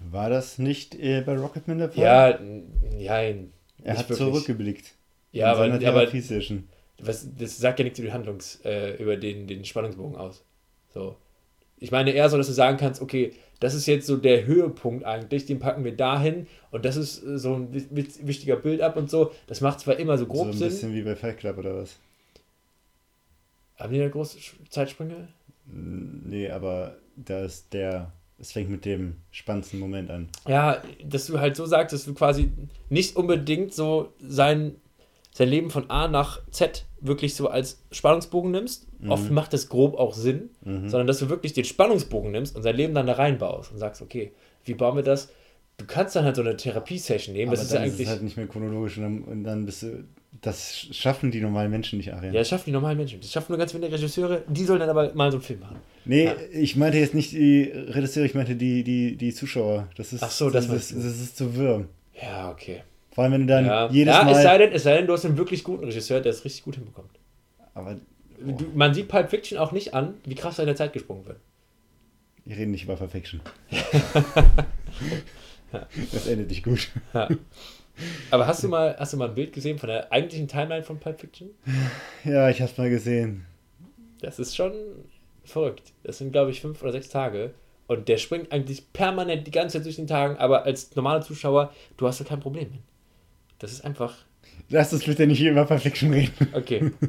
[0.00, 2.02] War das nicht äh, bei Rocketman der Fall?
[2.02, 2.38] Ja,
[2.98, 3.52] nein.
[3.82, 4.18] Er hat wirklich.
[4.18, 4.94] zurückgeblickt.
[5.32, 6.08] Ja, aber, aber
[6.98, 10.42] was, das sagt ja nichts über, die Handlungs, äh, über den, den Spannungsbogen aus.
[10.94, 11.16] So.
[11.78, 15.04] Ich meine eher so, dass du sagen kannst, okay, das ist jetzt so der Höhepunkt
[15.04, 19.32] eigentlich, den packen wir dahin und das ist äh, so ein wichtiger Build-up und so.
[19.46, 20.58] Das macht zwar immer so grob Sinn.
[20.58, 21.96] So ein bisschen wie bei Fight Club oder was?
[23.76, 24.38] Haben die da große
[24.70, 25.28] Zeitsprünge?
[25.66, 28.12] Nee, aber da ist der.
[28.38, 30.28] Es fängt mit dem spannendsten Moment an.
[30.46, 32.52] Ja, dass du halt so sagst, dass du quasi
[32.90, 34.76] nicht unbedingt so sein,
[35.32, 38.85] sein Leben von A nach Z wirklich so als Spannungsbogen nimmst.
[38.98, 39.10] Mhm.
[39.10, 40.88] Oft macht das grob auch Sinn, mhm.
[40.88, 44.02] sondern dass du wirklich den Spannungsbogen nimmst und sein Leben dann da reinbaust und sagst,
[44.02, 44.32] okay,
[44.64, 45.30] wie bauen wir das?
[45.76, 47.48] Du kannst dann halt so eine Therapiesession nehmen.
[47.48, 48.00] Aber das ist ja eigentlich.
[48.00, 50.04] Ist halt nicht mehr chronologisch und dann bist du
[50.40, 52.34] das schaffen die normalen Menschen nicht, Arian.
[52.34, 53.20] Ja, das schaffen die normalen Menschen.
[53.20, 54.42] Das schaffen nur ganz wenige Regisseure.
[54.48, 55.76] Die sollen dann aber mal so einen Film machen.
[56.04, 56.34] Nee, ja.
[56.52, 59.88] ich meinte jetzt nicht die Regisseure, ich meinte die, die, die Zuschauer.
[59.96, 61.86] Das ist, Ach so, das, das, ist, das ist zu wirr.
[62.20, 62.82] Ja, okay.
[63.12, 63.88] Vor allem, wenn du dann ja.
[63.90, 64.32] jedes ja, Mal...
[64.32, 66.64] Es sei, denn, es sei denn, du hast einen wirklich guten Regisseur, der es richtig
[66.64, 67.10] gut hinbekommt.
[67.74, 67.96] Aber...
[68.38, 71.26] Du, man sieht Pulp Fiction auch nicht an, wie krass da in der Zeit gesprungen
[71.26, 71.38] wird.
[72.44, 73.40] Wir reden nicht über Pulp Fiction.
[76.12, 76.88] das endet nicht gut.
[77.12, 77.28] Ja.
[78.30, 80.98] Aber hast du mal, hast du mal ein Bild gesehen von der eigentlichen Timeline von
[80.98, 81.50] Pulp Fiction?
[82.24, 83.46] Ja, ich hab's mal gesehen.
[84.20, 84.72] Das ist schon
[85.44, 85.92] verrückt.
[86.02, 87.54] Das sind, glaube ich, fünf oder sechs Tage.
[87.86, 91.72] Und der springt eigentlich permanent die ganze Zeit durch den Tagen, aber als normaler Zuschauer,
[91.96, 92.80] du hast da kein Problem mit.
[93.58, 94.14] Das ist einfach.
[94.68, 96.48] Lass uns bitte nicht über Pulp Fiction reden.
[96.52, 96.92] Okay.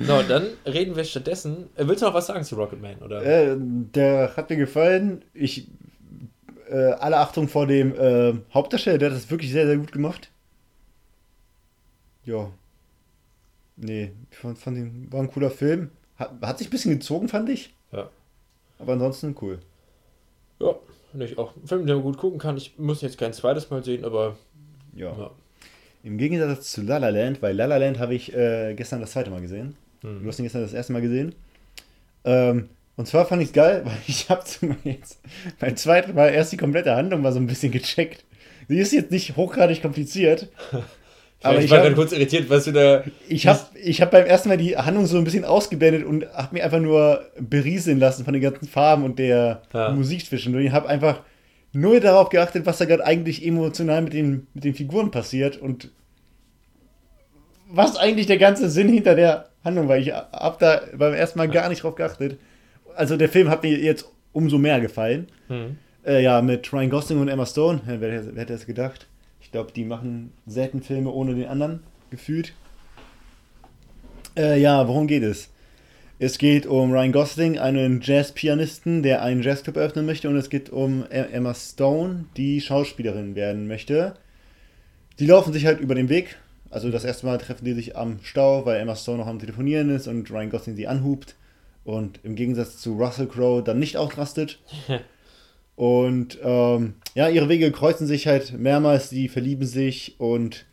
[0.00, 1.70] So, dann reden wir stattdessen.
[1.76, 2.98] Äh, willst du noch was sagen zu Rocketman?
[2.98, 3.22] Oder?
[3.22, 5.24] Äh, der hat mir gefallen.
[5.34, 5.66] Ich
[6.68, 10.30] äh, alle Achtung vor dem äh, Hauptdarsteller, der hat das wirklich sehr, sehr gut gemacht.
[12.24, 12.50] Ja.
[13.76, 15.90] Nee, ich fand, fand ihn, war ein cooler Film.
[16.16, 17.74] Hat, hat sich ein bisschen gezogen, fand ich.
[17.92, 18.10] Ja.
[18.78, 19.60] Aber ansonsten cool.
[20.60, 20.74] Ja,
[21.10, 21.56] finde ich auch.
[21.56, 22.56] Ein Film, den man gut gucken kann.
[22.56, 24.36] Ich muss jetzt kein zweites Mal sehen, aber.
[24.94, 25.16] Ja.
[25.16, 25.30] ja.
[26.02, 29.12] Im Gegensatz zu La La Land, weil La La Land habe ich äh, gestern das
[29.12, 29.76] zweite Mal gesehen.
[30.02, 30.22] Mhm.
[30.22, 31.34] Du hast ihn gestern das erste Mal gesehen.
[32.24, 34.42] Ähm, und zwar fand ich es geil, weil ich habe
[34.84, 35.20] jetzt
[35.60, 38.24] beim zweiten Mal erst die komplette Handlung mal so ein bisschen gecheckt.
[38.68, 40.48] Sie ist jetzt nicht hochgradig kompliziert.
[41.42, 43.04] aber ich, war gerade kurz irritiert, was du da.
[43.28, 46.56] Ich habe ich hab beim ersten Mal die Handlung so ein bisschen ausgeblendet und habe
[46.56, 49.90] mir einfach nur berieseln lassen von den ganzen Farben und der ja.
[49.90, 50.66] Musik zwischendurch.
[50.66, 51.22] Ich habe einfach
[51.72, 55.90] nur darauf geachtet, was da gerade eigentlich emotional mit den, mit den Figuren passiert und
[57.70, 59.98] was eigentlich der ganze Sinn hinter der Handlung war.
[59.98, 62.38] Ich habe da beim ersten Mal gar nicht drauf geachtet
[62.98, 65.28] also der Film hat mir jetzt umso mehr gefallen.
[65.46, 65.78] Hm.
[66.04, 67.80] Äh, ja, mit Ryan Gosling und Emma Stone.
[67.86, 69.06] Ja, wer, wer hätte das gedacht?
[69.40, 72.52] Ich glaube, die machen selten Filme ohne den anderen, gefühlt.
[74.36, 75.48] Äh, ja, worum geht es?
[76.18, 80.28] Es geht um Ryan Gosling, einen Jazzpianisten, der einen Jazzclub eröffnen möchte.
[80.28, 84.14] Und es geht um e-, Emma Stone, die Schauspielerin werden möchte.
[85.20, 86.36] Die laufen sich halt über den Weg.
[86.70, 89.90] Also das erste Mal treffen die sich am Stau, weil Emma Stone noch am Telefonieren
[89.90, 91.34] ist und Ryan Gosling sie anhupt
[91.84, 94.58] und im Gegensatz zu Russell Crowe dann nicht ausrastet.
[95.76, 100.66] und ähm, ja, ihre Wege kreuzen sich halt mehrmals, sie verlieben sich und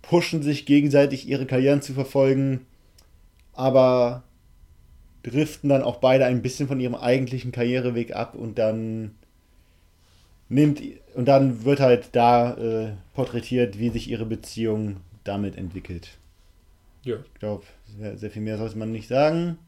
[0.00, 2.64] pushen sich gegenseitig, ihre Karrieren zu verfolgen,
[3.52, 4.22] aber
[5.22, 9.16] driften dann auch beide ein bisschen von ihrem eigentlichen Karriereweg ab und dann
[10.48, 10.80] nimmt
[11.14, 14.96] und dann wird halt da äh, porträtiert, wie sich ihre Beziehung
[15.28, 16.18] damit entwickelt.
[17.04, 17.16] Ja.
[17.34, 17.64] Ich glaube,
[17.98, 19.58] sehr, sehr, viel mehr sollte man nicht sagen.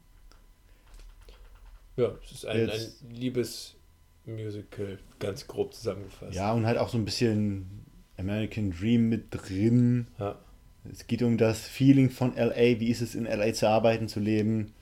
[1.95, 6.35] Ja, es ist ein, ein Liebesmusical, ganz grob zusammengefasst.
[6.35, 7.85] Ja, und halt auch so ein bisschen
[8.17, 10.07] American Dream mit drin.
[10.17, 10.37] Ja.
[10.91, 14.19] Es geht um das Feeling von LA, wie ist es in LA zu arbeiten, zu
[14.19, 14.73] leben.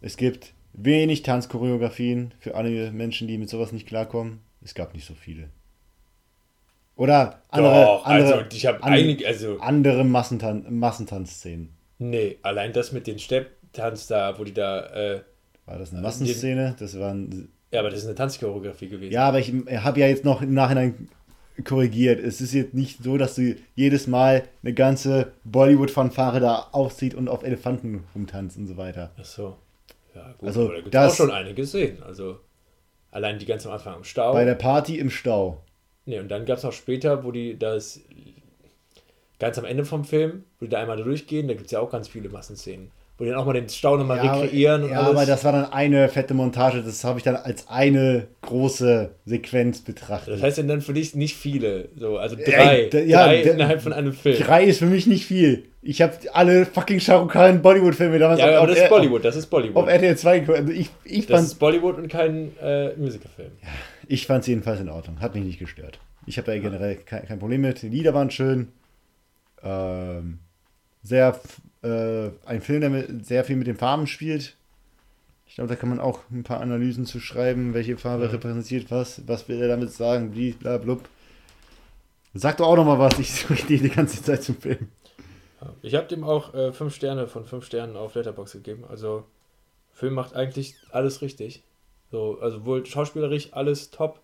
[0.00, 4.40] Es gibt wenig Tanzchoreografien für alle Menschen, die mit sowas nicht klarkommen.
[4.62, 5.48] Es gab nicht so viele.
[6.98, 11.70] Oder andere, Doch, andere, also ich habe einige, also andere Massentan Massentanzszenen.
[11.98, 15.20] Nee, allein das mit den Stepptanz da, wo die da äh,
[15.64, 16.74] war das eine Massenszene?
[16.76, 17.50] Das waren.
[17.70, 19.12] Ja, aber das ist eine Tanzchoreografie gewesen.
[19.12, 21.08] Ja, aber ich habe ja jetzt noch im Nachhinein
[21.64, 22.18] korrigiert.
[22.18, 27.28] Es ist jetzt nicht so, dass du jedes Mal eine ganze Bollywood-Fanfare da aufzieht und
[27.28, 29.12] auf Elefanten rumtanzt und so weiter.
[29.20, 29.56] Ach so.
[30.16, 32.02] Ja, gut, also, da gibt auch schon einige gesehen.
[32.02, 32.40] Also
[33.12, 34.32] allein die ganz am Anfang im Stau.
[34.32, 35.62] Bei der Party im Stau.
[36.08, 38.00] Nee, und dann gab es auch später, wo die das
[39.38, 41.90] ganz am Ende vom Film, wo die da einmal durchgehen, da gibt es ja auch
[41.90, 42.90] ganz viele Massenszenen.
[43.18, 45.10] Wo die dann auch mal den Stau nochmal Ja, rekreieren und ja, alles.
[45.10, 49.80] aber das war dann eine fette Montage, das habe ich dann als eine große Sequenz
[49.80, 50.34] betrachtet.
[50.34, 51.88] das heißt dann für dich nicht viele.
[51.96, 52.88] So, also Ey, drei.
[52.90, 54.38] da- ja, drei da- innerhalb von einem Film.
[54.40, 55.64] Drei ist für mich nicht viel.
[55.82, 58.88] Ich habe alle fucking Shah Rukh Khan Bollywood-Filme damals Ja, auf, aber das auf, ist
[58.90, 59.88] Bollywood, das ist auf Bollywood.
[59.88, 60.58] RTL 2 geguckt.
[60.58, 63.50] Also ich, ich Das ist Bollywood und kein äh, Musicalfilm.
[64.08, 65.20] Ich fand's jedenfalls in Ordnung.
[65.20, 66.00] Hat mich nicht gestört.
[66.26, 67.82] Ich habe da generell kein, kein Problem mit.
[67.82, 68.68] Die Lieder waren schön.
[69.62, 70.40] Ähm,
[71.02, 71.40] sehr,
[71.82, 74.56] äh, ein Film, der mit, sehr viel mit den Farben spielt.
[75.46, 78.30] Ich glaube, da kann man auch ein paar Analysen zu schreiben, welche Farbe Mhm.
[78.30, 81.08] repräsentiert was, was will er damit sagen, blub.
[82.34, 84.88] Sag doch auch noch mal was, ich suche die, die ganze Zeit zum Film.
[85.82, 88.84] Ich habe dem auch äh, fünf Sterne von fünf Sternen auf Letterboxd gegeben.
[88.88, 89.24] Also,
[89.92, 91.62] Film macht eigentlich alles richtig.
[92.10, 94.20] So, also wohl schauspielerisch alles top,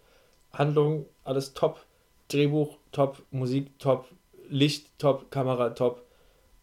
[0.52, 1.84] Handlung alles top,
[2.28, 4.06] Drehbuch top, Musik top,
[4.48, 6.02] Licht top, Kamera top.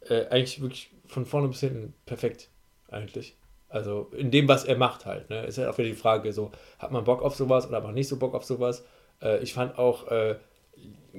[0.02, 2.50] Äh, eigentlich wirklich von vorne bis hinten perfekt,
[2.90, 3.36] eigentlich.
[3.70, 5.30] Also in dem, was er macht halt.
[5.30, 5.46] Ne?
[5.46, 7.94] Ist halt auch wieder die Frage, so, hat man Bock auf sowas oder hat man
[7.94, 8.84] nicht so Bock auf sowas?
[9.22, 10.36] Äh, ich fand auch, äh,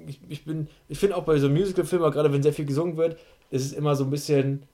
[0.07, 3.19] ich, ich bin, ich finde auch bei so Musical-Filmen, gerade wenn sehr viel gesungen wird,
[3.51, 4.65] ist es immer so ein bisschen,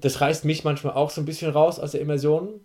[0.00, 2.60] das reißt mich manchmal auch so ein bisschen raus aus der Immersion.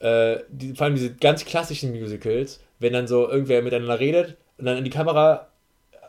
[0.00, 4.64] Äh, die, vor allem diese ganz klassischen Musicals, wenn dann so irgendwer miteinander redet und
[4.64, 5.50] dann in die Kamera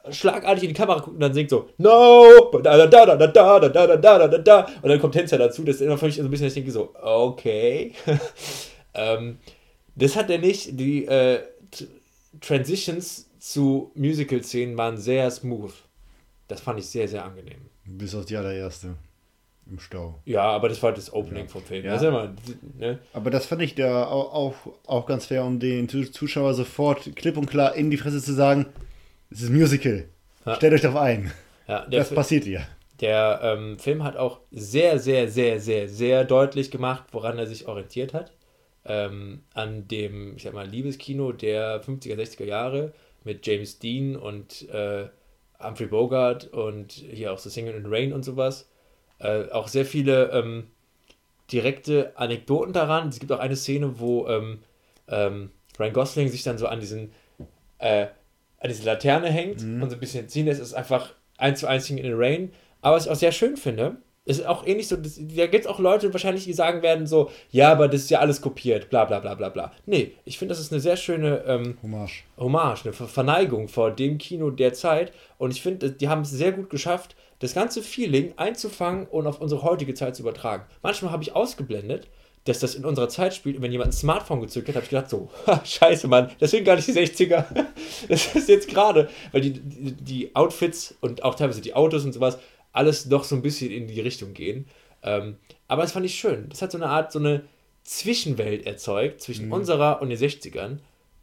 [0.09, 3.27] schlagartig in die Kamera guckt und dann singt so No, da da da da da
[3.27, 6.05] da da da da da da und dann kommt Tänzer dazu, das ist immer für
[6.05, 7.93] mich so ein bisschen, ich denke so, okay.
[8.93, 9.37] ähm,
[9.95, 10.79] das hat er nicht.
[10.79, 11.41] Die äh,
[12.39, 15.73] Transitions zu Musical-Szenen waren sehr smooth.
[16.47, 17.69] Das fand ich sehr, sehr angenehm.
[17.85, 18.95] Bis auf die allererste.
[19.69, 20.19] Im Stau.
[20.25, 21.85] Ja, aber das war das Opening vom Film.
[21.85, 21.93] Ja.
[21.93, 22.33] Das ist immer,
[22.77, 22.99] ne?
[23.13, 24.55] Aber das fand ich da auch, auch,
[24.87, 28.33] auch ganz fair, um den Zu- Zuschauer sofort klipp und klar in die Fresse zu
[28.33, 28.65] sagen,
[29.29, 30.05] es ist ein Musical.
[30.45, 30.55] Ja.
[30.55, 31.31] Stellt euch darauf ein.
[31.67, 32.61] Ja, Das Fi- passiert ihr.
[32.99, 37.67] der ähm, Film hat auch sehr, sehr, sehr, sehr, sehr deutlich gemacht, woran er sich
[37.67, 38.33] orientiert hat.
[38.83, 42.93] Ähm, an dem, ich sag mal, Liebeskino der 50er, 60er Jahre
[43.23, 45.05] mit James Dean und äh,
[45.63, 48.67] Humphrey Bogart und hier auch so Singing in the Rain und sowas.
[49.21, 50.67] Äh, auch sehr viele ähm,
[51.51, 53.09] direkte Anekdoten daran.
[53.09, 54.59] Es gibt auch eine Szene, wo ähm,
[55.07, 57.11] ähm, Ryan Gosling sich dann so an diesen
[57.79, 58.07] äh,
[58.59, 60.61] an diese Laterne hängt und so ein bisschen ziehen lässt.
[60.61, 62.51] Es ist einfach eins zu eins in the Rain.
[62.81, 65.67] Aber was ich auch sehr schön finde, ist auch ähnlich so, das, da gibt es
[65.67, 69.05] auch Leute wahrscheinlich, die sagen werden so, ja, aber das ist ja alles kopiert, bla
[69.05, 69.71] bla bla bla bla.
[69.87, 72.23] Nee, ich finde, das ist eine sehr schöne ähm, Hommage.
[72.37, 75.11] Hommage, eine Ver- Verneigung vor dem Kino der Zeit.
[75.39, 79.41] Und ich finde, die haben es sehr gut geschafft, das ganze Feeling einzufangen und auf
[79.41, 80.63] unsere heutige Zeit zu übertragen.
[80.83, 82.07] Manchmal habe ich ausgeblendet,
[82.45, 83.57] dass das in unserer Zeit spielt.
[83.57, 86.51] Und wenn jemand ein Smartphone gezückt hat, habe ich gedacht so, "Ha, scheiße, Mann, das
[86.51, 87.45] sind gar nicht die 60er.
[88.07, 92.37] Das ist jetzt gerade, weil die, die, Outfits und auch teilweise die Autos und sowas,
[92.71, 94.67] alles doch so ein bisschen in die Richtung gehen.
[95.03, 95.37] Ähm,
[95.67, 96.47] aber das fand ich schön.
[96.49, 97.43] Das hat so eine Art, so eine
[97.83, 100.77] Zwischenwelt erzeugt zwischen unserer und den 60ern.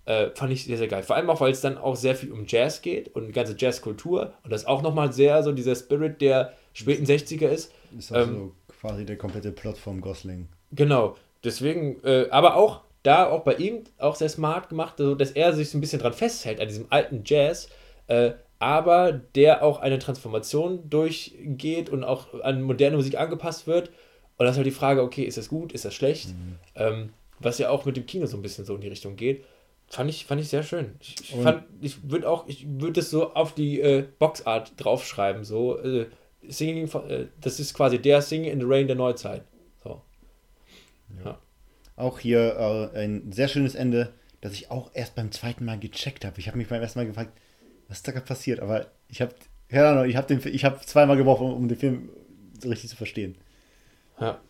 [0.09, 1.03] Äh, fand ich sehr, sehr geil.
[1.03, 3.55] Vor allem auch, weil es dann auch sehr viel um Jazz geht und die ganze
[3.59, 4.33] Jazzkultur.
[4.43, 7.73] Und das auch nochmal sehr so dieser Spirit der späten 60er ist.
[7.99, 10.49] Ist also Ähm, quasi der komplette Plot vom Gosling.
[10.73, 11.17] Genau.
[11.45, 15.53] Deswegen, äh, aber auch da, auch bei ihm, auch sehr smart gemacht, also, dass er
[15.53, 17.69] sich so ein bisschen dran festhält, an diesem alten Jazz,
[18.07, 23.91] äh, aber der auch eine Transformation durchgeht und auch an moderne Musik angepasst wird.
[24.39, 26.31] Und das ist halt die Frage, okay, ist das gut, ist das schlecht?
[26.75, 29.45] Ähm, was ja auch mit dem Kino so ein bisschen so in die Richtung geht.
[29.91, 30.97] Fand ich, fand ich sehr schön.
[31.01, 35.45] Ich, ich fand, ich würde auch, ich würde das so auf die äh, Boxart draufschreiben,
[35.45, 36.07] so, äh,
[36.47, 39.45] Singing, äh, das ist quasi der Singing in the Rain der Neuzeit.
[39.83, 40.03] So.
[41.97, 46.25] Auch hier äh, ein sehr schönes Ende, das ich auch erst beim zweiten Mal gecheckt
[46.25, 46.39] habe.
[46.39, 47.33] Ich habe mich beim ersten Mal gefragt,
[47.89, 48.61] was ist da gerade passiert?
[48.61, 49.35] Aber ich habe,
[49.69, 52.11] keine Ahnung, ich habe den, ich habe zweimal gebraucht, um, um den Film
[52.61, 53.37] so richtig zu verstehen.
[54.21, 54.41] Ja.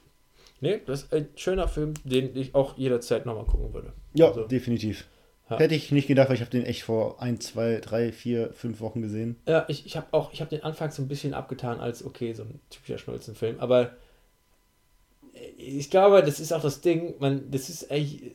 [0.60, 3.92] Nee, das ist ein schöner Film, den ich auch jederzeit nochmal gucken würde.
[4.14, 5.06] Ja, Also, definitiv.
[5.50, 5.58] Ja.
[5.58, 8.80] Hätte ich nicht gedacht, weil ich habe den echt vor ein, zwei, drei, vier, fünf
[8.80, 9.36] Wochen gesehen.
[9.46, 12.32] ja, ich, ich habe auch, ich habe den Anfang so ein bisschen abgetan als, okay,
[12.34, 13.92] so ein typischer Schnulzenfilm, aber
[15.56, 18.32] ich glaube, das ist auch das Ding, man, das ist eigentlich,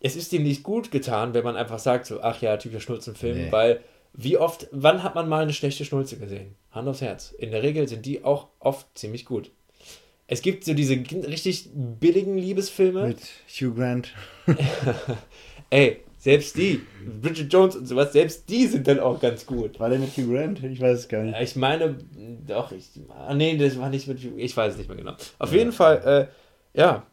[0.00, 3.36] es ist ihm nicht gut getan, wenn man einfach sagt, so, ach ja, typischer Schnulzenfilm,
[3.36, 3.52] Nee.
[3.52, 3.80] weil
[4.12, 6.56] wie oft, wann hat man mal eine schlechte Schnulze gesehen?
[6.72, 7.30] Hand aufs Herz.
[7.30, 9.52] In der Regel sind die auch oft ziemlich gut.
[10.26, 13.06] Es gibt so diese richtig billigen Liebesfilme.
[13.08, 14.12] Mit Hugh Grant.
[15.70, 16.82] Ey, selbst die,
[17.22, 19.80] Bridget Jones und sowas, selbst die sind dann auch ganz gut.
[19.80, 20.62] War der mit Hugh Grant?
[20.62, 21.32] Ich weiß es gar nicht.
[21.32, 21.96] Ja, Ich meine,
[22.46, 25.14] doch, ich, ah, nee, das war nicht mit, ich weiß es nicht mehr genau.
[25.38, 26.28] Auf jeden Fall,
[26.74, 27.06] äh, ja,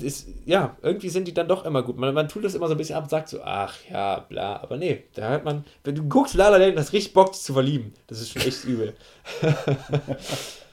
[0.00, 1.96] ist, ja, irgendwie sind die dann doch immer gut.
[1.96, 4.62] Man, man tut das immer so ein bisschen ab und sagt so, ach ja, bla,
[4.62, 7.42] aber nee, da hört man, wenn du guckst La La Land, das richtig Bock, dich
[7.42, 7.92] zu verlieben.
[8.06, 8.94] Das ist schon echt übel.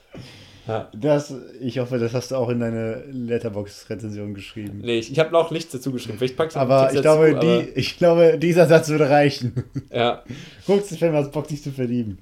[0.68, 0.90] ja.
[0.94, 4.82] das, ich hoffe, das hast du auch in deine Letterbox-Rezension geschrieben.
[4.84, 6.18] Nee, ich, ich habe noch nichts dazu geschrieben.
[6.18, 9.64] Vielleicht packst du aber ich, dazu, glaube, aber die, ich glaube, dieser Satz würde reichen.
[9.94, 10.24] Ja.
[10.66, 12.18] Guckst du, wenn man Bock, dich zu verlieben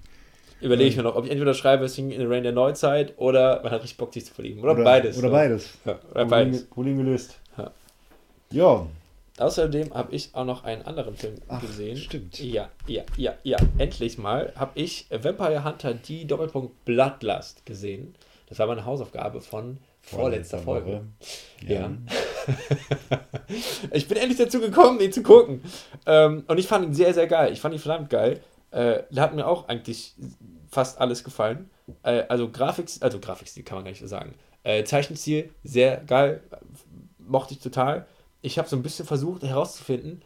[0.62, 3.62] überlege ich mir noch, ob ich entweder schreibe Singing in the Rain der Neuzeit oder
[3.64, 4.62] man hat richtig Bock, sich zu verlieben.
[4.62, 5.18] Oder, oder beides.
[5.18, 5.34] Oder so.
[5.34, 5.70] beides.
[5.86, 6.64] Ja, oder Problem, beides.
[6.66, 7.40] Problem gelöst.
[7.58, 7.72] Ja.
[8.52, 8.88] ja.
[9.38, 11.98] Außerdem habe ich auch noch einen anderen Film Ach, gesehen.
[11.98, 12.40] Stimmt.
[12.40, 13.58] Ja, ja, ja, ja.
[13.78, 18.14] Endlich mal habe ich Vampire Hunter die Doppelpunkt Bloodlust gesehen.
[18.52, 21.06] Das war meine Hausaufgabe von vorletzter Folge.
[21.66, 21.90] Ja.
[21.90, 21.92] ja.
[23.94, 25.64] ich bin endlich dazu gekommen, ihn zu gucken.
[26.06, 27.54] Ähm, und ich fand ihn sehr, sehr geil.
[27.54, 28.42] Ich fand ihn verdammt geil.
[28.72, 30.16] Äh, hat mir auch eigentlich
[30.70, 31.70] fast alles gefallen.
[32.04, 34.36] Äh, also Grafik, also Grafikstil kann man gar nicht so sagen.
[34.64, 36.44] Äh, Zeichenstil, sehr geil,
[37.20, 38.06] mochte ich total.
[38.42, 40.24] Ich habe so ein bisschen versucht herauszufinden,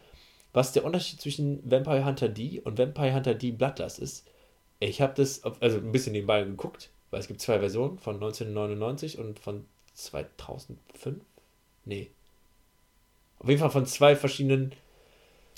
[0.52, 4.26] was der Unterschied zwischen Vampire Hunter D und Vampire Hunter D Bloodlust ist.
[4.80, 9.18] Ich habe das, also ein bisschen nebenbei geguckt, weil es gibt zwei Versionen, von 1999
[9.18, 9.64] und von
[9.94, 11.24] 2005.
[11.86, 12.10] Nee.
[13.38, 14.72] Auf jeden Fall von zwei verschiedenen.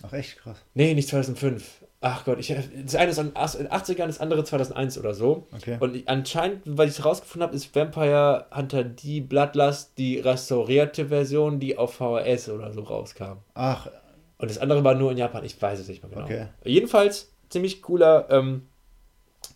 [0.05, 0.63] Ach, echt krass.
[0.75, 1.85] Nee, nicht 2005.
[2.01, 2.55] Ach Gott, ich,
[2.85, 5.49] das eine ist in den 80ern, das andere 2001 oder so.
[5.53, 5.79] Okay.
[5.81, 11.07] Und ich, anscheinend, weil ich es herausgefunden habe, ist Vampire Hunter die Bloodlust die restaurierte
[11.09, 13.39] Version, die auf VHS oder so rauskam.
[13.55, 13.91] Ach.
[14.39, 16.25] Und das andere war nur in Japan, ich weiß es nicht mehr genau.
[16.25, 16.47] Okay.
[16.63, 18.69] Jedenfalls ziemlich cooler ähm,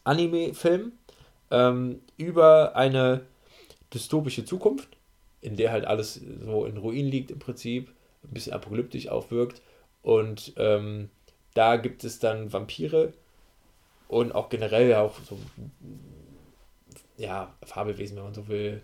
[0.02, 0.94] Anime-Film
[1.52, 3.20] ähm, über eine
[3.94, 4.96] dystopische Zukunft,
[5.40, 7.92] in der halt alles so in Ruin liegt im Prinzip,
[8.24, 9.62] ein bisschen apokalyptisch aufwirkt
[10.02, 11.10] und ähm,
[11.54, 13.12] da gibt es dann Vampire
[14.08, 15.38] und auch generell auch so,
[17.16, 18.82] ja, Fabelwesen, wenn man so will.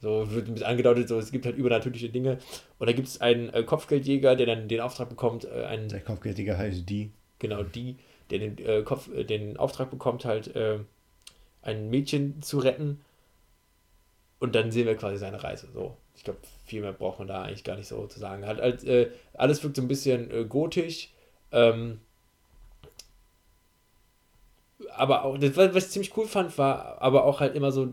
[0.00, 2.38] So wird ein bisschen angedeutet, so, es gibt halt übernatürliche Dinge.
[2.78, 6.00] Und da gibt es einen äh, Kopfgeldjäger, der dann den Auftrag bekommt, äh, einen, Der
[6.00, 7.12] Kopfgeldjäger heißt die.
[7.38, 7.96] Genau, die,
[8.30, 10.78] der den, äh, Kopf, äh, den Auftrag bekommt, halt äh,
[11.62, 13.00] ein Mädchen zu retten.
[14.38, 15.68] Und dann sehen wir quasi seine Reise.
[15.74, 15.96] So.
[16.14, 18.46] Ich glaube, viel mehr braucht man da eigentlich gar nicht so zu sagen.
[18.46, 21.10] Hat halt, äh, alles wirkt so ein bisschen gotisch
[21.52, 22.00] ähm,
[24.94, 27.88] aber auch, das, was ich ziemlich cool fand, war aber auch halt immer so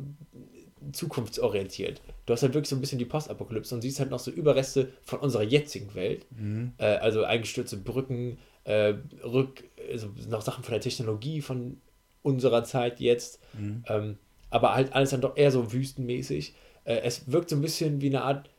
[0.93, 2.01] zukunftsorientiert.
[2.26, 4.91] Du hast halt wirklich so ein bisschen die Postapokalypse und siehst halt noch so Überreste
[5.03, 6.26] von unserer jetzigen Welt.
[6.32, 6.74] Mhm.
[6.78, 8.93] Äh, also eingestürzte Brücken, äh,
[9.24, 11.82] Rück, also noch Sachen von der Technologie von
[12.28, 13.39] unserer Zeit jetzt.
[13.53, 13.84] Mhm.
[13.88, 14.17] Ähm,
[14.49, 16.53] aber halt alles dann doch eher so wüstenmäßig.
[16.84, 18.49] Äh, es wirkt so ein bisschen wie eine Art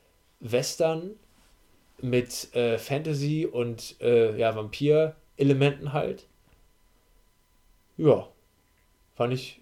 [0.41, 1.13] Western,
[2.01, 6.27] mit äh, Fantasy und äh, ja, Vampir-Elementen halt.
[7.97, 8.29] Ja,
[9.15, 9.61] fand ich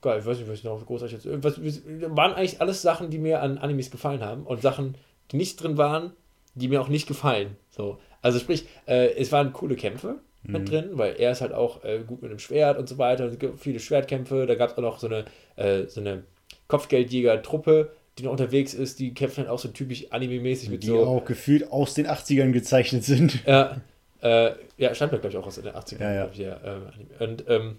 [0.00, 0.20] geil.
[0.20, 1.44] Ich weiß nicht, was ich noch großartig jetzt.
[1.44, 4.96] Was, waren eigentlich alles Sachen, die mir an Animes gefallen haben und Sachen,
[5.30, 6.12] die nicht drin waren,
[6.54, 7.56] die mir auch nicht gefallen.
[7.70, 7.98] So.
[8.22, 10.52] Also sprich, äh, es waren coole Kämpfe mhm.
[10.52, 13.24] mit drin, weil er ist halt auch äh, gut mit dem Schwert und so weiter.
[13.24, 14.46] Es gibt viele Schwertkämpfe.
[14.46, 15.24] Da gab es auch noch so eine,
[15.56, 16.24] äh, so eine
[16.68, 20.96] Kopfgeldjäger-Truppe, die noch unterwegs ist, die kämpfen halt auch so typisch anime-mäßig mit die so.
[20.96, 23.44] Die auch gefühlt aus den 80ern gezeichnet sind.
[23.46, 23.80] Ja,
[24.22, 26.00] äh, ja stammt glaube ich auch aus den 80ern.
[26.00, 26.28] Ja, ja.
[26.32, 27.76] Ich, ja äh, und, ähm,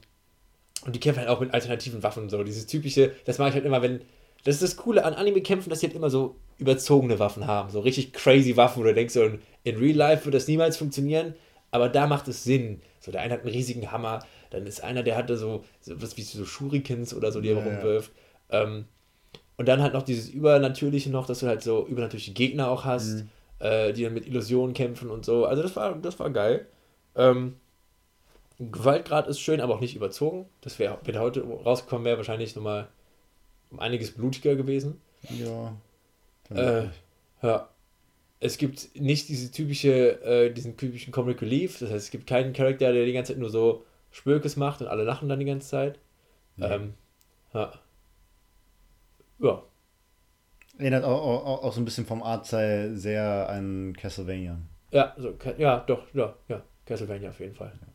[0.86, 3.66] und die kämpfen halt auch mit alternativen Waffen, so dieses typische, das mache ich halt
[3.66, 4.02] immer, wenn.
[4.44, 7.80] Das ist das Coole an Anime-Kämpfen, dass sie halt immer so überzogene Waffen haben, so
[7.80, 11.36] richtig crazy Waffen, wo du denkst, so in, in Real Life wird das niemals funktionieren,
[11.72, 12.82] aber da macht es Sinn.
[13.00, 14.20] So, der eine hat einen riesigen Hammer,
[14.52, 17.58] dann ist einer, der hatte so, so was wie so Shurikens oder so, die er
[17.58, 18.12] ja, rumwirft.
[18.52, 18.64] Ja.
[18.64, 18.86] Ähm,
[19.58, 23.24] und dann halt noch dieses Übernatürliche noch, dass du halt so übernatürliche Gegner auch hast,
[23.24, 23.30] mhm.
[23.60, 25.46] äh, die dann mit Illusionen kämpfen und so.
[25.46, 26.68] Also das war, das war geil.
[27.16, 27.56] Ähm,
[28.60, 30.48] Gewaltgrad ist schön, aber auch nicht überzogen.
[30.62, 32.88] Das wäre, wenn heute rausgekommen wäre, wahrscheinlich nochmal
[33.72, 35.02] um einiges blutiger gewesen.
[35.30, 35.74] Ja.
[36.56, 36.90] Äh,
[37.42, 37.70] ja.
[38.44, 41.78] Es gibt nicht diese typische, äh, diesen typischen Comic Relief.
[41.78, 44.88] Das heißt, es gibt keinen Charakter, der die ganze Zeit nur so Spökes macht und
[44.88, 46.00] alle lachen dann die ganze Zeit.
[46.58, 46.72] Ja.
[46.72, 46.96] Ähm,
[47.54, 47.72] ja.
[49.40, 49.64] Ja.
[50.80, 54.58] Erinnert auch, auch, auch so ein bisschen vom Artstyle sehr an Castlevania.
[54.90, 57.72] Ja, so, ja, doch, ja, ja, Castlevania auf jeden Fall.
[57.80, 57.88] Ja.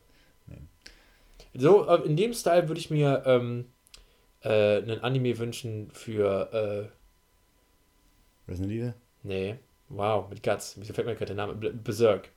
[0.55, 1.61] Nee.
[1.61, 3.67] So, äh, in dem Style würde ich mir ähm,
[4.43, 6.89] äh, einen Anime wünschen für
[8.47, 8.95] äh, Resident Evil?
[9.25, 9.59] Nee,
[9.89, 10.77] wow, mit Guts.
[10.77, 11.55] Mir fällt mir gerade der Name.
[11.55, 12.31] Berserk.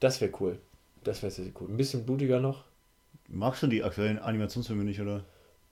[0.00, 0.58] Das wäre cool.
[1.04, 1.68] Das wäre sehr, sehr cool.
[1.68, 2.64] Ein bisschen blutiger noch.
[3.28, 5.24] Magst du die aktuellen Animationsfilme nicht, oder?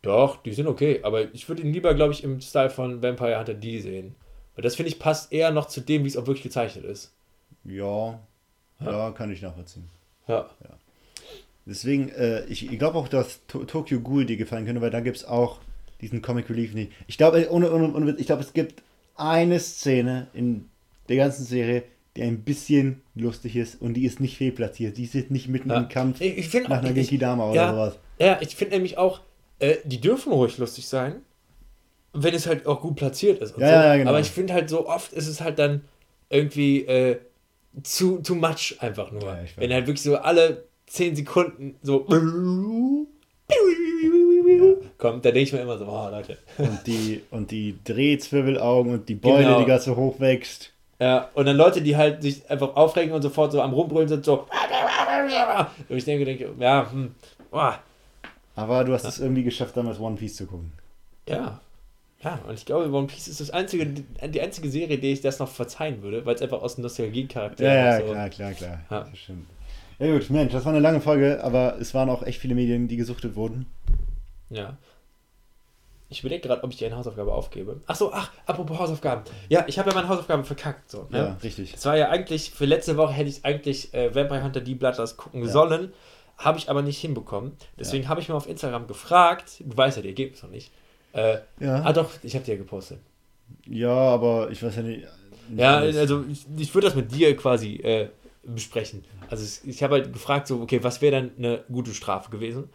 [0.02, 3.38] Doch, die sind okay, aber ich würde ihn lieber, glaube ich, im Style von Vampire
[3.38, 4.14] Hunter D sehen.
[4.54, 7.12] Weil das, finde ich, passt eher noch zu dem, wie es auch wirklich gezeichnet ist.
[7.64, 8.20] Ja,
[8.80, 9.88] ja, ja kann ich nachvollziehen.
[10.28, 10.48] Ja.
[10.62, 10.78] ja.
[11.66, 15.00] Deswegen, äh, ich, ich glaube auch, dass to Tokyo Ghoul dir gefallen könnte, weil da
[15.00, 15.60] gibt es auch
[16.00, 16.92] diesen Comic Relief nicht.
[17.08, 18.82] Ich glaube, ohne, ohne, ohne, ich glaube, es gibt
[19.18, 20.68] eine Szene in
[21.08, 21.82] der ganzen Serie,
[22.16, 24.96] die ein bisschen lustig ist und die ist nicht fehlplatziert.
[24.96, 25.78] Die ist nicht mitten Ja.
[25.78, 27.98] im Kampf Ich, ich find, nach einer ich, Genki Dama oder ja, sowas.
[28.18, 29.20] Ja, ich finde nämlich auch,
[29.58, 31.16] äh, die dürfen ruhig lustig sein,
[32.12, 33.56] wenn es halt auch gut platziert ist.
[33.58, 33.98] Ja, so.
[33.98, 34.10] genau.
[34.10, 35.82] Aber ich finde halt so oft ist es halt dann
[36.30, 37.18] irgendwie äh,
[37.82, 39.38] zu, too much einfach nur.
[39.56, 42.06] Wenn halt wirklich so alle 10 Sekunden so
[44.98, 46.36] kommt, da denke ich mir immer so, oh Leute.
[46.58, 49.60] Und die, und die Drehzwirbelaugen und die Beule, Genau.
[49.60, 50.72] die gerade so hoch wächst.
[51.00, 54.24] Ja, und dann Leute, die halt sich einfach aufregen und sofort so am Rumbrüllen sind,
[54.24, 54.46] so.
[55.88, 57.14] Und ich denke, denke ja, hm,
[57.50, 57.78] boah,
[58.56, 60.72] Aber du hast es irgendwie geschafft, damals One Piece zu gucken.
[61.28, 61.60] ja.
[62.20, 65.38] Ja, und ich glaube, One Piece ist das einzige, die einzige Serie, die ich das
[65.38, 68.12] noch verzeihen würde, weil es einfach aus dem Nostalgie-Charakter Ja, ja, auch so.
[68.12, 68.80] klar, klar, klar.
[68.90, 69.00] Ja.
[69.08, 69.46] Das stimmt.
[70.00, 72.88] Ja gut, Mensch, das war eine lange Folge, aber es waren auch echt viele Medien,
[72.88, 73.66] die gesuchtet wurden.
[74.50, 74.76] Ja.
[76.10, 77.82] Ich überlege gerade, ob ich die eine Hausaufgabe aufgebe.
[77.86, 79.24] Ach so, ach, apropos Hausaufgaben.
[79.50, 80.90] Ja, ich habe ja meine Hausaufgaben verkackt.
[80.90, 81.18] So, ne?
[81.18, 81.74] Ja, richtig.
[81.74, 85.18] Es war ja eigentlich, für letzte Woche hätte ich eigentlich äh, Vampire Hunter die Bloodlust
[85.18, 85.48] gucken Ja.
[85.50, 85.92] sollen.
[86.38, 87.52] Habe ich aber nicht hinbekommen.
[87.78, 90.70] Deswegen habe ich mir auf Instagram gefragt, du weißt ja die Ergebnisse noch nicht.
[91.12, 91.82] Äh, Ja.
[91.84, 93.00] ah doch, ich habe die ja gepostet.
[93.66, 95.06] Ja, aber ich weiß ja nicht.
[95.48, 95.96] nicht Ja, alles.
[95.96, 98.08] also ich, ich würde das mit dir quasi äh,
[98.44, 99.04] besprechen.
[99.28, 102.70] Also es, ich habe halt gefragt, so, okay, was wäre dann eine gute Strafe gewesen?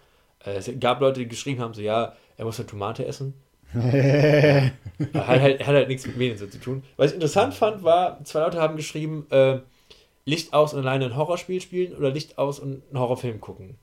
[0.45, 3.34] Äh, es gab Leute, die geschrieben haben, so, ja, er muss eine Tomate essen.
[3.74, 6.84] Er hat halt, hat halt nichts mit Medien so zu tun.
[6.95, 9.60] Was ich interessant fand, war, zwei Leute haben geschrieben, äh,
[10.26, 13.76] Licht aus und alleine ein Horrorspiel spielen oder Licht aus und einen Horrorfilm gucken.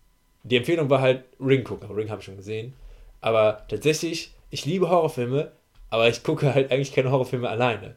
[0.42, 1.88] Die Empfehlung war halt Ring gucken.
[1.88, 2.72] Aber Ring habe ich schon gesehen.
[3.20, 5.52] Aber tatsächlich, ich liebe Horrorfilme,
[5.90, 7.96] aber ich gucke halt eigentlich keine Horrorfilme alleine.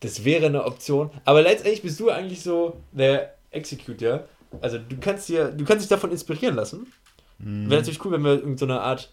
[0.00, 1.10] Das wäre eine Option.
[1.24, 4.24] Aber letztendlich bist du eigentlich so der Executor.
[4.60, 6.92] Also du kannst dir, du kannst dich davon inspirieren lassen.
[7.38, 7.70] Mhm.
[7.70, 9.12] Wäre natürlich cool, wenn wir irgendeine so eine Art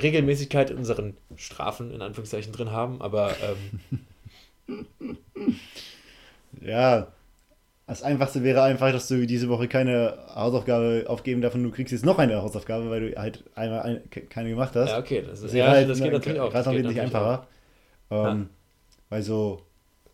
[0.00, 4.06] Regelmäßigkeit in unseren Strafen in Anführungszeichen drin haben, aber ähm,
[6.60, 7.08] Ja,
[7.86, 11.92] das Einfachste wäre einfach, dass du diese Woche keine Hausaufgabe aufgeben darfst und du kriegst
[11.92, 14.90] jetzt noch eine Hausaufgabe, weil du halt einmal eine, keine gemacht hast.
[14.90, 16.50] ja, okay, das, Das ist, wäre ja, halt das geht natürlich auch.
[16.50, 17.46] gerade Das noch wesentlich natürlich einfacher.
[18.10, 18.30] Ja.
[18.32, 18.48] Ähm,
[19.08, 19.62] Weil so,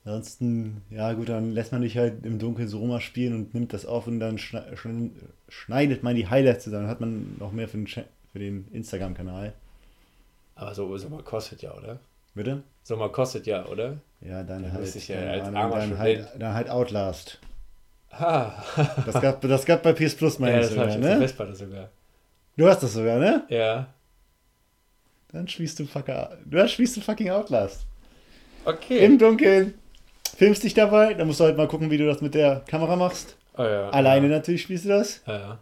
[0.06, 3.72] ansonsten, ja gut, dann lässt man dich halt im Dunkeln so mal spielen und nimmt
[3.72, 5.10] das auf und dann schne schn-
[5.48, 6.84] schneidet man die Highlights zusammen.
[6.84, 9.52] Dann hat man noch mehr für den, für den Instagram-Kanal.
[10.54, 11.98] Aber so Sommer kostet ja, oder?
[12.34, 12.62] Bitte?
[12.82, 13.96] Sommer kostet ja, oder?
[14.20, 17.38] Ja, dann Da halt, ich ja keine als armer dann, halt, dann halt Outlast.
[18.12, 18.64] Ha,
[19.04, 21.18] Das gab, das gab bei PS Plus, ja, meine ich das sogar, ne?
[21.18, 21.88] Festplatte sogar.
[22.56, 23.44] Du hast das sogar, ne?
[23.50, 23.88] Ja.
[25.32, 27.84] Dann spielst du, fucker, du spielst du fucking Outlast.
[28.64, 29.04] Okay.
[29.04, 29.74] Im Dunkeln.
[30.36, 32.94] Filmst dich dabei, dann musst du halt mal gucken, wie du das mit der Kamera
[32.96, 33.36] machst.
[33.56, 34.36] oh, ja, Alleine Ja.
[34.36, 35.22] natürlich spielst du das.
[35.26, 35.58] Ja, ja.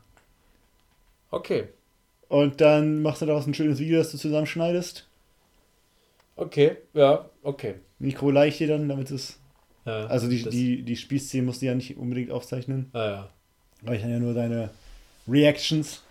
[1.30, 1.68] Okay.
[2.28, 5.06] Und dann machst du daraus ein schönes Video, das du zusammenschneidest.
[6.36, 6.76] Okay.
[6.92, 7.76] Ja, okay.
[8.00, 9.38] Mikro leicht dir dann, damit es.
[9.84, 12.90] Ja, Also die, die, die Spielszenen musst du ja nicht unbedingt aufzeichnen.
[12.94, 13.28] Ja, ja.
[13.86, 14.70] Reichen ja nur deine
[15.28, 16.02] Reactions.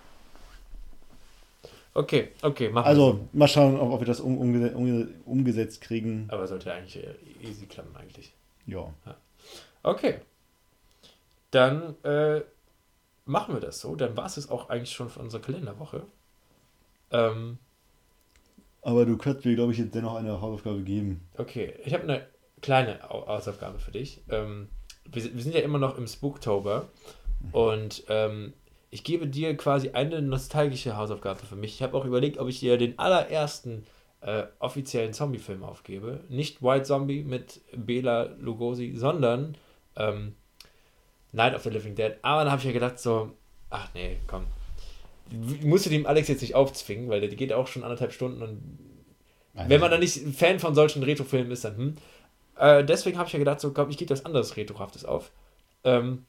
[1.96, 5.82] Okay, okay, machen wir Also mal schauen, ob, ob wir das um, umge umge umgesetzt
[5.82, 6.26] kriegen.
[6.30, 7.04] Aber sollte eigentlich
[7.42, 8.32] easy klappen, eigentlich.
[8.66, 8.94] Ja.
[9.84, 10.20] Okay.
[11.52, 12.42] Dann äh,
[13.26, 13.96] machen wir das so.
[13.96, 16.04] Dann war es es auch eigentlich schon für unsere Kalenderwoche.
[17.12, 17.58] Ähm,
[18.82, 21.22] Aber du könntest mir, glaube ich, jetzt dennoch eine Hausaufgabe geben.
[21.38, 22.26] okay, ich habe eine
[22.62, 24.22] kleine Au- Hausaufgabe für dich.
[24.30, 24.68] Ähm,
[25.06, 26.88] wir, sind- wir sind ja immer noch im Spooktober
[27.52, 28.54] und ähm,
[28.90, 31.74] ich gebe dir quasi eine nostalgische Hausaufgabe für mich.
[31.76, 33.86] Ich habe auch überlegt, ob ich dir den allerersten
[34.26, 36.22] äh, offiziellen Zombie-Film aufgebe.
[36.30, 39.58] Nicht White Zombie mit Bela Lugosi, sondern
[39.96, 40.36] ähm,
[41.32, 42.14] Night of the Living Dead.
[42.22, 43.32] Aber dann habe ich ja gedacht, so,
[43.70, 44.46] ach nee, komm.
[45.62, 48.80] Musst du dem Alex jetzt nicht aufzwingen, weil der geht auch schon anderthalb Stunden und
[49.56, 51.96] wenn man dann nicht Fan von solchen Retrofilmen ist, dann hm.
[52.56, 55.32] Äh, deswegen habe ich ja gedacht, so, glaub, ich gebe das anderes Retrohaftes auf.
[55.84, 56.26] Ähm,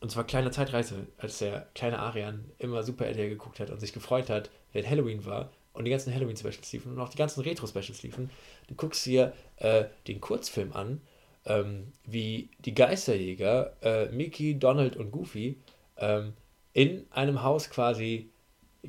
[0.00, 3.92] und zwar kleine Zeitreise, als der kleine Arian immer Super RTL geguckt hat und sich
[3.92, 5.50] gefreut hat, wenn Halloween war
[5.80, 8.30] und die ganzen Halloween-Specials liefen und auch die ganzen Retro-Specials liefen.
[8.68, 11.00] Du guckst dir äh, den Kurzfilm an,
[11.46, 15.56] ähm, wie die Geisterjäger, äh, Mickey, Donald und Goofy,
[15.96, 16.34] ähm,
[16.74, 18.28] in einem Haus quasi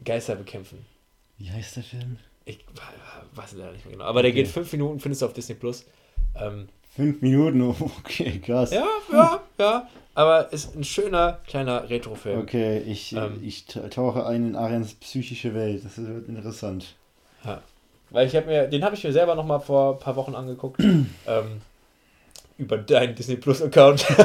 [0.03, 0.85] Geister bekämpfen.
[1.37, 2.17] Wie heißt der Film?
[2.45, 2.59] Ich
[3.33, 4.05] weiß leider nicht mehr genau.
[4.05, 4.43] Aber der Okay.
[4.43, 5.85] geht fünf Minuten, findest du auf Disney Plus.
[6.35, 7.61] Ähm, Fünf Minuten,
[7.99, 8.71] okay, krass.
[8.71, 9.87] ja, ja, ja.
[10.13, 12.41] Aber ist ein schöner kleiner Retrofilm.
[12.41, 13.39] Okay, ich, Ähm.
[13.43, 15.85] ich ta- tauche ein in Arians psychische Welt.
[15.85, 16.95] Das wird interessant.
[18.09, 20.35] Weil ich habe mir, den habe ich mir selber noch mal vor ein paar Wochen
[20.35, 20.81] angeguckt.
[20.81, 21.61] ähm,
[22.57, 24.05] über deinen Disney Plus Account.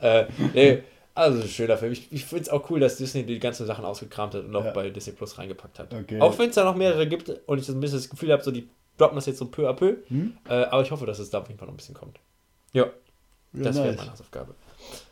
[0.00, 0.24] äh,
[0.54, 0.82] nee,
[1.14, 1.92] Also, schöner Film.
[1.92, 4.64] Ich, ich finde es auch cool, dass Disney die ganzen Sachen ausgekramt hat und auch
[4.64, 4.70] Ja.
[4.70, 5.92] bei Disney Plus reingepackt hat.
[5.92, 6.18] Okay.
[6.20, 8.42] Auch wenn es da noch mehrere gibt und ich so ein bisschen das Gefühl habe,
[8.42, 9.96] so die droppen das jetzt so peu à peu.
[10.08, 10.36] Hm?
[10.48, 12.18] Äh, aber ich hoffe, dass es da auf jeden Fall noch ein bisschen kommt.
[12.72, 12.84] Ja,
[13.52, 13.96] Ja, das wäre nice.
[13.98, 14.54] meine Hausaufgabe.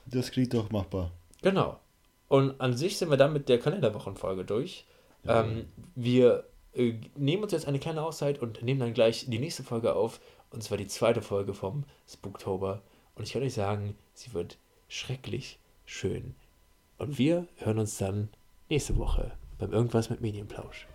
[0.06, 1.10] Das klingt doch machbar.
[1.43, 1.78] Genau.
[2.28, 4.86] Und an sich sind wir dann mit der Kalenderwochenfolge durch.
[5.24, 5.43] Ja.
[5.44, 6.44] Ähm, wir
[6.74, 10.20] äh, nehmen uns jetzt eine kleine Auszeit und nehmen dann gleich die nächste Folge auf.
[10.51, 12.82] Und zwar die zweite Folge vom Spooktober.
[13.14, 14.56] Und ich kann euch sagen, sie wird
[14.89, 16.35] schrecklich schön.
[16.98, 18.28] Und wir hören uns dann
[18.68, 20.86] nächste Woche beim Irgendwas mit Medienplausch.